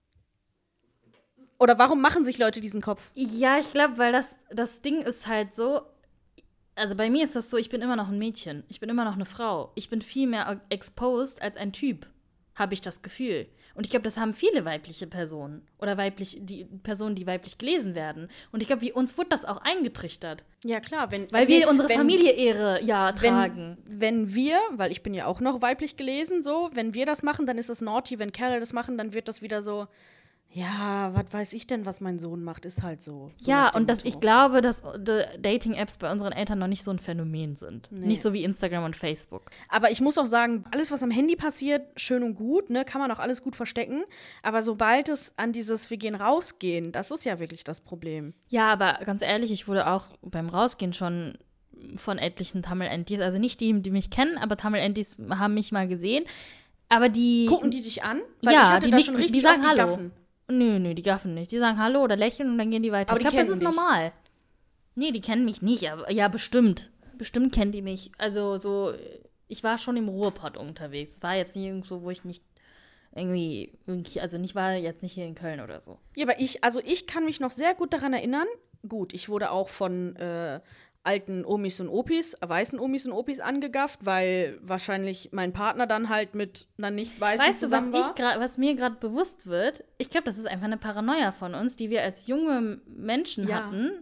Oder 1.61 1.79
warum 1.79 2.01
machen 2.01 2.25
sich 2.25 2.39
Leute 2.39 2.61
diesen 2.61 2.81
Kopf? 2.81 3.11
Ja, 3.15 3.59
ich 3.59 3.71
glaube, 3.73 3.99
weil 3.99 4.13
das, 4.13 4.35
das 4.51 4.81
Ding 4.81 5.03
ist 5.03 5.27
halt 5.27 5.55
so. 5.55 5.83
Also 6.75 6.95
bei 6.97 7.11
mir 7.11 7.23
ist 7.25 7.37
das 7.37 7.51
so, 7.51 7.59
ich 7.59 7.69
bin 7.69 7.83
immer 7.83 7.97
noch 7.97 8.09
ein 8.09 8.19
Mädchen. 8.19 8.65
Ich 8.69 8.81
bin 8.81 8.89
immer 8.89 9.05
noch 9.05 9.15
eine 9.15 9.27
Frau. 9.27 9.71
Ich 9.75 9.91
bin 9.91 10.01
viel 10.01 10.27
mehr 10.27 10.61
exposed 10.71 11.43
als 11.43 11.59
ein 11.59 11.73
Typ, 11.73 12.07
habe 12.55 12.73
ich 12.73 12.81
das 12.81 13.03
Gefühl. 13.03 13.47
Und 13.75 13.85
ich 13.87 13.91
glaube, 13.91 14.03
das 14.05 14.17
haben 14.17 14.33
viele 14.33 14.65
weibliche 14.65 15.07
Personen. 15.07 15.63
Oder 15.79 15.97
weiblich, 15.99 16.39
die 16.41 16.65
Personen, 16.65 17.15
die 17.15 17.27
weiblich 17.27 17.59
gelesen 17.59 17.95
werden. 17.95 18.29
Und 18.51 18.61
ich 18.63 18.67
glaube, 18.67 18.83
wie 18.83 18.93
uns 18.93 19.17
wurde 19.19 19.29
das 19.29 19.45
auch 19.45 19.59
eingetrichtert. 19.59 20.45
Ja, 20.65 20.81
klar, 20.81 21.13
wenn. 21.13 21.31
Weil 21.31 21.47
wenn- 21.47 21.61
wir 21.61 21.69
unsere 21.69 21.89
wenn- 21.91 21.97
Familie-Ehre 21.99 22.83
ja 22.83 23.13
tragen. 23.13 23.77
Wenn, 23.85 24.01
wenn 24.01 24.35
wir, 24.35 24.59
weil 24.73 24.91
ich 24.93 25.03
bin 25.03 25.13
ja 25.15 25.27
auch 25.27 25.41
noch 25.41 25.61
weiblich 25.61 25.97
gelesen, 25.97 26.43
so, 26.43 26.71
wenn 26.73 26.95
wir 26.95 27.05
das 27.07 27.23
machen, 27.23 27.47
dann 27.47 27.59
ist 27.59 27.69
das 27.69 27.81
naughty. 27.83 28.19
Wenn 28.19 28.33
Kerle 28.33 28.59
das 28.61 28.73
machen, 28.73 28.97
dann 28.97 29.13
wird 29.13 29.29
das 29.29 29.43
wieder 29.43 29.61
so, 29.63 29.87
ja, 30.53 31.11
was 31.15 31.27
weiß 31.31 31.53
ich 31.53 31.69
denn, 31.69 31.87
was 31.87 32.01
mein 32.01 32.19
Sohn 32.19 32.43
macht, 32.43 32.67
ist 32.67 32.83
halt 32.83 33.01
so. 33.03 33.31
so 33.37 33.49
ja, 33.51 33.73
und 33.73 33.89
das, 33.89 34.05
ich 34.05 34.19
glaube, 34.19 34.61
dass 34.61 34.83
die 34.97 35.23
Dating-Apps 35.41 35.99
bei 35.99 36.11
unseren 36.11 36.33
Eltern 36.33 36.59
noch 36.59 36.67
nicht 36.67 36.83
so 36.83 36.91
ein 36.91 36.99
Phänomen 36.99 37.57
sind. 37.57 37.89
Nee. 37.93 38.09
Nicht 38.09 38.23
so 38.23 38.33
wie 38.33 38.43
Instagram 38.43 38.83
und 38.83 38.97
Facebook. 38.97 39.43
Aber 39.69 39.93
ich 39.93 40.01
muss 40.01 40.19
auch 40.19 40.27
sagen, 40.27 40.65
alles, 40.73 40.91
was 40.91 41.05
am 41.05 41.13
Handy 41.13 41.37
passiert, 41.37 41.87
schön 41.95 42.25
und 42.25 42.35
gut, 42.35 42.69
ne, 42.69 42.85
kann 42.85 43.01
man 43.01 43.13
auch 43.13 43.21
alles 43.21 43.45
gut 43.45 43.55
verstecken. 43.55 44.03
Aber 44.43 44.65
sobald 44.65 45.09
es 45.09 45.33
an 45.37 45.53
dieses 45.53 45.89
Wir 45.89 45.99
gehen 45.99 46.17
rausgehen, 46.17 46.91
das 46.91 47.13
ist 47.13 47.25
ja 47.25 47.39
wirklich 47.39 47.63
das 47.63 47.81
Problem. 47.81 48.35
Ja, 48.49 48.73
aber 48.73 48.99
ganz 49.05 49.23
ehrlich, 49.23 49.53
ich 49.53 49.69
wurde 49.69 49.87
auch 49.87 50.07
beim 50.21 50.49
Rausgehen 50.49 50.93
schon 50.93 51.39
von 51.95 52.19
etlichen 52.19 52.63
Tamil-Entis, 52.63 53.21
also 53.21 53.39
nicht 53.39 53.61
die, 53.61 53.81
die 53.81 53.91
mich 53.91 54.11
kennen, 54.11 54.37
aber 54.37 54.57
Tamil-Entis 54.57 55.19
haben 55.31 55.55
mich 55.55 55.71
mal 55.71 55.87
gesehen. 55.87 56.25
Aber 56.89 57.09
die. 57.09 57.47
Gucken 57.47 57.71
die 57.71 57.83
dich 57.83 58.03
an? 58.03 58.21
ja, 58.43 58.81
die, 58.81 58.91
schon 59.01 59.15
richtig 59.15 59.35
die 59.35 59.41
sagen 59.41 59.65
Hallo. 59.65 59.77
Gaffen. 59.77 60.13
Nö, 60.51 60.79
nö, 60.79 60.95
die 60.95 61.03
gaffen 61.03 61.35
nicht. 61.35 61.53
Die 61.53 61.59
sagen 61.59 61.79
Hallo 61.79 62.03
oder 62.03 62.17
lächeln 62.17 62.51
und 62.51 62.59
dann 62.59 62.71
gehen 62.71 62.83
die 62.83 62.93
weiter. 62.93 63.13
Aber 63.13 63.21
ich 63.21 63.27
glaube, 63.27 63.37
das 63.43 63.49
ist 63.49 63.59
dich. 63.61 63.65
normal. 63.69 64.13
Nee, 64.95 65.13
die 65.13 65.21
kennen 65.21 65.45
mich 65.45 65.63
nicht, 65.63 65.91
aber 65.91 66.11
ja, 66.11 66.29
bestimmt. 66.29 66.91
Bestimmt 67.17 67.55
kennen 67.55 67.73
die 67.73 67.83
mich. 67.83 68.11
Also 68.19 68.57
so, 68.59 68.93
ich 69.49 69.63
war 69.63 69.79
schon 69.79 69.97
im 69.97 70.09
Ruhrpott 70.09 70.57
unterwegs. 70.57 71.15
Es 71.17 71.23
war 71.23 71.37
jetzt 71.37 71.55
nicht 71.57 71.67
irgendwo, 71.67 72.03
wo 72.03 72.11
ich 72.11 72.25
nicht 72.25 72.43
irgendwie, 73.15 73.73
irgendwie- 73.87 74.21
also 74.21 74.39
nicht 74.39 74.55
war 74.55 74.75
jetzt 74.75 75.03
nicht 75.03 75.13
hier 75.13 75.27
in 75.27 75.35
Köln 75.35 75.61
oder 75.61 75.81
so. 75.81 75.99
Ja, 76.17 76.25
aber 76.27 76.41
ich, 76.41 76.63
also 76.65 76.81
ich 76.85 77.07
kann 77.07 77.25
mich 77.25 77.41
noch 77.41 77.51
sehr 77.51 77.75
gut 77.75 77.93
daran 77.93 78.13
erinnern. 78.13 78.47
Gut, 78.89 79.13
ich 79.13 79.29
wurde 79.29 79.51
auch 79.51 79.69
von 79.69 80.17
äh, 80.17 80.61
alten 81.03 81.45
Omis 81.45 81.81
und 81.81 81.89
Opis, 81.89 82.37
weißen 82.41 82.79
Omis 82.79 83.07
und 83.07 83.13
Opis 83.13 83.41
angegafft, 83.41 84.01
weil 84.05 84.59
wahrscheinlich 84.63 85.31
mein 85.33 85.53
Partner 85.53 85.87
dann 85.87 86.09
halt 86.11 86.35
mit 86.35 86.67
einer 86.79 86.91
nicht 86.91 87.19
weißen 87.21 87.47
Weißt 87.47 87.63
du, 87.63 87.71
was, 87.71 87.85
zusammen 87.85 87.95
ich 87.95 88.01
war. 88.07 88.15
grad, 88.15 88.41
was 88.41 88.59
mir 88.59 88.75
gerade 88.75 88.97
bewusst 88.97 89.47
wird? 89.47 89.85
Ich 89.99 90.11
glaube, 90.11 90.25
das 90.27 90.37
ist 90.39 90.47
einfach 90.47 90.67
eine 90.67 90.77
Paranoia 90.77 91.33
von 91.33 91.55
uns, 91.55 91.77
die 91.77 91.89
wir 91.91 92.03
als 92.03 92.27
junge 92.27 92.81
Menschen 92.87 93.49
Ja. 93.49 93.65
hatten 93.65 93.93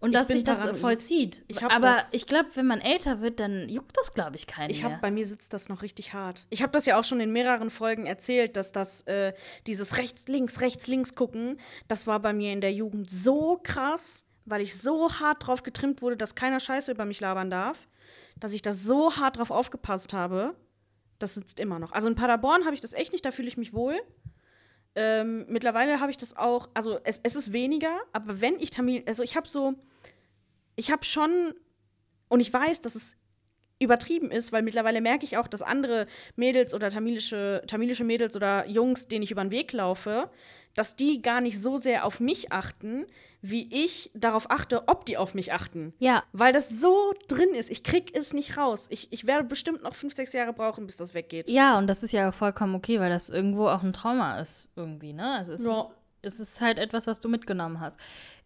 und 0.00 0.10
Ich 0.12 0.18
dass 0.18 0.28
sich 0.28 0.42
das 0.44 0.58
paranoid. 0.58 0.80
vollzieht. 0.80 1.44
Ich 1.46 1.62
hab 1.62 1.72
Aber 1.72 1.92
das. 1.92 2.08
ich 2.10 2.26
glaube, 2.26 2.48
wenn 2.54 2.66
man 2.66 2.80
älter 2.80 3.20
wird, 3.20 3.38
dann 3.38 3.68
juckt 3.68 3.96
das, 3.96 4.12
glaube 4.14 4.34
ich, 4.36 4.46
keinen 4.48 4.70
Ich 4.70 4.82
mehr. 4.82 4.90
habe 4.92 5.00
bei 5.00 5.10
mir 5.12 5.26
sitzt 5.26 5.52
das 5.52 5.68
noch 5.68 5.82
richtig 5.82 6.14
hart. 6.14 6.46
Ich 6.50 6.62
habe 6.62 6.72
das 6.72 6.84
ja 6.86 6.98
auch 6.98 7.04
schon 7.04 7.20
in 7.20 7.30
mehreren 7.32 7.70
Folgen 7.70 8.06
erzählt, 8.06 8.56
dass 8.56 8.72
das 8.72 9.02
äh, 9.02 9.34
dieses 9.68 9.98
rechts 9.98 10.26
links 10.26 10.60
rechts 10.62 10.88
links 10.88 11.14
gucken, 11.14 11.58
das 11.86 12.06
war 12.08 12.18
bei 12.18 12.32
mir 12.32 12.52
in 12.52 12.60
der 12.60 12.72
Jugend 12.72 13.08
so 13.10 13.60
krass, 13.62 14.24
weil 14.50 14.60
ich 14.60 14.76
so 14.76 15.12
hart 15.20 15.46
drauf 15.46 15.62
getrimmt 15.62 16.02
wurde, 16.02 16.16
dass 16.16 16.34
keiner 16.34 16.60
Scheiße 16.60 16.90
über 16.90 17.04
mich 17.04 17.20
labern 17.20 17.50
darf, 17.50 17.88
dass 18.38 18.52
ich 18.52 18.62
da 18.62 18.74
so 18.74 19.16
hart 19.16 19.38
drauf 19.38 19.50
aufgepasst 19.50 20.12
habe. 20.12 20.54
Das 21.18 21.34
sitzt 21.34 21.60
immer 21.60 21.78
noch. 21.78 21.92
Also 21.92 22.08
in 22.08 22.14
Paderborn 22.14 22.64
habe 22.64 22.74
ich 22.74 22.80
das 22.80 22.92
echt 22.92 23.12
nicht, 23.12 23.24
da 23.24 23.30
fühle 23.30 23.48
ich 23.48 23.56
mich 23.56 23.72
wohl. 23.72 24.00
Ähm, 24.94 25.46
mittlerweile 25.48 26.00
habe 26.00 26.10
ich 26.10 26.16
das 26.16 26.36
auch, 26.36 26.68
also 26.74 26.98
es, 27.04 27.20
es 27.22 27.36
ist 27.36 27.52
weniger, 27.52 27.96
aber 28.12 28.40
wenn 28.40 28.58
ich 28.58 28.70
Tamil, 28.70 29.04
also 29.06 29.22
ich 29.22 29.36
habe 29.36 29.48
so, 29.48 29.74
ich 30.74 30.90
habe 30.90 31.04
schon, 31.04 31.54
und 32.28 32.40
ich 32.40 32.52
weiß, 32.52 32.80
dass 32.80 32.96
es 32.96 33.16
übertrieben 33.84 34.30
ist, 34.30 34.52
weil 34.52 34.62
mittlerweile 34.62 35.00
merke 35.00 35.24
ich 35.24 35.38
auch, 35.38 35.48
dass 35.48 35.62
andere 35.62 36.06
Mädels 36.36 36.74
oder 36.74 36.90
tamilische, 36.90 37.62
tamilische 37.66 38.04
Mädels 38.04 38.36
oder 38.36 38.66
Jungs, 38.68 39.08
denen 39.08 39.22
ich 39.22 39.30
über 39.30 39.42
den 39.42 39.50
Weg 39.50 39.72
laufe, 39.72 40.30
dass 40.74 40.94
die 40.96 41.20
gar 41.22 41.40
nicht 41.40 41.60
so 41.60 41.78
sehr 41.78 42.04
auf 42.04 42.20
mich 42.20 42.52
achten, 42.52 43.06
wie 43.42 43.68
ich 43.72 44.10
darauf 44.14 44.50
achte, 44.50 44.86
ob 44.86 45.06
die 45.06 45.16
auf 45.16 45.34
mich 45.34 45.52
achten. 45.52 45.94
ja, 45.98 46.22
Weil 46.32 46.52
das 46.52 46.68
so 46.68 47.12
drin 47.26 47.54
ist. 47.54 47.70
Ich 47.70 47.82
krieg 47.82 48.14
es 48.16 48.34
nicht 48.34 48.56
raus. 48.58 48.86
Ich, 48.90 49.10
ich 49.12 49.26
werde 49.26 49.44
bestimmt 49.44 49.82
noch 49.82 49.94
fünf, 49.94 50.12
sechs 50.12 50.32
Jahre 50.34 50.52
brauchen, 50.52 50.86
bis 50.86 50.98
das 50.98 51.14
weggeht. 51.14 51.48
ja, 51.48 51.78
und 51.78 51.86
das 51.86 52.02
ist 52.02 52.12
ja 52.12 52.30
vollkommen 52.32 52.74
okay, 52.74 53.00
weil 53.00 53.10
das 53.10 53.30
irgendwo 53.30 53.66
auch 53.68 53.82
ein 53.82 53.94
Trauma 53.94 54.38
ist, 54.40 54.68
irgendwie, 54.76 55.14
ne? 55.14 55.34
Also 55.36 55.54
es, 55.54 55.64
Ja. 55.64 55.80
ist, 55.80 55.90
es 56.22 56.40
ist 56.40 56.60
halt 56.60 56.78
etwas, 56.78 57.06
was 57.06 57.20
du 57.20 57.28
mitgenommen 57.28 57.80
hast. 57.80 57.96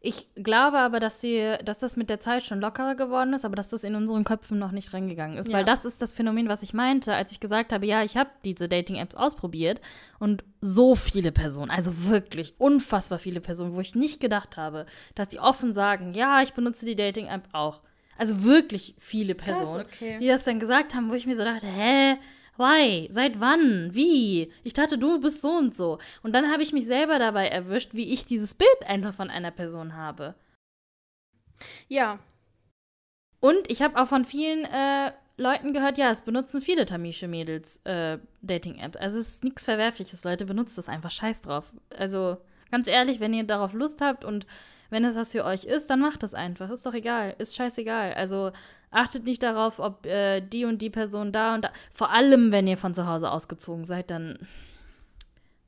Ich 0.00 0.28
glaube 0.34 0.78
aber, 0.78 1.00
dass 1.00 1.22
wir, 1.22 1.58
dass 1.58 1.78
das 1.78 1.96
mit 1.96 2.10
der 2.10 2.20
Zeit 2.20 2.44
schon 2.44 2.60
lockerer 2.60 2.94
geworden 2.94 3.32
ist, 3.32 3.46
aber 3.46 3.56
dass 3.56 3.70
das 3.70 3.84
in 3.84 3.94
unseren 3.94 4.24
Köpfen 4.24 4.58
noch 4.58 4.70
nicht 4.70 4.92
reingegangen 4.92 5.38
ist. 5.38 5.50
Ja. 5.50 5.56
Weil 5.56 5.64
das 5.64 5.86
ist 5.86 6.02
das 6.02 6.12
Phänomen, 6.12 6.48
was 6.48 6.62
ich 6.62 6.74
meinte, 6.74 7.14
als 7.14 7.32
ich 7.32 7.40
gesagt 7.40 7.72
habe, 7.72 7.86
ja, 7.86 8.02
ich 8.02 8.16
habe 8.16 8.28
diese 8.44 8.68
Dating-Apps 8.68 9.14
ausprobiert 9.14 9.80
und 10.18 10.44
so 10.60 10.94
viele 10.94 11.32
Personen, 11.32 11.70
also 11.70 12.08
wirklich 12.08 12.54
unfassbar 12.58 13.18
viele 13.18 13.40
Personen, 13.40 13.74
wo 13.74 13.80
ich 13.80 13.94
nicht 13.94 14.20
gedacht 14.20 14.58
habe, 14.58 14.84
dass 15.14 15.28
die 15.28 15.40
offen 15.40 15.72
sagen, 15.72 16.12
ja, 16.12 16.42
ich 16.42 16.52
benutze 16.52 16.84
die 16.84 16.96
Dating-App 16.96 17.48
auch. 17.52 17.80
Also 18.18 18.44
wirklich 18.44 18.94
viele 18.98 19.34
Personen, 19.34 19.86
okay. 19.86 20.18
die 20.20 20.28
das 20.28 20.44
dann 20.44 20.60
gesagt 20.60 20.94
haben, 20.94 21.10
wo 21.10 21.14
ich 21.14 21.26
mir 21.26 21.34
so 21.34 21.44
dachte, 21.44 21.66
hä? 21.66 22.18
Why? 22.56 23.08
Seit 23.10 23.40
wann? 23.40 23.94
Wie? 23.94 24.52
Ich 24.62 24.72
dachte, 24.74 24.98
du 24.98 25.20
bist 25.20 25.40
so 25.40 25.50
und 25.50 25.74
so. 25.74 25.98
Und 26.22 26.34
dann 26.34 26.50
habe 26.52 26.62
ich 26.62 26.72
mich 26.72 26.86
selber 26.86 27.18
dabei 27.18 27.48
erwischt, 27.48 27.94
wie 27.94 28.12
ich 28.12 28.26
dieses 28.26 28.54
Bild 28.54 28.86
einfach 28.86 29.14
von 29.14 29.30
einer 29.30 29.50
Person 29.50 29.96
habe. 29.96 30.34
Ja, 31.88 32.18
Und 33.40 33.70
ich 33.70 33.82
habe 33.82 34.00
auch 34.00 34.08
von 34.08 34.24
vielen 34.24 34.64
äh, 34.64 35.12
Leuten 35.36 35.74
gehört, 35.74 35.98
ja, 35.98 36.10
es 36.10 36.22
benutzen 36.22 36.62
viele 36.62 36.86
tamische 36.86 37.28
Mädels 37.28 37.76
äh, 37.84 38.18
Dating-Apps. 38.40 38.96
Also 38.96 39.18
es 39.18 39.28
ist 39.28 39.44
nichts 39.44 39.64
Verwerfliches, 39.64 40.24
Leute, 40.24 40.46
benutzt 40.46 40.78
das 40.78 40.88
einfach, 40.88 41.10
scheiß 41.10 41.42
drauf. 41.42 41.72
Also 41.94 42.38
ganz 42.70 42.88
ehrlich, 42.88 43.20
wenn 43.20 43.34
ihr 43.34 43.44
darauf 43.44 43.74
Lust 43.74 44.00
habt 44.00 44.24
und 44.24 44.46
wenn 44.88 45.04
es 45.04 45.14
was 45.16 45.32
für 45.32 45.44
euch 45.44 45.64
ist, 45.64 45.90
dann 45.90 46.00
macht 46.00 46.22
es 46.22 46.32
einfach. 46.34 46.70
Ist 46.70 46.86
doch 46.86 46.94
egal, 46.94 47.34
ist 47.38 47.54
scheißegal. 47.56 48.14
Also 48.14 48.52
achtet 48.94 49.24
nicht 49.24 49.42
darauf, 49.42 49.78
ob 49.78 50.06
äh, 50.06 50.40
die 50.40 50.64
und 50.64 50.80
die 50.80 50.90
Person 50.90 51.32
da 51.32 51.54
und 51.54 51.62
da. 51.64 51.72
Vor 51.92 52.10
allem, 52.10 52.52
wenn 52.52 52.66
ihr 52.66 52.78
von 52.78 52.94
zu 52.94 53.06
Hause 53.06 53.30
ausgezogen 53.30 53.84
seid, 53.84 54.10
dann 54.10 54.38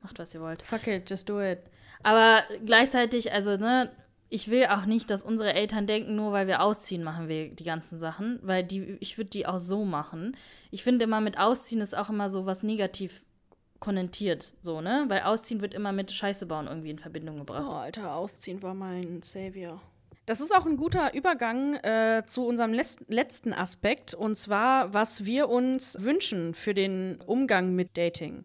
macht, 0.01 0.19
was 0.19 0.33
ihr 0.33 0.41
wollt. 0.41 0.61
fuck 0.61 0.87
it, 0.87 1.09
just 1.09 1.29
do 1.29 1.41
it. 1.41 1.59
Aber 2.03 2.43
gleichzeitig, 2.65 3.31
also, 3.33 3.57
ne, 3.57 3.91
ich 4.29 4.49
will 4.49 4.65
auch 4.67 4.85
nicht, 4.85 5.09
dass 5.09 5.23
unsere 5.23 5.53
Eltern 5.53 5.87
denken, 5.87 6.15
nur 6.15 6.31
weil 6.31 6.47
wir 6.47 6.61
ausziehen, 6.61 7.03
machen 7.03 7.27
wir 7.27 7.49
die 7.49 7.63
ganzen 7.63 7.97
Sachen, 7.97 8.39
weil 8.43 8.63
die, 8.63 8.97
ich 8.99 9.17
würde 9.17 9.29
die 9.29 9.45
auch 9.45 9.59
so 9.59 9.85
machen. 9.85 10.35
Ich 10.71 10.83
finde 10.83 11.05
immer, 11.05 11.21
mit 11.21 11.37
Ausziehen 11.37 11.81
ist 11.81 11.95
auch 11.95 12.09
immer 12.09 12.29
so 12.29 12.45
was 12.45 12.63
negativ 12.63 13.23
konnotiert, 13.79 14.53
so, 14.59 14.81
ne? 14.81 15.05
Weil 15.07 15.21
Ausziehen 15.21 15.61
wird 15.61 15.73
immer 15.73 15.91
mit 15.91 16.11
Scheiße 16.11 16.45
bauen 16.45 16.67
irgendwie 16.67 16.89
in 16.89 16.99
Verbindung 16.99 17.35
Oh, 17.35 17.39
gebracht. 17.39 17.69
Alter, 17.69 18.15
Ausziehen 18.15 18.61
war 18.63 18.73
mein 18.73 19.21
Savior. 19.21 19.81
Das 20.27 20.41
ist 20.41 20.53
auch 20.53 20.65
ein 20.65 20.75
guter 20.75 21.13
Übergang 21.13 21.75
äh, 21.75 22.21
zu 22.27 22.45
unserem 22.45 22.73
letzten 22.73 23.53
Aspekt, 23.53 24.13
und 24.13 24.35
zwar, 24.35 24.93
was 24.93 25.23
wir 25.23 25.47
uns 25.47 26.03
wünschen 26.03 26.53
für 26.53 26.73
den 26.73 27.21
Umgang 27.25 27.73
mit 27.75 27.95
Dating. 27.95 28.43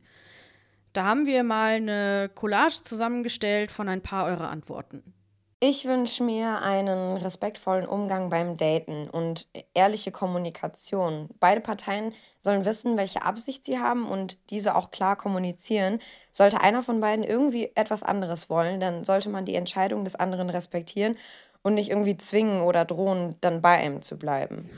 Da 0.93 1.03
haben 1.03 1.27
wir 1.27 1.43
mal 1.43 1.75
eine 1.75 2.31
Collage 2.33 2.85
zusammengestellt 2.85 3.73
von 3.73 3.89
ein 3.89 4.01
paar 4.01 4.27
eurer 4.27 4.49
Antworten. 4.49 5.13
Ich 5.59 5.85
wünsche 5.85 6.23
mir 6.23 6.61
einen 6.63 7.17
respektvollen 7.17 7.87
Umgang 7.87 8.31
beim 8.31 8.57
Daten 8.57 9.11
und 9.11 9.49
ehrliche 9.75 10.13
Kommunikation. 10.13 11.31
Beide 11.41 11.61
Parteien 11.61 12.15
sollen 12.39 12.65
wissen, 12.65 12.97
welche 12.97 13.23
Absicht 13.23 13.65
sie 13.65 13.79
haben 13.81 14.09
und 14.09 14.39
diese 14.51 14.77
auch 14.77 14.93
klar 14.93 15.17
kommunizieren. 15.17 16.01
Sollte 16.31 16.61
einer 16.61 16.83
von 16.83 17.01
beiden 17.01 17.25
irgendwie 17.25 17.73
etwas 17.75 18.05
anderes 18.05 18.49
wollen, 18.51 18.79
dann 18.79 19.05
sollte 19.05 19.31
man 19.31 19.47
die 19.47 19.57
Entscheidung 19.57 20.05
des 20.05 20.15
anderen 20.15 20.49
respektieren 20.49 21.17
und 21.63 21.75
nicht 21.75 21.91
irgendwie 21.91 22.17
zwingen 22.17 22.63
oder 22.63 22.85
drohen, 22.85 23.37
dann 23.41 23.63
bei 23.63 23.77
einem 23.79 24.03
zu 24.03 24.19
bleiben. 24.19 24.69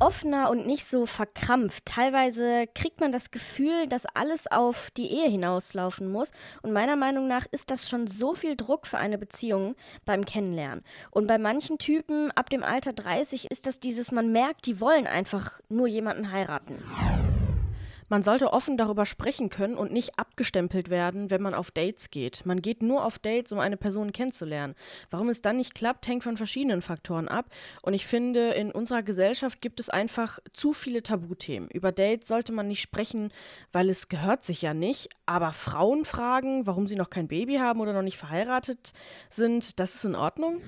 offener 0.00 0.50
und 0.50 0.66
nicht 0.66 0.84
so 0.84 1.06
verkrampft. 1.06 1.86
Teilweise 1.86 2.66
kriegt 2.74 3.00
man 3.00 3.12
das 3.12 3.30
Gefühl, 3.30 3.86
dass 3.86 4.06
alles 4.06 4.50
auf 4.50 4.90
die 4.90 5.06
Ehe 5.06 5.30
hinauslaufen 5.30 6.10
muss. 6.10 6.32
Und 6.62 6.72
meiner 6.72 6.96
Meinung 6.96 7.26
nach 7.26 7.46
ist 7.52 7.70
das 7.70 7.88
schon 7.88 8.06
so 8.06 8.34
viel 8.34 8.56
Druck 8.56 8.86
für 8.86 8.98
eine 8.98 9.18
Beziehung 9.18 9.76
beim 10.04 10.24
Kennenlernen. 10.24 10.84
Und 11.10 11.26
bei 11.26 11.38
manchen 11.38 11.78
Typen 11.78 12.30
ab 12.32 12.50
dem 12.50 12.62
Alter 12.62 12.92
30 12.92 13.50
ist 13.50 13.66
das 13.66 13.80
dieses, 13.80 14.12
man 14.12 14.32
merkt, 14.32 14.66
die 14.66 14.80
wollen 14.80 15.06
einfach 15.06 15.60
nur 15.68 15.86
jemanden 15.86 16.32
heiraten. 16.32 16.76
Man 18.08 18.22
sollte 18.22 18.52
offen 18.52 18.76
darüber 18.76 19.06
sprechen 19.06 19.48
können 19.48 19.76
und 19.76 19.92
nicht 19.92 20.18
abgestempelt 20.18 20.90
werden, 20.90 21.30
wenn 21.30 21.42
man 21.42 21.54
auf 21.54 21.70
Dates 21.70 22.10
geht. 22.10 22.44
Man 22.44 22.62
geht 22.62 22.82
nur 22.82 23.04
auf 23.04 23.18
Dates, 23.18 23.52
um 23.52 23.58
eine 23.58 23.76
Person 23.76 24.12
kennenzulernen. 24.12 24.74
Warum 25.10 25.28
es 25.28 25.42
dann 25.42 25.56
nicht 25.56 25.74
klappt, 25.74 26.06
hängt 26.06 26.24
von 26.24 26.36
verschiedenen 26.36 26.82
Faktoren 26.82 27.28
ab. 27.28 27.46
Und 27.82 27.94
ich 27.94 28.06
finde, 28.06 28.50
in 28.50 28.70
unserer 28.70 29.02
Gesellschaft 29.02 29.60
gibt 29.60 29.80
es 29.80 29.90
einfach 29.90 30.38
zu 30.52 30.72
viele 30.72 31.02
Tabuthemen. 31.02 31.70
Über 31.70 31.92
Dates 31.92 32.28
sollte 32.28 32.52
man 32.52 32.68
nicht 32.68 32.82
sprechen, 32.82 33.32
weil 33.72 33.88
es 33.88 34.08
gehört 34.08 34.44
sich 34.44 34.62
ja 34.62 34.74
nicht. 34.74 35.08
Aber 35.26 35.52
Frauen 35.52 36.04
fragen, 36.04 36.66
warum 36.66 36.86
sie 36.86 36.96
noch 36.96 37.10
kein 37.10 37.28
Baby 37.28 37.56
haben 37.56 37.80
oder 37.80 37.92
noch 37.92 38.02
nicht 38.02 38.18
verheiratet 38.18 38.92
sind, 39.30 39.80
das 39.80 39.94
ist 39.94 40.04
in 40.04 40.14
Ordnung. 40.14 40.60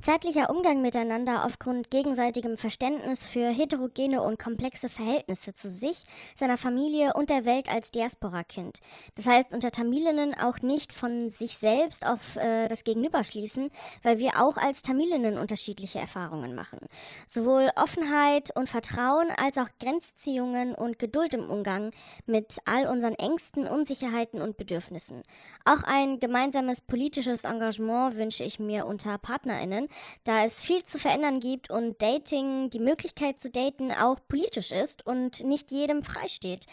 Zeitlicher 0.00 0.48
Umgang 0.48 0.80
miteinander 0.80 1.44
aufgrund 1.44 1.90
gegenseitigem 1.90 2.56
Verständnis 2.56 3.26
für 3.26 3.48
heterogene 3.48 4.22
und 4.22 4.38
komplexe 4.38 4.88
Verhältnisse 4.88 5.54
zu 5.54 5.68
sich, 5.68 6.04
seiner 6.36 6.56
Familie 6.56 7.14
und 7.14 7.30
der 7.30 7.44
Welt 7.44 7.68
als 7.68 7.90
Diaspora-Kind. 7.90 8.78
Das 9.16 9.26
heißt, 9.26 9.52
unter 9.54 9.72
Tamilinnen 9.72 10.34
auch 10.34 10.60
nicht 10.62 10.92
von 10.92 11.30
sich 11.30 11.58
selbst 11.58 12.06
auf 12.06 12.36
äh, 12.36 12.68
das 12.68 12.84
Gegenüber 12.84 13.24
schließen, 13.24 13.70
weil 14.04 14.20
wir 14.20 14.40
auch 14.40 14.56
als 14.56 14.82
Tamilinnen 14.82 15.36
unterschiedliche 15.36 15.98
Erfahrungen 15.98 16.54
machen. 16.54 16.78
Sowohl 17.26 17.68
Offenheit 17.74 18.56
und 18.56 18.68
Vertrauen 18.68 19.30
als 19.36 19.58
auch 19.58 19.68
Grenzziehungen 19.80 20.76
und 20.76 21.00
Geduld 21.00 21.34
im 21.34 21.50
Umgang 21.50 21.90
mit 22.24 22.58
all 22.66 22.86
unseren 22.86 23.14
Ängsten, 23.14 23.66
Unsicherheiten 23.66 24.42
und 24.42 24.56
Bedürfnissen. 24.56 25.24
Auch 25.64 25.82
ein 25.82 26.20
gemeinsames 26.20 26.80
politisches 26.80 27.42
Engagement 27.42 28.16
wünsche 28.16 28.44
ich 28.44 28.60
mir 28.60 28.86
unter 28.86 29.18
PartnerInnen, 29.18 29.87
da 30.24 30.44
es 30.44 30.60
viel 30.60 30.84
zu 30.84 30.98
verändern 30.98 31.40
gibt 31.40 31.70
und 31.70 32.00
Dating, 32.00 32.70
die 32.70 32.80
Möglichkeit 32.80 33.38
zu 33.40 33.50
daten, 33.50 33.92
auch 33.92 34.18
politisch 34.28 34.72
ist 34.72 35.06
und 35.06 35.44
nicht 35.44 35.70
jedem 35.70 36.02
freisteht. 36.02 36.66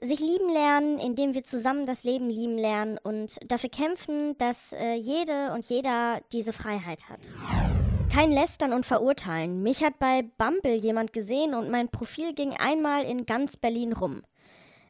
Sich 0.00 0.20
lieben 0.20 0.52
lernen, 0.52 0.98
indem 0.98 1.34
wir 1.34 1.44
zusammen 1.44 1.86
das 1.86 2.04
Leben 2.04 2.28
lieben 2.28 2.58
lernen 2.58 2.98
und 3.02 3.38
dafür 3.46 3.70
kämpfen, 3.70 4.36
dass 4.38 4.72
äh, 4.72 4.94
jede 4.94 5.52
und 5.52 5.66
jeder 5.66 6.20
diese 6.32 6.52
Freiheit 6.52 7.08
hat. 7.08 7.32
Kein 8.12 8.30
Lästern 8.30 8.72
und 8.72 8.86
Verurteilen. 8.86 9.62
Mich 9.62 9.82
hat 9.82 9.98
bei 9.98 10.22
Bumble 10.38 10.74
jemand 10.74 11.12
gesehen 11.12 11.52
und 11.52 11.68
mein 11.70 11.88
Profil 11.88 12.32
ging 12.32 12.52
einmal 12.52 13.04
in 13.04 13.26
ganz 13.26 13.56
Berlin 13.56 13.92
rum. 13.92 14.22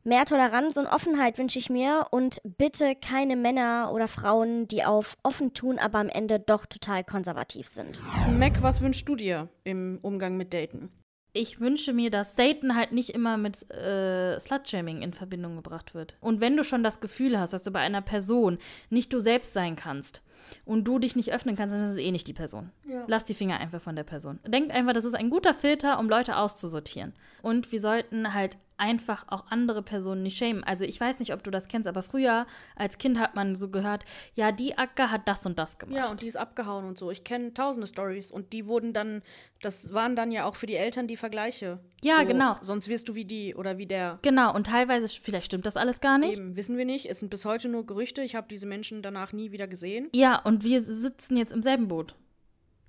Mehr 0.07 0.26
Toleranz 0.26 0.76
und 0.76 0.86
Offenheit 0.86 1.38
wünsche 1.38 1.59
ich 1.59 1.70
mir 1.70 2.09
und 2.11 2.42
bitte 2.44 2.94
keine 2.94 3.36
Männer 3.36 3.90
oder 3.90 4.07
Frauen, 4.07 4.68
die 4.68 4.84
auf 4.84 5.16
offen 5.22 5.55
tun, 5.55 5.78
aber 5.78 5.98
am 5.98 6.11
Ende 6.11 6.38
doch 6.38 6.66
total 6.66 7.05
konservativ 7.05 7.66
sind. 7.66 8.02
Mac, 8.38 8.62
was 8.62 8.82
wünschst 8.82 9.09
du 9.09 9.16
dir 9.16 9.48
im 9.64 9.98
Umgang 10.02 10.36
mit 10.36 10.52
Daten? 10.52 10.90
Ich 11.32 11.59
wünsche 11.59 11.94
mir, 11.94 12.11
dass 12.11 12.36
Daten 12.36 12.76
halt 12.76 12.92
nicht 12.92 13.11
immer 13.11 13.38
mit 13.38 13.68
äh, 13.72 14.38
Slutshaming 14.38 15.00
in 15.00 15.14
Verbindung 15.14 15.57
gebracht 15.57 15.94
wird. 15.94 16.16
Und 16.20 16.42
wenn 16.42 16.57
du 16.57 16.64
schon 16.64 16.84
das 16.84 17.00
Gefühl 17.00 17.40
hast, 17.40 17.55
dass 17.55 17.62
du 17.62 17.70
bei 17.70 17.80
einer 17.80 18.02
Person 18.02 18.59
nicht 18.90 19.11
du 19.11 19.18
selbst 19.18 19.55
sein 19.55 19.74
kannst 19.74 20.22
und 20.66 20.84
du 20.84 20.98
dich 20.98 21.16
nicht 21.16 21.32
öffnen 21.32 21.57
kannst, 21.57 21.74
dann 21.74 21.82
ist 21.82 21.90
es 21.90 21.96
eh 21.96 22.12
nicht 22.12 22.28
die 22.28 22.34
Person. 22.34 22.70
Ja. 22.86 23.05
Lass 23.09 23.24
die 23.24 23.34
Finger 23.34 23.59
einfach 23.59 23.80
von 23.80 23.96
der 23.96 24.05
Person. 24.05 24.38
Denkt 24.46 24.70
einfach, 24.70 24.92
das 24.92 25.07
ist 25.07 25.14
ein 25.14 25.30
guter 25.30 25.55
Filter, 25.55 25.98
um 25.98 26.11
Leute 26.11 26.36
auszusortieren. 26.36 27.14
Und 27.40 27.72
wir 27.72 27.80
sollten 27.80 28.34
halt 28.34 28.59
einfach 28.76 29.26
auch 29.28 29.46
andere 29.50 29.82
Personen 29.82 30.22
nicht 30.22 30.36
schämen. 30.36 30.64
Also 30.64 30.84
ich 30.84 31.00
weiß 31.00 31.20
nicht, 31.20 31.32
ob 31.32 31.42
du 31.42 31.50
das 31.50 31.68
kennst, 31.68 31.86
aber 31.86 32.02
früher 32.02 32.46
als 32.76 32.98
Kind 32.98 33.18
hat 33.18 33.34
man 33.34 33.54
so 33.54 33.68
gehört, 33.70 34.04
ja, 34.34 34.52
die 34.52 34.76
Akka 34.76 35.10
hat 35.10 35.28
das 35.28 35.46
und 35.46 35.58
das 35.58 35.78
gemacht. 35.78 35.96
Ja, 35.96 36.10
und 36.10 36.22
die 36.22 36.26
ist 36.26 36.36
abgehauen 36.36 36.84
und 36.84 36.98
so. 36.98 37.10
Ich 37.10 37.24
kenne 37.24 37.54
tausende 37.54 37.86
Stories 37.86 38.30
und 38.30 38.52
die 38.52 38.66
wurden 38.66 38.92
dann, 38.92 39.22
das 39.62 39.92
waren 39.92 40.16
dann 40.16 40.32
ja 40.32 40.44
auch 40.44 40.56
für 40.56 40.66
die 40.66 40.74
Eltern 40.74 41.06
die 41.06 41.16
Vergleiche. 41.16 41.78
Ja, 42.02 42.20
so, 42.20 42.26
genau. 42.26 42.56
Sonst 42.60 42.88
wirst 42.88 43.08
du 43.08 43.14
wie 43.14 43.24
die 43.24 43.54
oder 43.54 43.78
wie 43.78 43.86
der. 43.86 44.18
Genau, 44.22 44.54
und 44.54 44.66
teilweise, 44.66 45.08
vielleicht 45.08 45.46
stimmt 45.46 45.66
das 45.66 45.76
alles 45.76 46.00
gar 46.00 46.18
nicht. 46.18 46.38
Eben, 46.38 46.56
wissen 46.56 46.76
wir 46.76 46.84
nicht. 46.84 47.06
Es 47.06 47.20
sind 47.20 47.30
bis 47.30 47.44
heute 47.44 47.68
nur 47.68 47.86
Gerüchte. 47.86 48.22
Ich 48.22 48.34
habe 48.34 48.48
diese 48.48 48.66
Menschen 48.66 49.02
danach 49.02 49.32
nie 49.32 49.52
wieder 49.52 49.68
gesehen. 49.68 50.08
Ja, 50.14 50.40
und 50.40 50.64
wir 50.64 50.82
sitzen 50.82 51.36
jetzt 51.36 51.52
im 51.52 51.62
selben 51.62 51.88
Boot. 51.88 52.16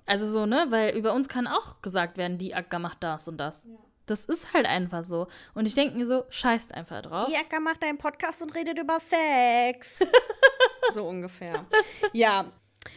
Also 0.07 0.31
so, 0.31 0.45
ne? 0.45 0.67
Weil 0.69 0.95
über 0.95 1.13
uns 1.13 1.27
kann 1.27 1.47
auch 1.47 1.81
gesagt 1.81 2.17
werden, 2.17 2.37
die 2.37 2.53
Akka 2.53 2.79
macht 2.79 3.03
das 3.03 3.27
und 3.27 3.37
das. 3.37 3.63
Ja. 3.63 3.84
Das 4.05 4.25
ist 4.25 4.53
halt 4.53 4.65
einfach 4.65 5.03
so. 5.03 5.27
Und 5.53 5.67
ich 5.67 5.73
denke 5.73 5.97
mir 5.97 6.05
so, 6.05 6.23
scheißt 6.29 6.73
einfach 6.73 7.01
drauf. 7.01 7.27
Die 7.29 7.37
Akka 7.37 7.59
macht 7.59 7.83
einen 7.83 7.97
Podcast 7.97 8.41
und 8.41 8.53
redet 8.53 8.77
über 8.77 8.99
Sex. 8.99 9.99
so 10.93 11.07
ungefähr. 11.07 11.65
Ja, 12.13 12.45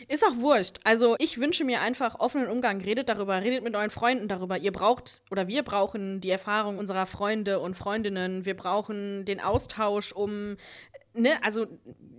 ist 0.06 0.24
auch 0.24 0.36
wurscht. 0.36 0.78
Also 0.84 1.16
ich 1.18 1.38
wünsche 1.38 1.64
mir 1.64 1.80
einfach 1.80 2.20
offenen 2.20 2.48
Umgang. 2.48 2.80
Redet 2.80 3.08
darüber, 3.08 3.40
redet 3.40 3.64
mit 3.64 3.74
euren 3.74 3.90
Freunden 3.90 4.28
darüber. 4.28 4.58
Ihr 4.58 4.72
braucht 4.72 5.22
oder 5.30 5.48
wir 5.48 5.62
brauchen 5.62 6.20
die 6.20 6.30
Erfahrung 6.30 6.78
unserer 6.78 7.06
Freunde 7.06 7.60
und 7.60 7.74
Freundinnen. 7.74 8.44
Wir 8.44 8.56
brauchen 8.56 9.24
den 9.24 9.40
Austausch, 9.40 10.12
um 10.12 10.56
ne, 11.18 11.42
also 11.42 11.66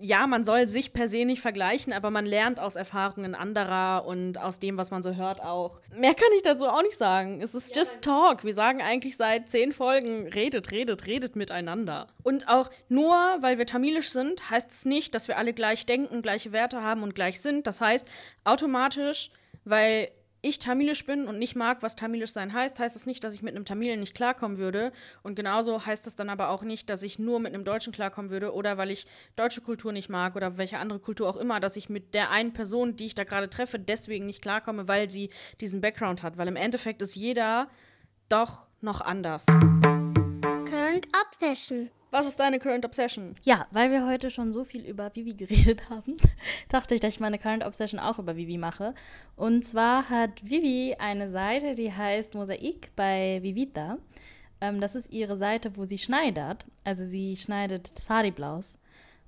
ja, 0.01 0.27
man 0.27 0.43
soll 0.43 0.67
sich 0.67 0.93
per 0.93 1.07
se 1.09 1.25
nicht 1.25 1.41
vergleichen, 1.41 1.91
aber 1.91 2.09
man 2.09 2.25
lernt 2.25 2.59
aus 2.59 2.75
Erfahrungen 2.75 3.35
anderer 3.35 4.05
und 4.05 4.37
aus 4.37 4.59
dem, 4.59 4.77
was 4.77 4.91
man 4.91 5.03
so 5.03 5.15
hört, 5.15 5.41
auch. 5.41 5.79
Mehr 5.93 6.13
kann 6.13 6.29
ich 6.37 6.43
dazu 6.43 6.67
auch 6.67 6.81
nicht 6.81 6.97
sagen. 6.97 7.41
Es 7.41 7.53
ist 7.53 7.75
ja, 7.75 7.81
just 7.81 8.01
talk. 8.01 8.43
Wir 8.43 8.53
sagen 8.53 8.81
eigentlich 8.81 9.17
seit 9.17 9.49
zehn 9.49 9.71
Folgen, 9.71 10.27
redet, 10.27 10.71
redet, 10.71 11.05
redet 11.05 11.35
miteinander. 11.35 12.07
Und 12.23 12.47
auch 12.47 12.69
nur, 12.87 13.13
weil 13.41 13.57
wir 13.57 13.65
tamilisch 13.65 14.09
sind, 14.09 14.49
heißt 14.49 14.71
es 14.71 14.85
nicht, 14.85 15.13
dass 15.15 15.27
wir 15.27 15.37
alle 15.37 15.53
gleich 15.53 15.85
denken, 15.85 16.21
gleiche 16.21 16.51
Werte 16.51 16.81
haben 16.81 17.03
und 17.03 17.15
gleich 17.15 17.41
sind. 17.41 17.67
Das 17.67 17.81
heißt, 17.81 18.07
automatisch, 18.45 19.31
weil 19.65 20.09
ich 20.41 20.59
tamilisch 20.59 21.05
bin 21.05 21.27
und 21.27 21.37
nicht 21.37 21.55
mag, 21.55 21.81
was 21.81 21.95
tamilisch 21.95 22.31
sein 22.31 22.53
heißt, 22.53 22.79
heißt 22.79 22.95
das 22.95 23.05
nicht, 23.05 23.23
dass 23.23 23.33
ich 23.33 23.41
mit 23.41 23.55
einem 23.55 23.65
Tamilen 23.65 23.99
nicht 23.99 24.15
klarkommen 24.15 24.57
würde. 24.57 24.91
Und 25.21 25.35
genauso 25.35 25.85
heißt 25.85 26.05
das 26.05 26.15
dann 26.15 26.29
aber 26.29 26.49
auch 26.49 26.63
nicht, 26.63 26.89
dass 26.89 27.03
ich 27.03 27.19
nur 27.19 27.39
mit 27.39 27.53
einem 27.53 27.65
Deutschen 27.65 27.91
klarkommen 27.91 28.31
würde 28.31 28.53
oder 28.53 28.77
weil 28.77 28.89
ich 28.89 29.05
deutsche 29.35 29.61
Kultur 29.61 29.91
nicht 29.91 30.09
mag 30.09 30.35
oder 30.35 30.57
welche 30.57 30.77
andere 30.77 30.99
Kultur 30.99 31.27
auch 31.29 31.37
immer, 31.37 31.59
dass 31.59 31.75
ich 31.75 31.89
mit 31.89 32.13
der 32.13 32.31
einen 32.31 32.53
Person, 32.53 32.95
die 32.95 33.05
ich 33.05 33.15
da 33.15 33.25
gerade 33.25 33.49
treffe, 33.49 33.79
deswegen 33.79 34.25
nicht 34.25 34.41
klarkomme, 34.41 34.87
weil 34.87 35.09
sie 35.09 35.29
diesen 35.59 35.81
Background 35.81 36.23
hat. 36.23 36.37
Weil 36.37 36.47
im 36.47 36.55
Endeffekt 36.55 37.01
ist 37.01 37.15
jeder 37.15 37.69
doch 38.29 38.63
noch 38.81 39.01
anders. 39.01 39.45
Current 40.89 41.07
Obsession. 41.23 41.91
Was 42.09 42.25
ist 42.25 42.39
deine 42.39 42.57
Current 42.57 42.83
Obsession? 42.83 43.35
Ja, 43.43 43.67
weil 43.69 43.91
wir 43.91 44.07
heute 44.07 44.31
schon 44.31 44.51
so 44.51 44.63
viel 44.63 44.83
über 44.87 45.11
Vivi 45.13 45.33
geredet 45.37 45.87
haben, 45.91 46.17
dachte 46.67 46.95
ich, 46.95 47.01
dass 47.01 47.13
ich 47.13 47.19
meine 47.19 47.37
Current 47.37 47.63
Obsession 47.63 47.99
auch 47.99 48.17
über 48.17 48.35
Vivi 48.35 48.57
mache. 48.57 48.95
Und 49.35 49.63
zwar 49.63 50.09
hat 50.09 50.31
Vivi 50.43 50.95
eine 50.97 51.29
Seite, 51.29 51.75
die 51.75 51.93
heißt 51.93 52.33
Mosaik 52.33 52.89
bei 52.95 53.37
Vivita. 53.43 53.99
Ähm, 54.61 54.81
das 54.81 54.95
ist 54.95 55.11
ihre 55.11 55.37
Seite, 55.37 55.77
wo 55.77 55.85
sie 55.85 55.99
schneidet. 55.99 56.65
Also 56.83 57.03
sie 57.05 57.37
schneidet 57.37 57.91
Sari-Blaus. 57.99 58.79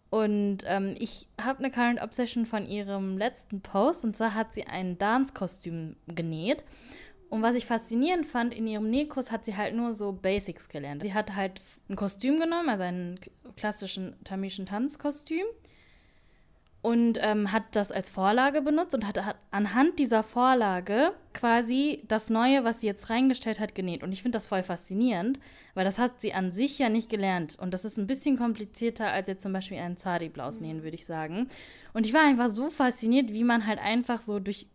Und 0.09 0.63
ähm, 0.65 0.95
ich 0.97 1.27
habe 1.39 1.59
eine 1.59 1.69
Current 1.69 2.01
Obsession 2.01 2.47
von 2.47 2.67
ihrem 2.67 3.19
letzten 3.19 3.61
Post. 3.61 4.03
Und 4.03 4.17
zwar 4.17 4.33
hat 4.33 4.51
sie 4.51 4.65
ein 4.65 4.97
Dance-Kostüm 4.97 5.95
genäht. 6.07 6.63
Und 7.31 7.41
was 7.43 7.55
ich 7.55 7.65
faszinierend 7.65 8.25
fand, 8.25 8.53
in 8.53 8.67
ihrem 8.67 8.89
Nähkurs 8.89 9.31
hat 9.31 9.45
sie 9.45 9.55
halt 9.55 9.73
nur 9.73 9.93
so 9.93 10.11
Basics 10.11 10.67
gelernt. 10.67 11.01
Sie 11.01 11.13
hat 11.13 11.33
halt 11.33 11.61
ein 11.87 11.95
Kostüm 11.95 12.41
genommen, 12.41 12.67
also 12.67 12.83
einen 12.83 13.19
klassischen 13.55 14.21
tamilischen 14.25 14.65
Tanzkostüm 14.65 15.45
und 16.81 17.17
ähm, 17.21 17.53
hat 17.53 17.63
das 17.71 17.93
als 17.93 18.09
Vorlage 18.09 18.61
benutzt 18.61 18.93
und 18.95 19.07
hat, 19.07 19.23
hat, 19.23 19.37
anhand 19.49 19.97
dieser 19.97 20.23
Vorlage 20.23 21.13
quasi 21.33 22.03
das 22.09 22.29
Neue, 22.29 22.65
was 22.65 22.81
sie 22.81 22.87
jetzt 22.87 23.09
reingestellt 23.09 23.61
hat, 23.61 23.75
genäht. 23.75 24.03
Und 24.03 24.11
ich 24.11 24.21
finde 24.23 24.35
das 24.35 24.47
voll 24.47 24.61
faszinierend, 24.61 25.39
weil 25.73 25.85
das 25.85 25.99
hat 25.99 26.19
sie 26.19 26.33
an 26.33 26.51
sich 26.51 26.79
ja 26.79 26.89
nicht 26.89 27.09
gelernt. 27.09 27.57
Und 27.57 27.73
das 27.73 27.85
ist 27.85 27.97
ein 27.97 28.07
bisschen 28.07 28.35
komplizierter 28.35 29.09
als 29.09 29.29
jetzt 29.29 29.43
zum 29.43 29.53
Beispiel 29.53 29.77
einen 29.77 29.95
Zari-Blaus 29.95 30.59
nähen, 30.59 30.83
würde 30.83 30.95
ich 30.95 31.05
sagen. 31.05 31.47
Und 31.93 32.05
ich 32.05 32.13
war 32.13 32.25
einfach 32.25 32.49
so 32.49 32.69
fasziniert, 32.69 33.31
wie 33.31 33.45
man 33.45 33.65
halt 33.65 33.79
einfach 33.79 34.19
so 34.19 34.39
durch 34.39 34.67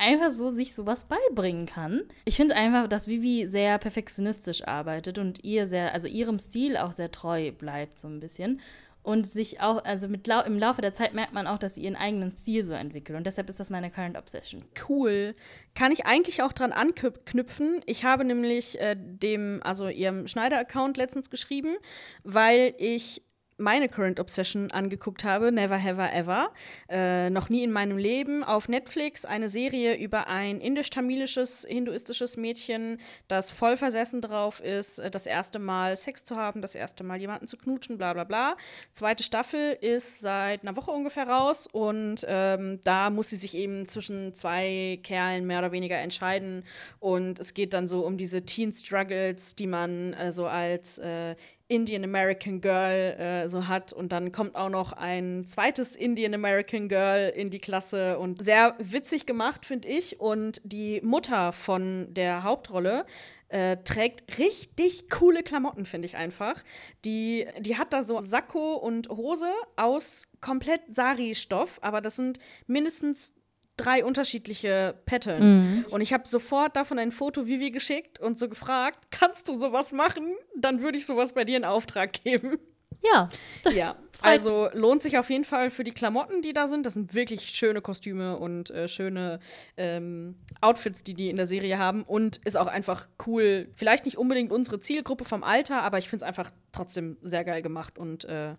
einfach 0.00 0.30
so 0.30 0.50
sich 0.50 0.74
sowas 0.74 1.04
beibringen 1.04 1.66
kann. 1.66 2.02
Ich 2.24 2.36
finde 2.36 2.56
einfach, 2.56 2.88
dass 2.88 3.06
Vivi 3.06 3.46
sehr 3.46 3.78
perfektionistisch 3.78 4.66
arbeitet 4.66 5.18
und 5.18 5.44
ihr 5.44 5.66
sehr, 5.66 5.92
also 5.92 6.08
ihrem 6.08 6.38
Stil 6.38 6.76
auch 6.76 6.92
sehr 6.92 7.12
treu 7.12 7.52
bleibt, 7.52 8.00
so 8.00 8.08
ein 8.08 8.20
bisschen. 8.20 8.60
Und 9.02 9.26
sich 9.26 9.60
auch, 9.60 9.82
also 9.84 10.08
mit 10.08 10.28
im 10.28 10.58
Laufe 10.58 10.82
der 10.82 10.92
Zeit 10.92 11.14
merkt 11.14 11.32
man 11.32 11.46
auch, 11.46 11.58
dass 11.58 11.76
sie 11.76 11.84
ihren 11.84 11.96
eigenen 11.96 12.36
Stil 12.36 12.64
so 12.64 12.74
entwickelt. 12.74 13.16
Und 13.16 13.26
deshalb 13.26 13.48
ist 13.48 13.58
das 13.58 13.70
meine 13.70 13.90
Current 13.90 14.18
Obsession. 14.18 14.62
Cool. 14.88 15.34
Kann 15.74 15.90
ich 15.90 16.04
eigentlich 16.04 16.42
auch 16.42 16.52
dran 16.52 16.72
anknüpfen. 16.72 17.80
Ich 17.86 18.04
habe 18.04 18.24
nämlich 18.26 18.78
äh, 18.78 18.96
dem, 18.98 19.60
also 19.64 19.88
ihrem 19.88 20.26
Schneider-Account 20.26 20.98
letztens 20.98 21.30
geschrieben, 21.30 21.76
weil 22.24 22.74
ich 22.76 23.22
meine 23.60 23.88
Current 23.88 24.18
Obsession 24.18 24.70
angeguckt 24.70 25.22
habe, 25.22 25.52
Never 25.52 25.80
Have 25.82 26.02
I 26.02 26.16
Ever. 26.16 26.50
Äh, 26.88 27.30
noch 27.30 27.48
nie 27.48 27.62
in 27.62 27.70
meinem 27.70 27.98
Leben 27.98 28.42
auf 28.42 28.68
Netflix 28.68 29.24
eine 29.24 29.48
Serie 29.48 29.96
über 29.96 30.26
ein 30.26 30.60
indisch-tamilisches, 30.60 31.66
hinduistisches 31.68 32.36
Mädchen, 32.36 32.98
das 33.28 33.50
voll 33.50 33.76
versessen 33.76 34.20
drauf 34.20 34.60
ist, 34.60 34.98
äh, 34.98 35.10
das 35.10 35.26
erste 35.26 35.58
Mal 35.58 35.96
Sex 35.96 36.24
zu 36.24 36.36
haben, 36.36 36.62
das 36.62 36.74
erste 36.74 37.04
Mal 37.04 37.20
jemanden 37.20 37.46
zu 37.46 37.56
knutschen, 37.56 37.98
bla 37.98 38.12
bla 38.12 38.24
bla. 38.24 38.56
Zweite 38.92 39.22
Staffel 39.22 39.76
ist 39.80 40.20
seit 40.20 40.62
einer 40.62 40.76
Woche 40.76 40.90
ungefähr 40.90 41.28
raus 41.28 41.68
und 41.70 42.24
ähm, 42.26 42.80
da 42.84 43.10
muss 43.10 43.30
sie 43.30 43.36
sich 43.36 43.56
eben 43.56 43.86
zwischen 43.86 44.34
zwei 44.34 44.98
Kerlen 45.02 45.46
mehr 45.46 45.58
oder 45.58 45.72
weniger 45.72 45.98
entscheiden 45.98 46.64
und 46.98 47.38
es 47.38 47.54
geht 47.54 47.74
dann 47.74 47.86
so 47.86 48.06
um 48.06 48.16
diese 48.16 48.42
Teen 48.42 48.72
Struggles, 48.72 49.54
die 49.54 49.66
man 49.66 50.14
äh, 50.14 50.32
so 50.32 50.46
als 50.46 50.98
äh, 50.98 51.36
Indian 51.70 52.02
American 52.02 52.60
Girl 52.60 53.16
äh, 53.16 53.48
so 53.48 53.68
hat. 53.68 53.92
Und 53.92 54.10
dann 54.10 54.32
kommt 54.32 54.56
auch 54.56 54.68
noch 54.68 54.92
ein 54.92 55.46
zweites 55.46 55.94
Indian 55.94 56.34
American 56.34 56.88
Girl 56.88 57.28
in 57.28 57.50
die 57.50 57.60
Klasse 57.60 58.18
und 58.18 58.42
sehr 58.42 58.74
witzig 58.78 59.24
gemacht, 59.24 59.64
finde 59.64 59.88
ich. 59.88 60.20
Und 60.20 60.60
die 60.64 61.00
Mutter 61.02 61.52
von 61.52 62.12
der 62.12 62.42
Hauptrolle 62.42 63.06
äh, 63.48 63.76
trägt 63.84 64.38
richtig 64.38 65.08
coole 65.10 65.42
Klamotten, 65.42 65.86
finde 65.86 66.06
ich 66.06 66.16
einfach. 66.16 66.62
Die, 67.04 67.46
die 67.60 67.78
hat 67.78 67.92
da 67.92 68.02
so 68.02 68.20
Sakko 68.20 68.74
und 68.74 69.08
Hose 69.08 69.52
aus 69.76 70.26
komplett 70.40 70.82
Sari-Stoff, 70.90 71.78
aber 71.82 72.00
das 72.00 72.16
sind 72.16 72.40
mindestens 72.66 73.34
drei 73.82 74.04
unterschiedliche 74.04 74.94
Patterns. 75.06 75.58
Mhm. 75.58 75.86
Und 75.90 76.00
ich 76.00 76.12
habe 76.12 76.26
sofort 76.26 76.76
davon 76.76 76.98
ein 76.98 77.12
Foto 77.12 77.46
Vivi 77.46 77.70
geschickt 77.70 78.20
und 78.20 78.38
so 78.38 78.48
gefragt, 78.48 79.08
kannst 79.10 79.48
du 79.48 79.54
sowas 79.54 79.92
machen? 79.92 80.34
Dann 80.56 80.80
würde 80.80 80.98
ich 80.98 81.06
sowas 81.06 81.32
bei 81.32 81.44
dir 81.44 81.56
in 81.56 81.64
Auftrag 81.64 82.12
geben. 82.24 82.58
Ja. 83.02 83.28
Ja. 83.72 83.96
Also 84.22 84.68
lohnt 84.74 85.00
sich 85.00 85.16
auf 85.16 85.30
jeden 85.30 85.44
Fall 85.44 85.70
für 85.70 85.84
die 85.84 85.92
Klamotten, 85.92 86.42
die 86.42 86.52
da 86.52 86.68
sind. 86.68 86.84
Das 86.84 86.94
sind 86.94 87.14
wirklich 87.14 87.42
schöne 87.48 87.80
Kostüme 87.80 88.38
und 88.38 88.70
äh, 88.70 88.88
schöne 88.88 89.40
ähm, 89.76 90.36
Outfits, 90.60 91.04
die 91.04 91.14
die 91.14 91.30
in 91.30 91.36
der 91.36 91.46
Serie 91.46 91.78
haben. 91.78 92.02
Und 92.02 92.36
ist 92.44 92.56
auch 92.56 92.66
einfach 92.66 93.08
cool. 93.26 93.70
Vielleicht 93.74 94.04
nicht 94.04 94.18
unbedingt 94.18 94.52
unsere 94.52 94.80
Zielgruppe 94.80 95.24
vom 95.24 95.42
Alter, 95.42 95.82
aber 95.82 95.98
ich 95.98 96.10
finde 96.10 96.24
es 96.24 96.28
einfach 96.28 96.50
trotzdem 96.72 97.16
sehr 97.22 97.44
geil 97.44 97.62
gemacht 97.62 97.98
und 97.98 98.24
äh, 98.24 98.56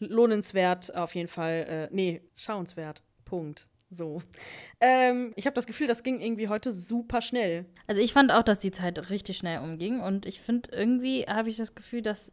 lohnenswert 0.00 0.94
auf 0.96 1.14
jeden 1.14 1.28
Fall. 1.28 1.88
Äh, 1.90 1.94
nee, 1.94 2.22
schauenswert. 2.34 3.02
Punkt. 3.24 3.68
So. 3.90 4.22
Ähm, 4.80 5.32
ich 5.34 5.46
habe 5.46 5.54
das 5.54 5.66
Gefühl, 5.66 5.88
das 5.88 6.02
ging 6.02 6.20
irgendwie 6.20 6.48
heute 6.48 6.70
super 6.70 7.20
schnell. 7.20 7.66
Also 7.88 8.00
ich 8.00 8.12
fand 8.12 8.30
auch, 8.30 8.44
dass 8.44 8.60
die 8.60 8.70
Zeit 8.70 9.10
richtig 9.10 9.36
schnell 9.36 9.58
umging 9.60 10.00
und 10.00 10.26
ich 10.26 10.40
finde 10.40 10.70
irgendwie 10.72 11.24
habe 11.24 11.48
ich 11.48 11.56
das 11.56 11.74
Gefühl, 11.74 12.02
dass 12.02 12.32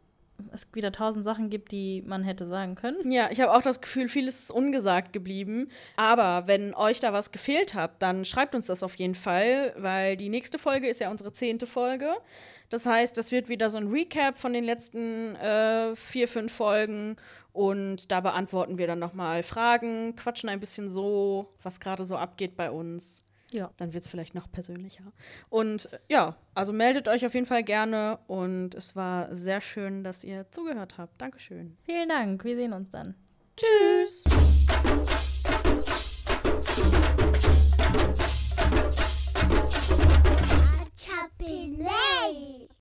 es 0.52 0.68
wieder 0.72 0.92
tausend 0.92 1.24
Sachen 1.24 1.50
gibt, 1.50 1.72
die 1.72 2.02
man 2.06 2.22
hätte 2.22 2.46
sagen 2.46 2.74
können. 2.74 3.10
Ja, 3.10 3.30
ich 3.30 3.40
habe 3.40 3.52
auch 3.52 3.62
das 3.62 3.80
Gefühl, 3.80 4.08
vieles 4.08 4.40
ist 4.40 4.50
ungesagt 4.50 5.12
geblieben. 5.12 5.68
Aber 5.96 6.46
wenn 6.46 6.74
euch 6.74 7.00
da 7.00 7.12
was 7.12 7.32
gefehlt 7.32 7.74
hat, 7.74 8.00
dann 8.00 8.24
schreibt 8.24 8.54
uns 8.54 8.66
das 8.66 8.82
auf 8.82 8.94
jeden 8.96 9.14
Fall, 9.14 9.74
weil 9.76 10.16
die 10.16 10.28
nächste 10.28 10.58
Folge 10.58 10.88
ist 10.88 11.00
ja 11.00 11.10
unsere 11.10 11.32
zehnte 11.32 11.66
Folge. 11.66 12.14
Das 12.70 12.86
heißt, 12.86 13.16
das 13.18 13.32
wird 13.32 13.48
wieder 13.48 13.70
so 13.70 13.78
ein 13.78 13.88
Recap 13.88 14.36
von 14.36 14.52
den 14.52 14.64
letzten 14.64 15.34
äh, 15.36 15.94
vier, 15.94 16.28
fünf 16.28 16.52
Folgen 16.52 17.16
und 17.58 18.12
da 18.12 18.20
beantworten 18.20 18.78
wir 18.78 18.86
dann 18.86 19.00
nochmal 19.00 19.42
Fragen, 19.42 20.14
quatschen 20.14 20.48
ein 20.48 20.60
bisschen 20.60 20.88
so, 20.88 21.52
was 21.60 21.80
gerade 21.80 22.06
so 22.06 22.16
abgeht 22.16 22.56
bei 22.56 22.70
uns. 22.70 23.24
Ja. 23.50 23.72
Dann 23.78 23.92
wird 23.92 24.04
es 24.04 24.08
vielleicht 24.08 24.36
noch 24.36 24.48
persönlicher. 24.48 25.02
Und 25.48 25.92
äh, 25.92 25.98
ja, 26.08 26.36
also 26.54 26.72
meldet 26.72 27.08
euch 27.08 27.26
auf 27.26 27.34
jeden 27.34 27.46
Fall 27.46 27.64
gerne. 27.64 28.20
Und 28.28 28.76
es 28.76 28.94
war 28.94 29.34
sehr 29.34 29.60
schön, 29.60 30.04
dass 30.04 30.22
ihr 30.22 30.48
zugehört 30.52 30.98
habt. 30.98 31.20
Dankeschön. 31.20 31.76
Vielen 31.82 32.08
Dank. 32.08 32.44
Wir 32.44 32.54
sehen 32.54 32.72
uns 32.72 32.92
dann. 32.92 33.16
Tschüss. 33.56 34.22
Chapelin. 40.94 41.88